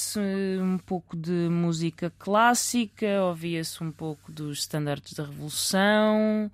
um 0.62 0.78
pouco 0.78 1.14
de 1.16 1.50
música 1.50 2.10
clássica, 2.18 3.22
ouvia-se 3.22 3.84
um 3.84 3.92
pouco 3.92 4.32
dos 4.32 4.60
standards 4.60 5.12
da 5.12 5.24
Revolução, 5.24 6.50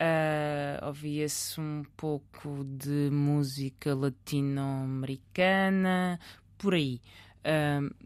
uh, 0.00 0.86
ouvia-se 0.86 1.60
um 1.60 1.84
pouco 1.96 2.64
de 2.64 3.08
música 3.10 3.94
latino-americana, 3.94 6.18
por 6.58 6.74
aí. 6.74 7.00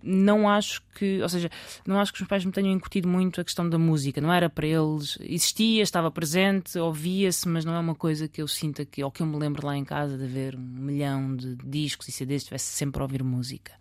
Não 0.03 0.49
acho 0.49 0.83
que, 0.95 1.23
ou 1.23 1.29
seja, 1.29 1.51
não 1.87 1.99
acho 1.99 2.13
que 2.13 2.17
os 2.17 2.21
meus 2.21 2.29
pais 2.29 2.45
me 2.45 2.53
tenham 2.53 2.73
incutido 2.73 3.09
muito 3.09 3.41
a 3.41 3.45
questão 3.45 3.69
da 3.69 3.79
música. 3.79 4.21
Não 4.21 4.33
era 4.33 4.51
para 4.51 4.67
eles, 4.67 5.17
existia, 5.21 5.83
estava 5.83 6.11
presente, 6.11 6.79
ouvia-se, 6.79 7.49
mas 7.49 7.65
não 7.65 7.75
é 7.75 7.79
uma 7.79 7.95
coisa 7.95 8.29
que 8.29 8.43
eu 8.43 8.49
sinta 8.49 8.85
que, 8.85 9.03
ou 9.03 9.11
que 9.11 9.23
eu 9.23 9.27
me 9.27 9.37
lembro 9.37 9.67
lá 9.67 9.77
em 9.77 9.85
casa 9.85 10.19
de 10.19 10.27
ver 10.27 10.57
um 10.57 10.61
milhão 10.61 11.35
de 11.35 11.57
discos 11.57 12.09
e 12.09 12.13
CDs, 12.13 12.43
estivesse 12.43 12.67
sempre 12.67 13.01
a 13.01 13.05
ouvir 13.05 13.23
música. 13.23 13.73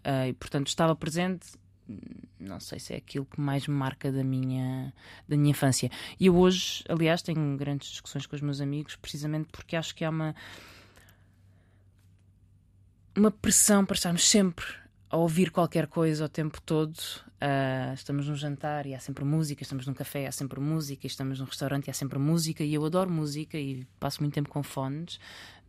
Uh, 0.00 0.28
e 0.28 0.32
portanto 0.32 0.68
estava 0.68 0.94
presente. 0.94 1.46
Não 2.40 2.60
sei 2.60 2.78
se 2.78 2.94
é 2.94 2.96
aquilo 2.96 3.26
que 3.26 3.38
mais 3.38 3.66
me 3.66 3.74
marca 3.74 4.10
da 4.10 4.24
minha, 4.24 4.92
da 5.28 5.36
minha 5.36 5.50
infância. 5.50 5.90
E 6.18 6.26
eu 6.26 6.36
hoje, 6.36 6.82
aliás, 6.88 7.20
tenho 7.20 7.56
grandes 7.58 7.90
discussões 7.90 8.26
com 8.26 8.34
os 8.34 8.42
meus 8.42 8.60
amigos, 8.60 8.96
precisamente 8.96 9.48
porque 9.52 9.76
acho 9.76 9.94
que 9.94 10.04
há 10.04 10.10
uma 10.10 10.34
uma 13.16 13.30
pressão 13.30 13.84
para 13.84 13.94
estarmos 13.94 14.28
sempre 14.28 14.66
a 15.14 15.16
ouvir 15.16 15.52
qualquer 15.52 15.86
coisa 15.86 16.24
o 16.24 16.28
tempo 16.28 16.60
todo. 16.60 16.98
Uh, 17.34 17.94
estamos 17.94 18.26
num 18.26 18.34
jantar 18.34 18.84
e 18.84 18.96
há 18.96 18.98
sempre 18.98 19.24
música, 19.24 19.62
estamos 19.62 19.86
num 19.86 19.94
café 19.94 20.24
e 20.24 20.26
há 20.26 20.32
sempre 20.32 20.58
música, 20.58 21.06
estamos 21.06 21.38
num 21.38 21.44
restaurante 21.44 21.86
e 21.86 21.90
há 21.90 21.94
sempre 21.94 22.18
música. 22.18 22.64
E 22.64 22.74
eu 22.74 22.84
adoro 22.84 23.08
música 23.08 23.56
e 23.56 23.86
passo 24.00 24.20
muito 24.20 24.34
tempo 24.34 24.48
com 24.48 24.60
fones, 24.60 25.20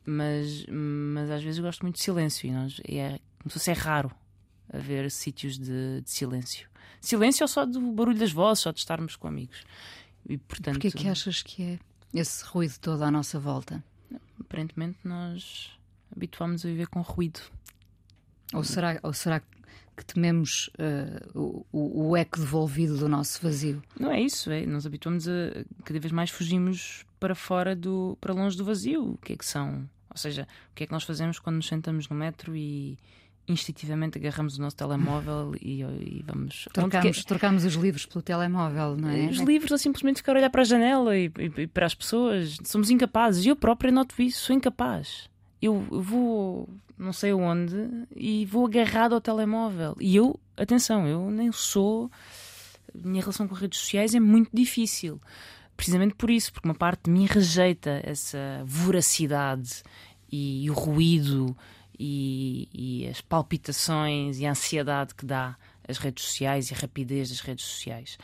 mas, 0.04 0.66
mas 0.68 1.30
às 1.30 1.44
vezes 1.44 1.60
eu 1.60 1.64
gosto 1.64 1.84
muito 1.84 1.98
de 1.98 2.02
silêncio. 2.02 2.48
E, 2.48 2.52
nós, 2.52 2.82
e 2.90 2.98
é 2.98 3.20
como 3.38 3.52
se 3.52 3.60
fosse 3.60 3.70
é 3.70 3.74
raro 3.74 4.12
haver 4.74 5.12
sítios 5.12 5.60
de, 5.60 6.02
de, 6.02 6.10
silêncio. 6.10 6.68
Silêncio 7.00 7.44
ou 7.44 7.48
só 7.48 7.68
do 7.68 7.80
barulho 7.92 8.18
das 8.18 8.32
vozes, 8.32 8.64
só 8.64 8.72
de 8.72 8.80
estarmos 8.80 9.16
com 9.16 9.28
amigos. 9.28 9.64
E, 10.28 10.40
portanto, 10.40 10.80
Porquê 10.80 10.90
que 10.90 11.08
achas 11.08 11.44
que 11.44 11.62
é 11.62 11.80
esse 12.12 12.44
ruído 12.46 12.80
todo 12.80 13.04
à 13.04 13.12
nossa 13.12 13.40
volta? 13.40 13.84
Aparentemente 14.42 14.98
nós 15.04 15.70
habituámos 16.16 16.66
a 16.66 16.68
viver 16.68 16.88
com 16.88 17.02
ruído. 17.02 17.42
Ou 18.54 18.64
será, 18.64 19.00
ou 19.04 19.14
será 19.14 19.40
que 19.40 20.06
tememos 20.06 20.70
uh, 20.80 21.66
o, 21.72 22.10
o, 22.10 22.18
eco 22.18 22.40
devolvido 22.40 22.98
do 22.98 23.08
nosso 23.08 23.42
vazio? 23.42 23.82
Não 24.00 24.12
é 24.12 24.22
isso, 24.22 24.52
é, 24.52 24.66
nós 24.66 24.86
habituamos 24.86 25.28
a 25.28 25.32
cada 25.84 26.00
vez 26.00 26.12
mais 26.12 26.30
fugimos 26.30 27.06
para 27.20 27.34
fora 27.34 27.76
do 27.76 28.18
para 28.20 28.34
longe 28.34 28.58
do 28.58 28.66
vazio. 28.66 29.14
O 29.14 29.18
que 29.18 29.34
é 29.34 29.36
que 29.36 29.46
são? 29.46 29.90
Ou 30.10 30.18
seja, 30.18 30.48
o 30.72 30.76
que 30.76 30.84
é 30.84 30.88
que 30.88 30.92
nós 30.92 31.04
fazemos 31.04 31.40
quando 31.40 31.58
nos 31.58 31.68
sentamos 31.68 32.08
no 32.08 32.16
metro 32.16 32.56
e, 32.56 32.98
instintivamente 33.48 34.18
agarramos 34.18 34.58
o 34.58 34.62
nosso 34.62 34.76
telemóvel 34.76 35.54
e, 35.62 35.82
e 35.82 36.24
vamos. 36.26 36.68
Trocamos, 36.74 37.18
que... 37.18 37.26
trocamos 37.26 37.66
os 37.66 37.76
livros 37.76 38.06
pelo 38.06 38.22
telemóvel, 38.22 38.98
não 38.98 39.10
é? 39.10 39.28
Os 39.28 39.38
livros 39.40 39.72
ou 39.72 39.78
simplesmente 39.78 40.18
ficar 40.18 40.34
a 40.34 40.40
olhar 40.40 40.50
para 40.50 40.62
a 40.62 40.66
janela 40.66 41.18
e, 41.18 41.32
e, 41.38 41.62
e 41.62 41.68
para 41.68 41.86
as 41.86 41.96
pessoas. 41.96 42.58
Somos 42.64 42.90
incapazes. 42.90 43.46
Eu 43.46 43.56
própria 43.56 43.92
noto 43.92 44.20
isso, 44.22 44.42
sou 44.42 44.56
incapaz. 44.56 45.30
Eu 45.62 45.80
vou 45.90 46.70
não 46.98 47.12
sei 47.12 47.34
onde 47.34 47.76
e 48.16 48.46
vou 48.46 48.66
agarrado 48.66 49.14
ao 49.14 49.22
telemóvel. 49.22 49.96
E 50.00 50.16
eu, 50.16 50.40
atenção, 50.56 51.08
eu 51.08 51.30
nem 51.30 51.52
sou. 51.52 52.10
Minha 52.94 53.22
relação 53.22 53.48
com 53.48 53.56
redes 53.56 53.80
sociais 53.80 54.16
é 54.16 54.20
muito 54.20 54.50
difícil. 54.54 55.20
Precisamente 55.76 56.16
por 56.16 56.30
isso, 56.30 56.54
porque 56.54 56.68
uma 56.68 56.76
parte 56.76 57.04
de 57.06 57.12
mim 57.12 57.26
rejeita 57.26 58.02
essa 58.04 58.64
voracidade 58.66 59.84
e, 60.32 60.70
o 60.70 60.74
ruído 60.74 61.56
e, 62.00 62.70
e, 62.74 63.08
as 63.08 63.20
palpitações 63.20 64.40
e 64.40 64.46
a 64.46 64.52
ansiedade 64.52 65.14
que 65.14 65.26
dá 65.26 65.58
as 65.88 65.98
redes 65.98 66.24
sociais 66.24 66.72
e 66.72 66.74
a 66.74 66.78
rapidez 66.78 67.30
das 67.30 67.42
redes 67.42 67.66
sociais. 67.66 68.18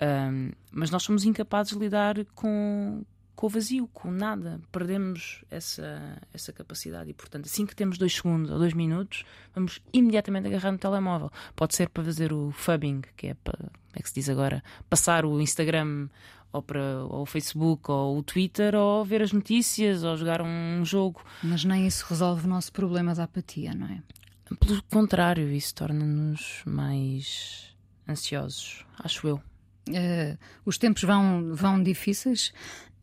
Um, 0.00 0.52
mas 0.70 0.90
nós 0.90 1.02
somos 1.02 1.24
incapazes 1.24 1.72
de 1.72 1.78
lidar 1.78 2.24
com, 2.34 3.04
com 3.34 3.46
o 3.46 3.50
vazio, 3.50 3.88
com 3.88 4.10
nada. 4.10 4.60
Perdemos 4.70 5.44
essa, 5.50 6.18
essa 6.32 6.52
capacidade 6.52 7.10
e, 7.10 7.14
portanto, 7.14 7.46
assim 7.46 7.66
que 7.66 7.74
temos 7.74 7.98
dois 7.98 8.14
segundos 8.14 8.50
ou 8.50 8.58
dois 8.58 8.72
minutos, 8.72 9.24
vamos 9.54 9.80
imediatamente 9.92 10.46
agarrar 10.46 10.72
no 10.72 10.78
telemóvel. 10.78 11.30
Pode 11.56 11.74
ser 11.74 11.88
para 11.88 12.04
fazer 12.04 12.32
o 12.32 12.50
fubbing, 12.52 13.02
que 13.16 13.28
é 13.28 13.34
para, 13.34 13.58
como 13.58 13.70
é 13.94 14.02
que 14.02 14.08
se 14.08 14.14
diz 14.14 14.28
agora, 14.28 14.62
passar 14.88 15.24
o 15.24 15.40
Instagram 15.40 16.08
ou 16.52 16.62
para 16.62 17.04
ou 17.06 17.22
o 17.22 17.26
Facebook 17.26 17.90
ou 17.90 18.18
o 18.18 18.22
Twitter 18.22 18.74
ou 18.74 19.04
ver 19.04 19.22
as 19.22 19.32
notícias 19.32 20.04
ou 20.04 20.16
jogar 20.16 20.42
um 20.42 20.84
jogo. 20.84 21.24
Mas 21.42 21.64
nem 21.64 21.86
isso 21.86 22.04
resolve 22.08 22.46
o 22.46 22.48
nosso 22.48 22.72
problema 22.72 23.14
da 23.14 23.24
apatia, 23.24 23.74
não 23.74 23.86
é? 23.86 24.02
Pelo 24.60 24.82
contrário, 24.84 25.50
isso 25.50 25.74
torna-nos 25.74 26.62
mais 26.66 27.74
ansiosos, 28.06 28.84
acho 28.98 29.26
eu. 29.26 29.42
Uh, 29.88 30.38
os 30.64 30.78
tempos 30.78 31.02
vão, 31.02 31.54
vão 31.54 31.82
difíceis. 31.82 32.52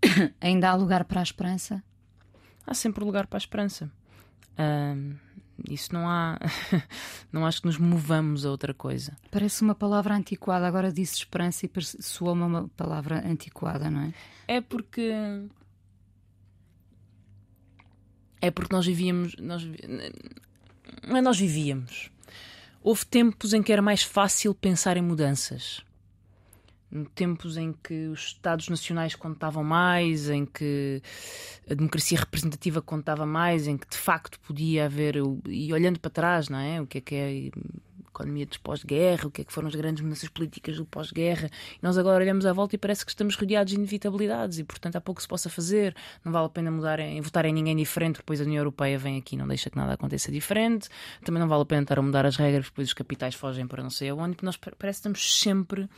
Ainda 0.42 0.70
há 0.70 0.76
lugar 0.76 1.06
para 1.06 1.20
a 1.20 1.24
esperança? 1.24 1.84
Há 2.66 2.74
sempre 2.74 3.04
lugar 3.04 3.28
para 3.28 3.38
a 3.38 3.40
esperança. 3.40 3.92
Isso 5.68 5.94
não 5.94 6.08
há. 6.08 6.38
não 7.32 7.46
acho 7.46 7.62
que 7.62 7.68
nos 7.68 7.78
movamos 7.78 8.46
a 8.46 8.52
outra 8.52 8.74
coisa. 8.74 9.18
Parece 9.32 9.62
uma 9.62 9.76
palavra 9.76 10.16
antiquada. 10.16 10.68
Agora 10.68 10.92
disse 10.92 11.16
esperança 11.16 11.66
e 11.66 11.72
soou-me 12.02 12.44
uma 12.44 12.68
palavra 12.70 13.28
antiquada, 13.28 13.90
não 13.90 14.02
é? 14.02 14.14
É 14.48 14.62
porque. 14.62 15.12
É 18.42 18.52
porque 18.52 18.74
nós 18.74 18.86
vivíamos. 18.86 19.36
Nós, 19.38 19.68
não 21.08 21.18
é 21.18 21.22
nós 21.22 21.38
vivíamos. 21.38 22.10
Houve 22.82 23.06
tempos 23.06 23.54
em 23.54 23.62
que 23.62 23.74
era 23.74 23.82
mais 23.82 24.04
fácil 24.04 24.54
pensar 24.56 24.96
em 24.96 25.02
mudanças 25.02 25.84
tempos 27.14 27.58
em 27.58 27.74
que 27.74 28.08
os 28.08 28.20
Estados 28.28 28.70
Nacionais 28.70 29.16
contavam 29.16 29.64
mais, 29.64 30.30
em 30.30 30.46
que 30.46 31.02
a 31.70 31.74
democracia 31.74 32.20
representativa 32.20 32.82
contava 32.82 33.26
mais, 33.26 33.68
em 33.68 33.78
que 33.78 33.88
de 33.88 33.98
facto 33.98 34.40
podia 34.40 34.86
haver, 34.86 35.16
e 35.48 35.72
olhando 35.74 36.00
para 36.00 36.12
trás, 36.12 36.50
não 36.50 36.60
é? 36.60 36.82
O 36.82 36.88
que 36.88 36.98
é 36.98 37.02
que 37.02 37.16
é 37.16 37.26
a 37.28 37.80
economia 38.20 38.46
dos 38.46 38.58
pós-guerra, 38.58 39.28
o 39.28 39.32
que 39.32 39.42
é 39.42 39.44
que 39.46 39.54
foram 39.54 39.68
as 39.68 39.76
grandes 39.76 40.04
mudanças 40.04 40.28
políticas 40.30 40.76
do 40.76 40.86
pós-guerra. 40.86 41.50
Nós 41.82 41.98
agora 41.98 42.24
olhamos 42.24 42.46
à 42.46 42.52
volta 42.52 42.76
e 42.76 42.78
parece 42.78 43.06
que 43.06 43.12
estamos 43.12 43.36
rodeados 43.36 43.72
de 43.72 43.78
inevitabilidades 43.78 44.60
e, 44.60 44.64
portanto, 44.64 44.98
há 44.98 45.02
pouco 45.02 45.22
se 45.22 45.28
possa 45.28 45.50
fazer. 45.50 45.96
Não 46.24 46.32
vale 46.32 46.48
a 46.48 46.50
pena 46.50 46.70
mudar 46.70 47.00
em, 47.00 47.22
votar 47.22 47.46
em 47.46 47.54
ninguém 47.54 47.76
diferente, 47.76 48.18
depois 48.18 48.42
a 48.42 48.44
União 48.44 48.60
Europeia 48.60 48.98
vem 48.98 49.18
aqui 49.18 49.36
e 49.36 49.38
não 49.38 49.48
deixa 49.48 49.70
que 49.70 49.78
nada 49.78 49.94
aconteça 49.94 50.32
diferente. 50.32 50.90
Também 51.24 51.40
não 51.40 51.48
vale 51.48 51.62
a 51.62 51.66
pena 51.66 51.84
estar 51.84 52.00
a 52.00 52.02
mudar 52.02 52.26
as 52.26 52.36
regras, 52.36 52.66
depois 52.66 52.90
os 52.90 52.94
capitais 52.94 53.36
fogem 53.36 53.68
para 53.68 53.82
não 53.82 53.90
sei 53.90 54.10
aonde. 54.10 54.38
Nós 54.42 54.58
parece 54.58 54.78
que 54.80 54.90
estamos 54.90 55.40
sempre 55.40 55.90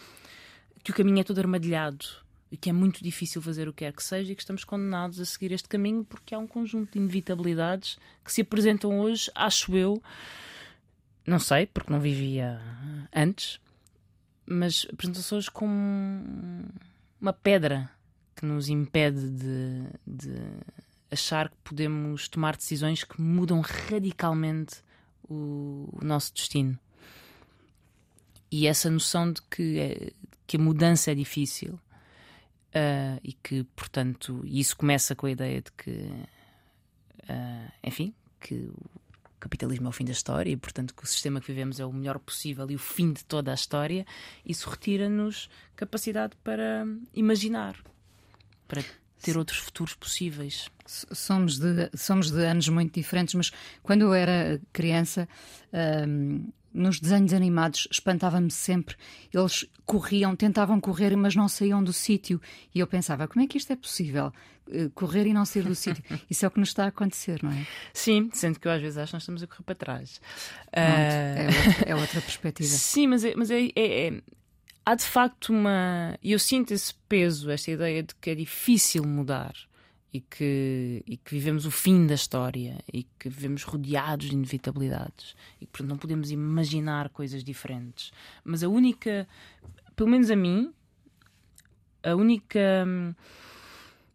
que 0.84 0.91
o 0.91 0.93
caminho 0.93 1.19
é 1.19 1.23
todo 1.23 1.39
armadilhado 1.39 2.05
e 2.51 2.57
que 2.57 2.69
é 2.69 2.73
muito 2.73 3.03
difícil 3.03 3.41
fazer 3.41 3.67
o 3.67 3.73
que 3.73 3.86
quer 3.86 3.93
que 3.93 4.03
seja 4.03 4.32
e 4.32 4.36
que 4.36 4.41
estamos 4.41 4.63
condenados 4.63 5.19
a 5.19 5.25
seguir 5.25 5.51
este 5.51 5.69
caminho 5.69 6.03
porque 6.03 6.36
há 6.36 6.39
um 6.39 6.47
conjunto 6.47 6.91
de 6.91 6.99
inevitabilidades 6.99 7.97
que 8.23 8.32
se 8.32 8.41
apresentam 8.41 8.99
hoje, 8.99 9.32
acho 9.34 9.75
eu, 9.77 10.01
não 11.25 11.39
sei, 11.39 11.65
porque 11.67 11.91
não 11.91 11.99
vivia 11.99 12.59
antes, 13.15 13.59
mas 14.45 14.86
apresentam-se 14.91 15.34
hoje 15.34 15.51
como 15.51 16.65
uma 17.19 17.32
pedra 17.32 17.89
que 18.36 18.45
nos 18.45 18.67
impede 18.67 19.29
de, 19.29 19.86
de 20.05 20.36
achar 21.09 21.49
que 21.49 21.57
podemos 21.63 22.27
tomar 22.27 22.55
decisões 22.55 23.03
que 23.03 23.21
mudam 23.21 23.61
radicalmente 23.61 24.77
o, 25.29 25.89
o 25.93 26.03
nosso 26.03 26.34
destino. 26.34 26.77
E 28.51 28.67
essa 28.67 28.89
noção 28.89 29.32
de 29.32 29.41
que 29.43 29.79
é, 29.79 30.11
que 30.52 30.58
a 30.58 30.60
mudança 30.60 31.12
é 31.12 31.16
difícil 31.16 31.76
uh, 31.76 33.18
e 33.24 33.32
que, 33.32 33.64
portanto, 33.74 34.41
isso 34.43 34.76
começa 34.76 35.16
com 35.16 35.26
a 35.26 35.32
ideia 35.32 35.62
de 35.62 35.72
que, 35.72 35.91
uh, 35.91 37.72
enfim, 37.82 38.14
que 38.38 38.56
o 38.56 38.76
capitalismo 39.39 39.88
é 39.88 39.89
o 39.89 39.93
fim 39.93 40.04
da 40.04 40.12
história 40.12 40.52
e, 40.52 40.58
portanto, 40.58 40.93
que 40.93 41.06
o 41.06 41.08
sistema 41.08 41.39
que 41.39 41.47
vivemos 41.47 41.80
é 41.80 41.86
o 41.86 41.93
melhor 41.93 42.20
possível 42.20 42.70
e 42.70 42.76
o 42.76 42.80
fim 42.80 43.14
de 43.14 43.24
toda 43.24 43.49
a 43.49 43.54
história, 43.54 44.06
isso 44.45 44.70
retira-nos 44.70 45.49
capacidade 45.74 46.36
para 46.43 46.86
imaginar, 47.14 47.78
para 48.68 48.84
ter 49.22 49.38
outros 49.38 49.60
futuros 49.60 49.93
possíveis. 49.95 50.70
Somos 50.86 51.60
de, 51.60 51.89
somos 51.95 52.30
de 52.30 52.43
anos 52.43 52.68
muito 52.68 52.93
diferentes, 52.93 53.36
mas 53.36 53.52
quando 53.82 54.02
eu 54.02 54.14
era 54.14 54.60
criança, 54.74 55.30
um, 56.06 56.52
nos 56.74 56.99
desenhos 56.99 57.34
animados 57.34 57.88
espantava-me 57.91 58.51
sempre. 58.51 58.95
Eles 59.34 59.65
corriam, 59.86 60.36
tentavam 60.36 60.80
correr, 60.80 61.15
mas 61.15 61.36
não 61.36 61.47
saíam 61.47 61.84
do 61.84 61.93
sítio. 61.93 62.41
E 62.74 62.80
eu 62.80 62.88
pensava, 62.88 63.28
como 63.28 63.43
é 63.43 63.47
que 63.47 63.57
isto 63.57 63.72
é 63.74 63.76
possível? 63.76 64.32
Eh, 64.72 64.89
correr 64.93 65.28
e 65.28 65.34
não 65.34 65.45
sair 65.45 65.63
do 65.63 65.76
sítio. 65.76 66.03
Isso 66.30 66.45
é 66.45 66.47
o 66.47 66.51
que 66.51 66.59
nos 66.59 66.69
está 66.69 66.86
a 66.86 66.88
acontecer, 66.88 67.41
não 67.43 67.51
é? 67.51 67.67
Sim, 67.93 68.30
sendo 68.34 68.59
que 68.59 68.67
eu 68.67 68.72
às 68.72 68.82
vezes 68.82 68.97
acho 68.97 69.11
que 69.11 69.15
nós 69.15 69.24
estamos 69.24 69.43
a 69.43 69.47
correr 69.47 69.63
para 69.63 69.76
trás. 69.76 70.22
Pronto, 70.72 70.88
uh... 70.88 70.91
é, 70.91 71.47
outra, 71.47 71.89
é, 71.89 71.95
outra, 71.95 72.22
perspectiva. 72.22 72.69
Sim, 72.69 73.07
mas, 73.07 73.24
é, 73.24 73.34
mas 73.36 73.51
é, 73.51 73.65
é, 73.76 74.07
é, 74.07 74.22
há 74.86 74.95
de 74.95 75.03
facto 75.03 75.49
uma. 75.49 76.17
E 76.24 76.32
eu 76.32 76.39
sinto 76.39 76.74
esse 76.74 76.93
peso, 77.09 77.49
esta 77.49 77.72
ideia 77.72 78.03
de 78.03 78.15
que 78.15 78.30
é 78.30 78.36
difícil 78.36 79.03
mudar 79.03 79.53
e 80.14 80.20
que, 80.20 81.03
e 81.05 81.18
que 81.18 81.32
vivemos 81.32 81.66
o 81.66 81.72
fim 81.72 82.05
da 82.05 82.16
história 82.16 82.78
e 82.91 83.03
que 83.18 83.30
vivemos 83.30 83.64
rodeados 83.64 84.28
de 84.28 84.36
inevitabilidades 84.36 85.36
e 85.59 85.66
que 85.66 85.72
portanto, 85.72 85.89
não 85.89 85.97
podemos 85.97 86.32
imaginar 86.32 87.09
coisas 87.09 87.43
diferentes. 87.43 88.12
Mas 88.43 88.64
a 88.64 88.68
única, 88.68 89.28
pelo 89.95 90.09
menos 90.09 90.30
a 90.30 90.36
mim, 90.36 90.74
a 92.03 92.16
única. 92.16 92.86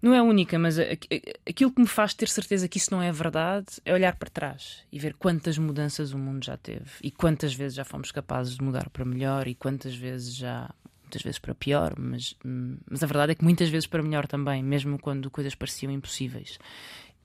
Não 0.03 0.13
é 0.13 0.19
a 0.19 0.23
única, 0.23 0.59
mas 0.59 0.79
aquilo 0.79 1.73
que 1.73 1.81
me 1.81 1.87
faz 1.87 2.13
ter 2.13 2.29
certeza 2.29 2.69
que 2.69 2.77
isso 2.77 2.93
não 2.93 3.03
é 3.03 3.11
verdade 3.11 3.67
é 3.85 3.93
olhar 3.93 4.15
para 4.15 4.29
trás 4.29 4.85
e 4.93 4.99
ver 4.99 5.15
quantas 5.15 5.57
mudanças 5.57 6.13
o 6.13 6.19
mundo 6.19 6.45
já 6.45 6.57
teve 6.57 6.91
e 7.03 7.11
quantas 7.11 7.55
vezes 7.55 7.75
já 7.75 7.85
fomos 7.85 8.13
capazes 8.13 8.57
de 8.57 8.63
mudar 8.63 8.91
para 8.91 9.05
melhor 9.05 9.49
e 9.49 9.55
quantas 9.55 9.97
vezes 9.97 10.37
já 10.37 10.73
muitas 11.07 11.23
vezes 11.23 11.39
para 11.39 11.55
pior, 11.55 11.95
mas, 11.97 12.37
mas 12.45 13.03
a 13.03 13.07
verdade 13.07 13.33
é 13.33 13.35
que 13.35 13.45
muitas 13.45 13.69
vezes 13.69 13.87
para 13.87 14.03
melhor 14.03 14.27
também, 14.27 14.63
mesmo 14.63 14.99
quando 14.99 15.31
coisas 15.31 15.55
pareciam 15.55 15.93
impossíveis. 15.93 16.59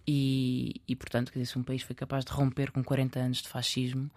E, 0.08 0.82
e 0.88 0.96
portanto, 0.96 1.32
se 1.44 1.58
um 1.58 1.64
país 1.64 1.82
foi 1.82 1.96
capaz 1.96 2.24
de 2.24 2.32
romper 2.32 2.72
com 2.72 2.84
40 2.84 3.20
anos 3.20 3.42
de 3.42 3.50
fascismo, 3.50 4.10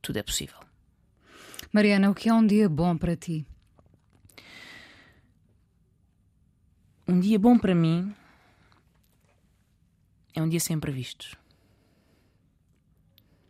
tudo 0.00 0.18
é 0.18 0.22
possível. 0.22 0.58
Mariana, 1.72 2.10
o 2.10 2.14
que 2.14 2.28
é 2.28 2.34
um 2.34 2.46
dia 2.46 2.68
bom 2.68 2.96
para 2.96 3.16
ti? 3.16 3.44
Um 7.06 7.20
dia 7.20 7.38
bom 7.38 7.58
para 7.58 7.74
mim 7.74 8.14
é 10.34 10.42
um 10.42 10.48
dia 10.48 10.60
sem 10.60 10.76
imprevistos. 10.76 11.34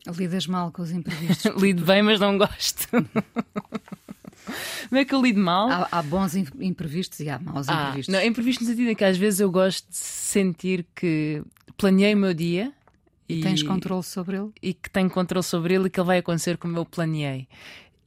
Lidas 0.07 0.47
mal 0.47 0.71
com 0.71 0.83
os 0.83 0.91
imprevistos? 0.91 1.51
Lido 1.61 1.85
bem, 1.85 2.03
mas 2.03 2.21
não 2.21 2.37
gosto. 2.37 2.89
Como 4.89 5.01
é 5.01 5.05
que 5.05 5.15
eu 5.15 5.23
lido 5.23 5.41
mal? 5.41 5.69
Há, 5.71 5.89
há 5.91 6.03
bons 6.03 6.35
imprevistos 6.35 7.21
e 7.21 7.29
há 7.29 7.39
maus 7.39 7.69
ah, 7.69 7.75
imprevistos. 7.75 8.13
Não, 8.13 8.23
imprevistos 8.23 8.67
no 8.67 8.73
sentido 8.73 8.91
em 8.91 8.95
que 8.95 9.05
às 9.05 9.17
vezes 9.17 9.41
eu 9.41 9.51
gosto 9.51 9.89
de 9.89 9.97
sentir 9.97 10.87
que 10.95 11.43
planeei 11.77 12.15
o 12.15 12.19
meu 12.19 12.35
dia. 12.35 12.73
E, 13.29 13.39
e 13.39 13.43
tens 13.43 13.63
controle 13.63 14.03
sobre 14.03 14.37
ele? 14.37 14.51
E 14.63 14.75
que 14.75 14.91
tenho 14.91 15.11
controle 15.11 15.45
sobre 15.45 15.75
ele 15.75 15.87
e 15.87 15.91
que 15.91 15.99
ele 15.99 16.07
vai 16.07 16.19
acontecer 16.19 16.59
como 16.59 16.77
eu 16.77 16.85
planeei. 16.85 17.49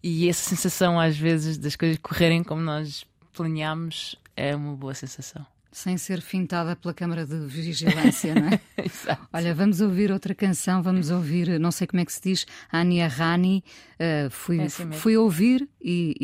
E 0.03 0.29
essa 0.29 0.47
sensação, 0.47 0.99
às 0.99 1.17
vezes, 1.17 1.57
das 1.57 1.75
coisas 1.75 1.97
correrem 1.97 2.43
como 2.43 2.61
nós 2.61 3.03
planeámos 3.33 4.15
é 4.35 4.55
uma 4.55 4.75
boa 4.75 4.93
sensação 4.93 5.45
sem 5.78 5.95
ser 5.95 6.21
fintada 6.21 6.75
pela 6.75 6.91
Câmara 6.91 7.23
de 7.23 7.38
Vigilância, 7.45 8.34
não 8.34 8.47
é? 8.47 8.59
Exato. 8.84 9.28
Olha, 9.32 9.53
vamos 9.53 9.80
ouvir 9.80 10.11
outra 10.11 10.34
canção, 10.34 10.82
vamos 10.82 11.11
ouvir, 11.11 11.59
não 11.59 11.69
sei 11.69 11.86
como 11.86 12.01
é 12.01 12.05
que 12.05 12.11
se 12.11 12.21
diz, 12.21 12.47
Ania 12.71 13.07
Rani. 13.07 13.63
Uh, 13.93 14.30
fui, 14.32 14.59
é 14.59 14.63
assim 14.63 14.91
fui 14.91 15.15
ouvir 15.15 15.69
e, 15.80 16.15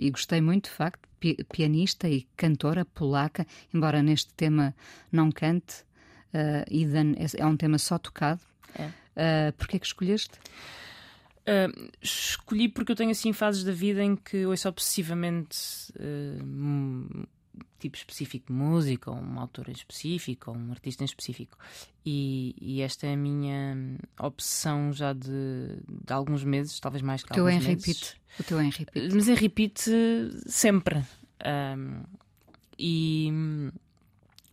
e, 0.00 0.06
e, 0.06 0.10
gostei 0.10 0.40
muito, 0.40 0.66
de 0.66 0.70
facto. 0.70 1.08
Pianista 1.52 2.08
e 2.08 2.28
cantora 2.36 2.84
polaca, 2.84 3.44
embora 3.74 4.00
neste 4.00 4.32
tema 4.34 4.72
não 5.10 5.32
cante. 5.32 5.82
Uh, 6.32 6.62
Eden 6.70 7.16
é, 7.18 7.42
é 7.42 7.46
um 7.46 7.56
tema 7.56 7.78
só 7.78 7.98
tocado. 7.98 8.40
É. 8.76 8.84
Uh, 8.84 9.52
Porquê 9.54 9.80
que 9.80 9.86
escolheste? 9.86 10.38
Uh, 11.48 11.90
escolhi 12.00 12.68
porque 12.68 12.92
eu 12.92 12.96
tenho 12.96 13.10
assim 13.10 13.32
fases 13.32 13.64
da 13.64 13.72
vida 13.72 14.04
em 14.04 14.14
que 14.14 14.46
ouço 14.46 14.68
obsessivamente 14.68 15.58
uh, 15.98 17.26
tipo 17.78 17.96
específico 17.96 18.46
de 18.46 18.52
música, 18.52 19.10
ou 19.10 19.16
um 19.16 19.38
autor 19.38 19.68
em 19.68 19.72
específico, 19.72 20.50
ou 20.50 20.56
um 20.56 20.70
artista 20.70 21.02
em 21.02 21.06
específico. 21.06 21.56
E, 22.04 22.54
e 22.60 22.80
esta 22.80 23.06
é 23.06 23.14
a 23.14 23.16
minha 23.16 23.98
obsessão 24.18 24.92
já 24.92 25.12
de, 25.12 25.78
de 26.04 26.12
alguns 26.12 26.44
meses, 26.44 26.80
talvez 26.80 27.02
mais 27.02 27.22
que 27.22 27.32
o 27.32 27.34
teu 27.34 27.46
alguns 27.46 27.64
em 27.64 27.68
meses. 27.68 27.86
repeat. 27.86 28.20
O 28.40 28.44
teu 28.44 28.60
em 28.60 28.70
repeat. 28.70 29.14
Mas 29.14 29.28
em 29.28 29.34
repeat 29.34 29.90
sempre. 30.46 31.04
Um, 31.44 32.02
e 32.78 33.30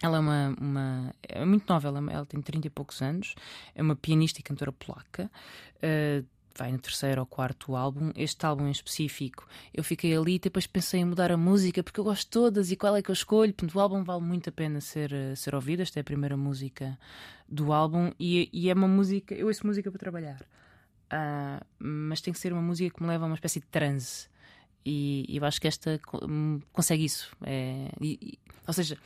ela 0.01 0.17
é 0.17 0.19
uma, 0.19 0.55
uma, 0.59 1.15
é 1.23 1.45
muito 1.45 1.71
nova, 1.71 1.87
ela, 1.87 1.99
ela, 2.11 2.25
tem 2.25 2.41
30 2.41 2.67
e 2.67 2.69
poucos 2.69 3.01
anos, 3.01 3.35
é 3.73 3.81
uma 3.81 3.95
pianista 3.95 4.39
e 4.39 4.43
cantora 4.43 4.71
polaca. 4.71 5.31
Uh, 5.77 6.25
vai 6.57 6.71
no 6.71 6.79
terceiro 6.79 7.21
ou 7.21 7.27
quarto 7.27 7.75
álbum. 7.75 8.11
Este 8.15 8.45
álbum 8.45 8.67
em 8.67 8.71
específico, 8.71 9.47
eu 9.73 9.83
fiquei 9.83 10.15
ali 10.15 10.35
e 10.35 10.39
depois 10.39 10.65
pensei 10.65 11.01
em 11.01 11.05
mudar 11.05 11.31
a 11.31 11.37
música 11.37 11.83
porque 11.83 11.99
eu 11.99 12.03
gosto 12.03 12.23
de 12.23 12.29
todas 12.29 12.71
e 12.71 12.75
qual 12.75 12.95
é 12.95 13.01
que 13.01 13.11
eu 13.11 13.13
escolho. 13.13 13.53
Portanto, 13.53 13.75
o 13.75 13.79
álbum 13.79 14.03
vale 14.03 14.21
muito 14.21 14.49
a 14.49 14.51
pena 14.51 14.79
ser, 14.81 15.13
eh, 15.13 15.35
ser 15.35 15.53
ouvido. 15.53 15.81
Esta 15.81 15.99
é 15.99 16.01
a 16.01 16.03
primeira 16.03 16.37
música 16.37 16.97
do 17.47 17.73
álbum 17.73 18.11
e, 18.19 18.49
e 18.53 18.69
é 18.69 18.73
uma 18.73 18.87
música. 18.87 19.35
Eu 19.35 19.47
ouço 19.47 19.65
música 19.67 19.91
para 19.91 19.99
trabalhar, 19.99 20.41
uh, 20.41 21.65
mas 21.79 22.21
tem 22.21 22.33
que 22.33 22.39
ser 22.39 22.53
uma 22.53 22.61
música 22.61 22.95
que 22.95 23.03
me 23.03 23.09
leva 23.09 23.25
a 23.25 23.27
uma 23.27 23.35
espécie 23.35 23.59
de 23.59 23.67
transe. 23.67 24.27
E, 24.85 25.25
e 25.27 25.37
eu 25.37 25.45
acho 25.45 25.59
que 25.59 25.67
esta 25.67 25.99
hum, 26.23 26.61
consegue 26.71 27.03
isso. 27.03 27.35
É, 27.43 27.89
e, 27.99 28.37
ou 28.67 28.73
seja, 28.73 28.97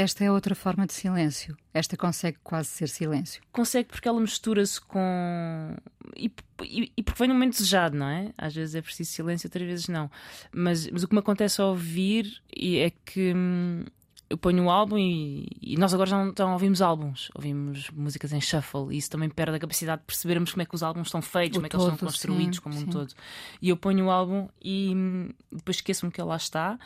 esta 0.00 0.24
é 0.24 0.32
outra 0.32 0.54
forma 0.54 0.86
de 0.86 0.94
silêncio. 0.94 1.54
Esta 1.74 1.96
consegue 1.96 2.38
quase 2.42 2.68
ser 2.68 2.88
silêncio. 2.88 3.42
Consegue 3.52 3.88
porque 3.88 4.08
ela 4.08 4.18
mistura-se 4.18 4.80
com. 4.80 5.76
E, 6.16 6.32
e, 6.62 6.92
e, 6.96 7.02
porque 7.02 7.18
vem 7.18 7.28
num 7.28 7.34
momento 7.34 7.52
desejado, 7.52 7.96
não 7.96 8.06
é? 8.06 8.32
Às 8.36 8.54
vezes 8.54 8.74
é 8.74 8.80
preciso 8.80 9.10
silêncio, 9.10 9.46
outras 9.46 9.66
vezes 9.66 9.88
não. 9.88 10.10
Mas, 10.52 10.88
mas 10.90 11.02
o 11.02 11.08
que 11.08 11.14
me 11.14 11.20
acontece 11.20 11.60
ao 11.60 11.68
ouvir 11.68 12.42
é 12.56 12.90
que 13.04 13.34
hum, 13.34 13.84
eu 14.30 14.38
ponho 14.38 14.62
o 14.62 14.66
um 14.66 14.70
álbum 14.70 14.96
e, 14.96 15.48
e, 15.60 15.76
nós 15.76 15.92
agora 15.92 16.08
já 16.08 16.24
não, 16.24 16.32
já 16.36 16.44
não, 16.44 16.52
ouvimos 16.54 16.80
álbuns, 16.80 17.30
ouvimos 17.34 17.90
músicas 17.90 18.32
em 18.32 18.40
shuffle 18.40 18.94
e 18.94 18.96
isso 18.96 19.10
também 19.10 19.28
perde 19.28 19.56
a 19.56 19.58
capacidade 19.58 20.00
de 20.00 20.06
percebermos 20.06 20.52
como 20.52 20.62
é 20.62 20.64
que 20.64 20.74
os 20.74 20.82
álbuns 20.82 21.08
estão 21.08 21.20
feitos, 21.20 21.58
o 21.58 21.60
como 21.60 21.66
é 21.66 21.68
que 21.68 21.76
todo, 21.76 21.88
eles 21.88 21.94
estão 21.94 22.08
construídos 22.08 22.56
sim, 22.56 22.62
como 22.62 22.74
sim. 22.74 22.84
um 22.84 22.86
todo. 22.86 23.12
E 23.60 23.68
eu 23.68 23.76
ponho 23.76 24.06
o 24.06 24.10
álbum 24.10 24.48
e 24.62 24.94
hum, 24.94 25.28
depois 25.52 25.76
esqueço-me 25.76 26.10
que 26.10 26.20
ele 26.20 26.28
lá 26.28 26.36
está 26.36 26.78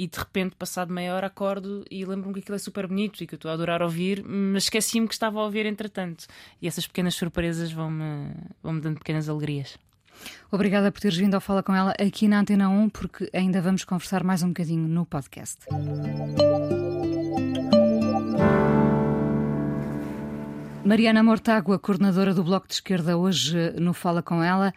e 0.00 0.06
de 0.06 0.18
repente, 0.18 0.56
passado 0.56 0.90
meia 0.90 1.14
hora, 1.14 1.26
acordo 1.26 1.84
e 1.90 2.06
lembro-me 2.06 2.32
que 2.32 2.40
aquilo 2.40 2.56
é 2.56 2.58
super 2.58 2.86
bonito 2.86 3.22
e 3.22 3.26
que 3.26 3.34
eu 3.34 3.36
estou 3.36 3.50
a 3.50 3.54
adorar 3.54 3.82
ouvir, 3.82 4.24
mas 4.24 4.62
esqueci-me 4.62 5.06
que 5.06 5.12
estava 5.12 5.38
a 5.38 5.44
ouvir 5.44 5.66
entretanto. 5.66 6.26
E 6.62 6.66
essas 6.66 6.86
pequenas 6.86 7.14
surpresas 7.14 7.70
vão-me 7.70 8.32
vão 8.62 8.72
-me 8.72 8.80
dando 8.80 8.96
pequenas 8.96 9.28
alegrias. 9.28 9.76
Obrigada 10.50 10.90
por 10.90 11.02
teres 11.02 11.18
vindo 11.18 11.34
ao 11.34 11.40
Fala 11.40 11.62
Com 11.62 11.74
Ela 11.74 11.92
aqui 12.00 12.28
na 12.28 12.40
Antena 12.40 12.70
1, 12.70 12.88
porque 12.88 13.28
ainda 13.34 13.60
vamos 13.60 13.84
conversar 13.84 14.24
mais 14.24 14.42
um 14.42 14.48
bocadinho 14.48 14.88
no 14.88 15.04
podcast. 15.04 15.66
Mariana 20.82 21.22
Mortágua, 21.22 21.78
coordenadora 21.78 22.32
do 22.32 22.42
Bloco 22.42 22.66
de 22.66 22.72
Esquerda, 22.72 23.18
hoje 23.18 23.54
no 23.78 23.92
Fala 23.92 24.22
Com 24.22 24.42
Ela. 24.42 24.72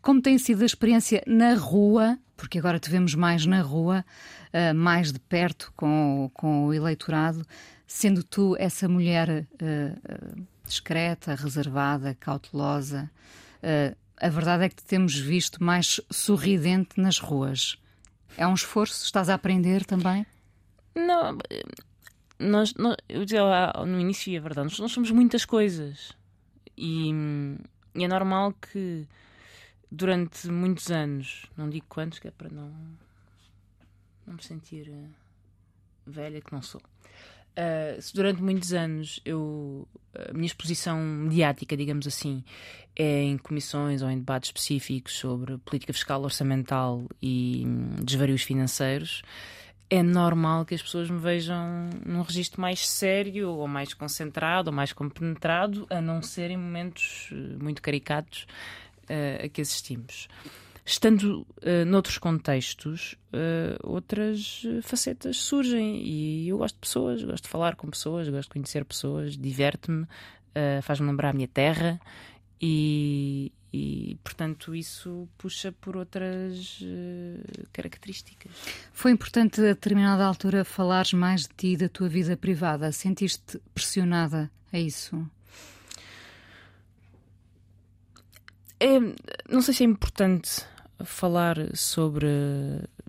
Como 0.00 0.22
tem 0.22 0.38
sido 0.38 0.62
a 0.62 0.66
experiência 0.66 1.22
na 1.26 1.54
rua, 1.56 2.18
porque 2.42 2.58
agora 2.58 2.80
te 2.80 2.90
vemos 2.90 3.14
mais 3.14 3.46
na 3.46 3.62
rua, 3.62 4.04
uh, 4.52 4.74
mais 4.74 5.12
de 5.12 5.20
perto 5.20 5.72
com, 5.76 6.28
com 6.34 6.66
o 6.66 6.74
eleitorado, 6.74 7.46
sendo 7.86 8.24
tu 8.24 8.56
essa 8.58 8.88
mulher 8.88 9.46
uh, 9.52 10.46
discreta, 10.66 11.36
reservada, 11.36 12.16
cautelosa. 12.18 13.08
A 14.20 14.28
verdade 14.28 14.64
é 14.64 14.68
que 14.68 14.74
te 14.74 14.84
temos 14.84 15.16
visto 15.16 15.62
mais 15.62 16.00
sorridente 16.10 17.00
nas 17.00 17.18
ruas. 17.18 17.78
É 18.36 18.44
um 18.44 18.54
esforço? 18.54 19.04
Estás 19.04 19.28
a 19.28 19.34
aprender 19.34 19.84
também? 19.84 20.26
Não, 20.96 21.38
nós, 22.40 22.74
nós 22.74 22.96
eu 23.08 23.24
dizia 23.24 23.44
lá 23.44 23.72
no 23.86 24.00
início, 24.00 24.36
é 24.36 24.40
verdade, 24.40 24.68
nós, 24.68 24.78
nós 24.80 24.90
somos 24.90 25.12
muitas 25.12 25.44
coisas. 25.44 26.10
E, 26.76 27.10
e 27.94 28.02
é 28.02 28.08
normal 28.08 28.52
que 28.54 29.06
durante 29.92 30.48
muitos 30.48 30.90
anos, 30.90 31.44
não 31.56 31.68
digo 31.68 31.84
quantos, 31.86 32.18
que 32.18 32.26
é 32.26 32.30
para 32.30 32.48
não, 32.48 32.72
não 34.26 34.34
me 34.34 34.42
sentir 34.42 34.88
uh, 34.88 35.08
velha, 36.06 36.40
que 36.40 36.50
não 36.50 36.62
sou. 36.62 36.80
Uh, 36.80 38.00
durante 38.14 38.42
muitos 38.42 38.72
anos 38.72 39.20
eu 39.26 39.86
a 40.14 40.32
minha 40.32 40.46
exposição 40.46 40.98
mediática, 40.98 41.76
digamos 41.76 42.06
assim, 42.06 42.42
é 42.96 43.22
em 43.22 43.36
comissões 43.36 44.00
ou 44.00 44.10
em 44.10 44.18
debates 44.18 44.48
específicos 44.48 45.14
sobre 45.14 45.58
política 45.58 45.92
fiscal, 45.92 46.22
orçamental 46.22 47.06
e 47.20 47.64
hum, 47.66 47.96
desvarios 48.02 48.42
financeiros, 48.42 49.22
é 49.88 50.02
normal 50.02 50.64
que 50.64 50.74
as 50.74 50.82
pessoas 50.82 51.10
me 51.10 51.18
vejam 51.18 51.90
num 52.06 52.22
registro 52.22 52.60
mais 52.60 52.86
sério 52.88 53.50
ou 53.50 53.68
mais 53.68 53.92
concentrado 53.92 54.70
ou 54.70 54.74
mais 54.74 54.92
compenetrado, 54.92 55.86
a 55.90 56.00
não 56.00 56.22
ser 56.22 56.50
em 56.50 56.56
momentos 56.56 57.30
uh, 57.30 57.62
muito 57.62 57.82
caricatos 57.82 58.46
a 59.44 59.48
que 59.48 59.60
assistimos. 59.60 60.28
Estando 60.84 61.46
uh, 61.62 61.84
noutros 61.86 62.18
contextos, 62.18 63.16
uh, 63.32 63.78
outras 63.88 64.62
facetas 64.82 65.36
surgem 65.36 66.02
e 66.04 66.48
eu 66.48 66.58
gosto 66.58 66.74
de 66.74 66.80
pessoas, 66.80 67.22
gosto 67.22 67.44
de 67.44 67.50
falar 67.50 67.76
com 67.76 67.88
pessoas, 67.88 68.28
gosto 68.28 68.48
de 68.48 68.54
conhecer 68.54 68.84
pessoas, 68.84 69.36
diverte-me, 69.36 70.02
uh, 70.02 70.82
faz-me 70.82 71.06
lembrar 71.06 71.30
a 71.30 71.32
minha 71.32 71.46
terra 71.46 72.00
e, 72.60 73.52
e, 73.72 74.18
portanto, 74.24 74.74
isso 74.74 75.28
puxa 75.38 75.72
por 75.80 75.96
outras 75.96 76.80
uh, 76.80 77.66
características. 77.72 78.50
Foi 78.92 79.12
importante 79.12 79.60
a 79.60 79.64
determinada 79.64 80.24
altura 80.24 80.64
falares 80.64 81.12
mais 81.12 81.42
de 81.42 81.54
ti 81.56 81.66
e 81.68 81.76
da 81.76 81.88
tua 81.88 82.08
vida 82.08 82.36
privada. 82.36 82.90
Sentiste 82.90 83.60
pressionada 83.72 84.50
a 84.72 84.78
isso? 84.80 85.28
É, 88.82 88.98
não 89.48 89.62
sei 89.62 89.74
se 89.74 89.84
é 89.84 89.86
importante 89.86 90.66
falar 91.04 91.56
sobre 91.72 92.26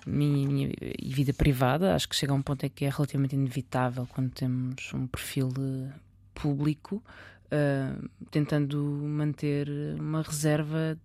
minha, 0.05 0.47
minha 0.47 0.69
vida 1.03 1.33
privada. 1.33 1.95
Acho 1.95 2.07
que 2.07 2.15
chega 2.15 2.31
a 2.31 2.35
um 2.35 2.43
ponto 2.43 2.63
em 2.63 2.69
que 2.69 2.85
é 2.85 2.89
relativamente 2.89 3.35
inevitável 3.35 4.07
quando 4.13 4.29
temos 4.29 4.93
um 4.93 5.07
perfil 5.07 5.49
eh, 5.57 5.91
público, 6.35 7.03
uh, 7.47 8.09
tentando 8.29 8.77
manter 8.83 9.67
uma 9.99 10.21
reserva 10.21 10.95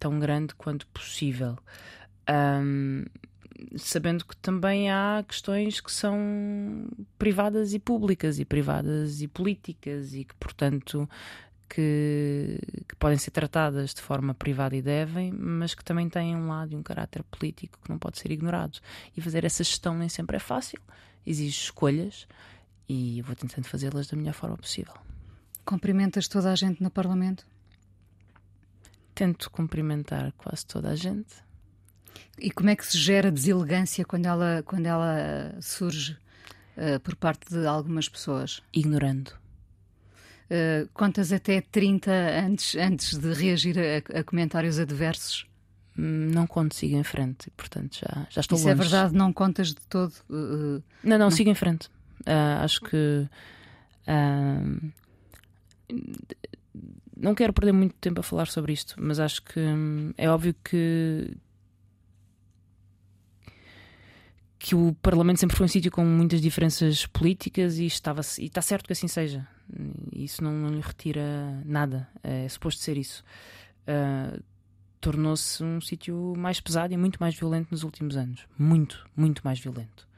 tão 0.00 0.18
grande 0.18 0.54
quanto 0.54 0.86
possível. 0.86 1.58
Um, 2.30 3.04
sabendo 3.76 4.24
que 4.24 4.36
também 4.36 4.90
há 4.90 5.22
questões 5.26 5.78
que 5.80 5.92
são 5.92 6.88
privadas 7.18 7.74
e 7.74 7.78
públicas, 7.78 8.38
e 8.38 8.46
privadas 8.46 9.20
e 9.20 9.28
políticas, 9.28 10.14
e 10.14 10.24
que, 10.24 10.34
portanto, 10.36 11.08
que, 11.68 12.58
que, 12.88 12.96
podem 12.96 13.18
ser 13.18 13.30
tratadas 13.30 13.92
de 13.92 14.00
forma 14.00 14.34
privada 14.34 14.74
e 14.74 14.82
devem, 14.82 15.32
mas 15.32 15.74
que 15.74 15.84
também 15.84 16.08
têm 16.08 16.34
um 16.34 16.48
lado 16.48 16.72
e 16.72 16.76
um 16.76 16.82
caráter 16.82 17.22
político 17.24 17.78
que 17.82 17.90
não 17.90 17.98
pode 17.98 18.18
ser 18.18 18.30
ignorado. 18.30 18.78
E 19.16 19.20
fazer 19.20 19.44
essa 19.44 19.62
gestão 19.62 19.96
nem 19.96 20.08
sempre 20.08 20.36
é 20.36 20.40
fácil, 20.40 20.80
exige 21.26 21.60
escolhas 21.60 22.26
e 22.88 23.22
vou 23.22 23.36
tentando 23.36 23.66
fazê-las 23.66 24.06
da 24.06 24.16
melhor 24.16 24.34
forma 24.34 24.56
possível. 24.56 24.94
Cumprimentas 25.64 26.26
toda 26.26 26.50
a 26.50 26.54
gente 26.54 26.82
no 26.82 26.90
Parlamento? 26.90 27.46
Tento 29.14 29.50
cumprimentar 29.50 30.32
quase 30.32 30.64
toda 30.64 30.90
a 30.90 30.96
gente. 30.96 31.34
E 32.38 32.50
como 32.50 32.70
é 32.70 32.76
que 32.76 32.86
se 32.86 32.96
gera 32.96 33.30
deselegância 33.30 34.04
quando 34.04 34.26
ela, 34.26 34.62
quando 34.64 34.86
ela 34.86 35.54
surge 35.60 36.16
uh, 36.76 36.98
por 37.00 37.14
parte 37.16 37.50
de 37.50 37.66
algumas 37.66 38.08
pessoas? 38.08 38.62
Ignorando 38.72 39.32
uh, 40.50 40.88
contas 40.92 41.32
até 41.32 41.60
30 41.60 42.10
antes, 42.46 42.74
antes 42.74 43.18
de 43.18 43.32
reagir 43.32 43.76
a, 43.78 44.20
a 44.20 44.24
comentários 44.24 44.78
adversos? 44.78 45.46
Hum, 45.98 46.30
não 46.32 46.46
conto, 46.46 46.76
sigo 46.76 46.96
em 46.96 47.02
frente, 47.02 47.50
portanto 47.56 47.98
já, 47.98 48.26
já 48.30 48.40
estou 48.40 48.56
Isso 48.56 48.68
longe. 48.68 48.80
é 48.80 48.82
verdade, 48.82 49.14
não 49.14 49.32
contas 49.32 49.68
de 49.68 49.80
todo? 49.88 50.12
Uh, 50.30 50.82
não, 51.02 51.18
não, 51.18 51.18
não, 51.18 51.30
sigo 51.30 51.50
em 51.50 51.54
frente. 51.54 51.88
Uh, 52.20 52.62
acho 52.62 52.80
que. 52.82 53.28
Uh, 54.06 54.92
não 57.16 57.34
quero 57.34 57.52
perder 57.52 57.72
muito 57.72 57.94
tempo 57.96 58.20
a 58.20 58.22
falar 58.22 58.46
sobre 58.46 58.72
isto, 58.72 58.94
mas 58.96 59.18
acho 59.18 59.42
que 59.42 59.58
hum, 59.58 60.12
é 60.16 60.30
óbvio 60.30 60.54
que. 60.62 61.36
que 64.56 64.74
o 64.74 64.94
Parlamento 65.02 65.40
sempre 65.40 65.56
foi 65.56 65.64
um 65.66 65.68
sítio 65.68 65.90
com 65.90 66.04
muitas 66.04 66.40
diferenças 66.40 67.06
políticas 67.06 67.78
e, 67.78 67.86
estava, 67.86 68.20
e 68.38 68.46
está 68.46 68.62
certo 68.62 68.86
que 68.86 68.92
assim 68.92 69.08
seja. 69.08 69.46
Isso 70.12 70.42
não, 70.42 70.52
não 70.52 70.70
lhe 70.70 70.80
retira 70.80 71.62
nada. 71.64 72.08
É 72.22 72.48
suposto 72.48 72.82
ser 72.82 72.96
isso. 72.96 73.24
Uh, 73.82 74.42
Tornou-se 75.00 75.62
um 75.62 75.80
sítio 75.80 76.34
mais 76.36 76.60
pesado 76.60 76.92
e 76.92 76.96
muito 76.96 77.18
mais 77.18 77.34
violento 77.34 77.68
nos 77.70 77.84
últimos 77.84 78.16
anos. 78.16 78.46
Muito, 78.58 79.06
muito 79.16 79.42
mais 79.44 79.60
violento. 79.60 80.08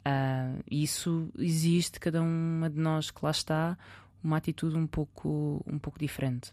Uh, 0.00 0.62
isso 0.70 1.30
existe, 1.38 2.00
cada 2.00 2.20
uma 2.20 2.68
de 2.68 2.78
nós 2.78 3.10
que 3.10 3.24
lá 3.24 3.30
está, 3.30 3.78
uma 4.22 4.36
atitude 4.36 4.76
um 4.76 4.86
pouco, 4.86 5.62
um 5.66 5.78
pouco 5.78 5.98
diferente. 5.98 6.52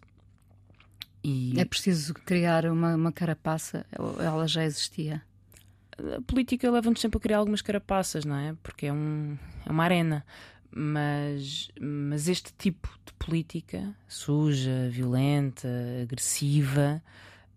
E... 1.22 1.58
É 1.58 1.64
preciso 1.64 2.14
criar 2.14 2.66
uma, 2.66 2.94
uma 2.94 3.12
carapaça, 3.12 3.86
ela 4.20 4.46
já 4.46 4.64
existia? 4.64 5.22
A 6.16 6.20
política 6.22 6.70
leva-nos 6.70 7.00
sempre 7.00 7.18
a 7.18 7.20
criar 7.20 7.38
algumas 7.38 7.62
carapaças, 7.62 8.24
não 8.24 8.36
é? 8.36 8.54
Porque 8.62 8.86
é, 8.86 8.92
um, 8.92 9.38
é 9.64 9.70
uma 9.70 9.84
arena. 9.84 10.24
Mas, 10.76 11.70
mas 11.80 12.26
este 12.26 12.52
tipo 12.54 12.88
de 13.06 13.12
política, 13.12 13.94
suja, 14.08 14.88
violenta, 14.90 15.68
agressiva, 16.02 17.00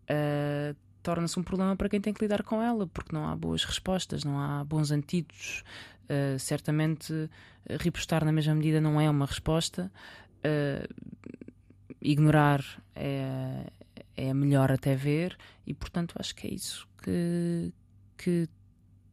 uh, 0.04 0.76
torna-se 1.02 1.40
um 1.40 1.44
problema 1.44 1.76
para 1.76 1.90
quem 1.90 2.00
tem 2.00 2.14
que 2.14 2.22
lidar 2.22 2.44
com 2.44 2.62
ela, 2.62 2.86
porque 2.86 3.16
não 3.16 3.28
há 3.28 3.36
boas 3.36 3.64
respostas, 3.64 4.24
não 4.24 4.40
há 4.40 4.64
bons 4.64 4.92
antídotos. 4.92 5.64
Uh, 6.04 6.38
certamente, 6.38 7.12
uh, 7.12 7.30
repostar 7.80 8.24
na 8.24 8.32
mesma 8.32 8.54
medida 8.54 8.80
não 8.80 9.02
é 9.02 9.10
uma 9.10 9.26
resposta. 9.26 9.92
Uh, 10.38 11.18
ignorar 12.00 12.64
é, 12.96 13.72
é 14.16 14.34
melhor 14.34 14.72
até 14.72 14.96
ver, 14.96 15.36
e 15.66 15.74
portanto 15.74 16.14
acho 16.20 16.36
que 16.36 16.48
é 16.48 16.54
isso 16.54 16.88
que, 17.02 17.74
que 18.16 18.48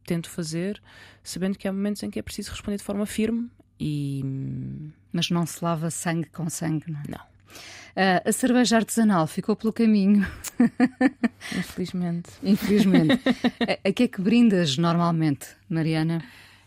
tento 0.05 0.29
fazer, 0.29 0.81
sabendo 1.23 1.57
que 1.57 1.67
há 1.67 1.73
momentos 1.73 2.03
em 2.03 2.11
que 2.11 2.19
é 2.19 2.21
preciso 2.21 2.51
responder 2.51 2.77
de 2.77 2.83
forma 2.83 3.07
firme 3.07 3.49
e. 3.79 4.23
Mas 5.11 5.29
não 5.29 5.45
se 5.45 5.63
lava 5.63 5.89
sangue 5.89 6.29
com 6.29 6.49
sangue, 6.49 6.91
não 6.91 6.99
é? 6.99 7.03
Não. 7.09 7.35
Uh, 7.95 8.27
a 8.27 8.31
cerveja 8.33 8.75
artesanal 8.75 9.25
ficou 9.25 9.55
pelo 9.55 9.71
caminho. 9.71 10.27
Infelizmente. 11.57 12.29
Infelizmente. 12.43 13.21
a, 13.61 13.89
a 13.89 13.93
que 13.93 14.03
é 14.03 14.07
que 14.07 14.21
brindas 14.21 14.77
normalmente, 14.77 15.47
Mariana? 15.69 16.21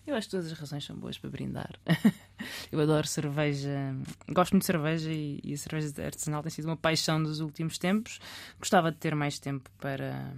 Eu 0.09 0.14
acho 0.14 0.28
que 0.28 0.30
todas 0.30 0.50
as 0.50 0.59
razões 0.59 0.86
são 0.86 0.96
boas 0.96 1.18
para 1.18 1.28
brindar. 1.28 1.70
Eu 2.72 2.80
adoro 2.80 3.06
cerveja, 3.06 3.94
gosto 4.30 4.52
muito 4.52 4.62
de 4.62 4.66
cerveja 4.66 5.12
e, 5.12 5.38
e 5.44 5.52
a 5.52 5.56
cerveja 5.59 5.92
artesanal 6.02 6.42
tem 6.42 6.50
sido 6.50 6.64
uma 6.64 6.78
paixão 6.78 7.22
dos 7.22 7.40
últimos 7.40 7.76
tempos. 7.76 8.18
Gostava 8.59 8.90
de 8.90 8.96
ter 8.96 9.14
mais 9.14 9.38
tempo 9.38 9.68
para, 9.78 10.32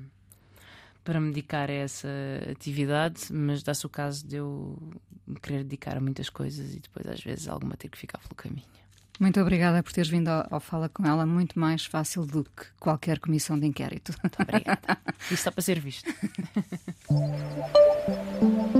para 1.10 1.20
me 1.20 1.30
dedicar 1.30 1.68
a 1.68 1.72
essa 1.72 2.08
atividade, 2.52 3.32
mas 3.32 3.64
dá-se 3.64 3.84
o 3.84 3.88
caso 3.88 4.24
de 4.24 4.36
eu 4.36 4.78
me 5.26 5.40
querer 5.40 5.64
dedicar 5.64 5.96
a 5.96 6.00
muitas 6.00 6.30
coisas 6.30 6.72
e 6.72 6.78
depois, 6.78 7.04
às 7.04 7.20
vezes, 7.20 7.48
alguma 7.48 7.76
ter 7.76 7.88
que 7.88 7.98
ficar 7.98 8.18
pelo 8.18 8.36
caminho. 8.36 8.68
Muito 9.18 9.40
obrigada 9.40 9.82
por 9.82 9.92
teres 9.92 10.08
vindo 10.08 10.28
ao, 10.28 10.46
ao, 10.48 10.60
Fala 10.60 10.88
com 10.88 11.04
ela, 11.04 11.26
muito 11.26 11.58
mais 11.58 11.84
fácil 11.84 12.24
do 12.24 12.44
que 12.44 12.66
qualquer 12.78 13.18
comissão 13.18 13.58
de 13.58 13.66
inquérito. 13.66 14.14
Muito 14.22 14.40
obrigada. 14.40 14.98
Isso 15.24 15.34
está 15.34 15.50
para 15.50 15.62
ser 15.62 15.80
visto. 15.80 16.08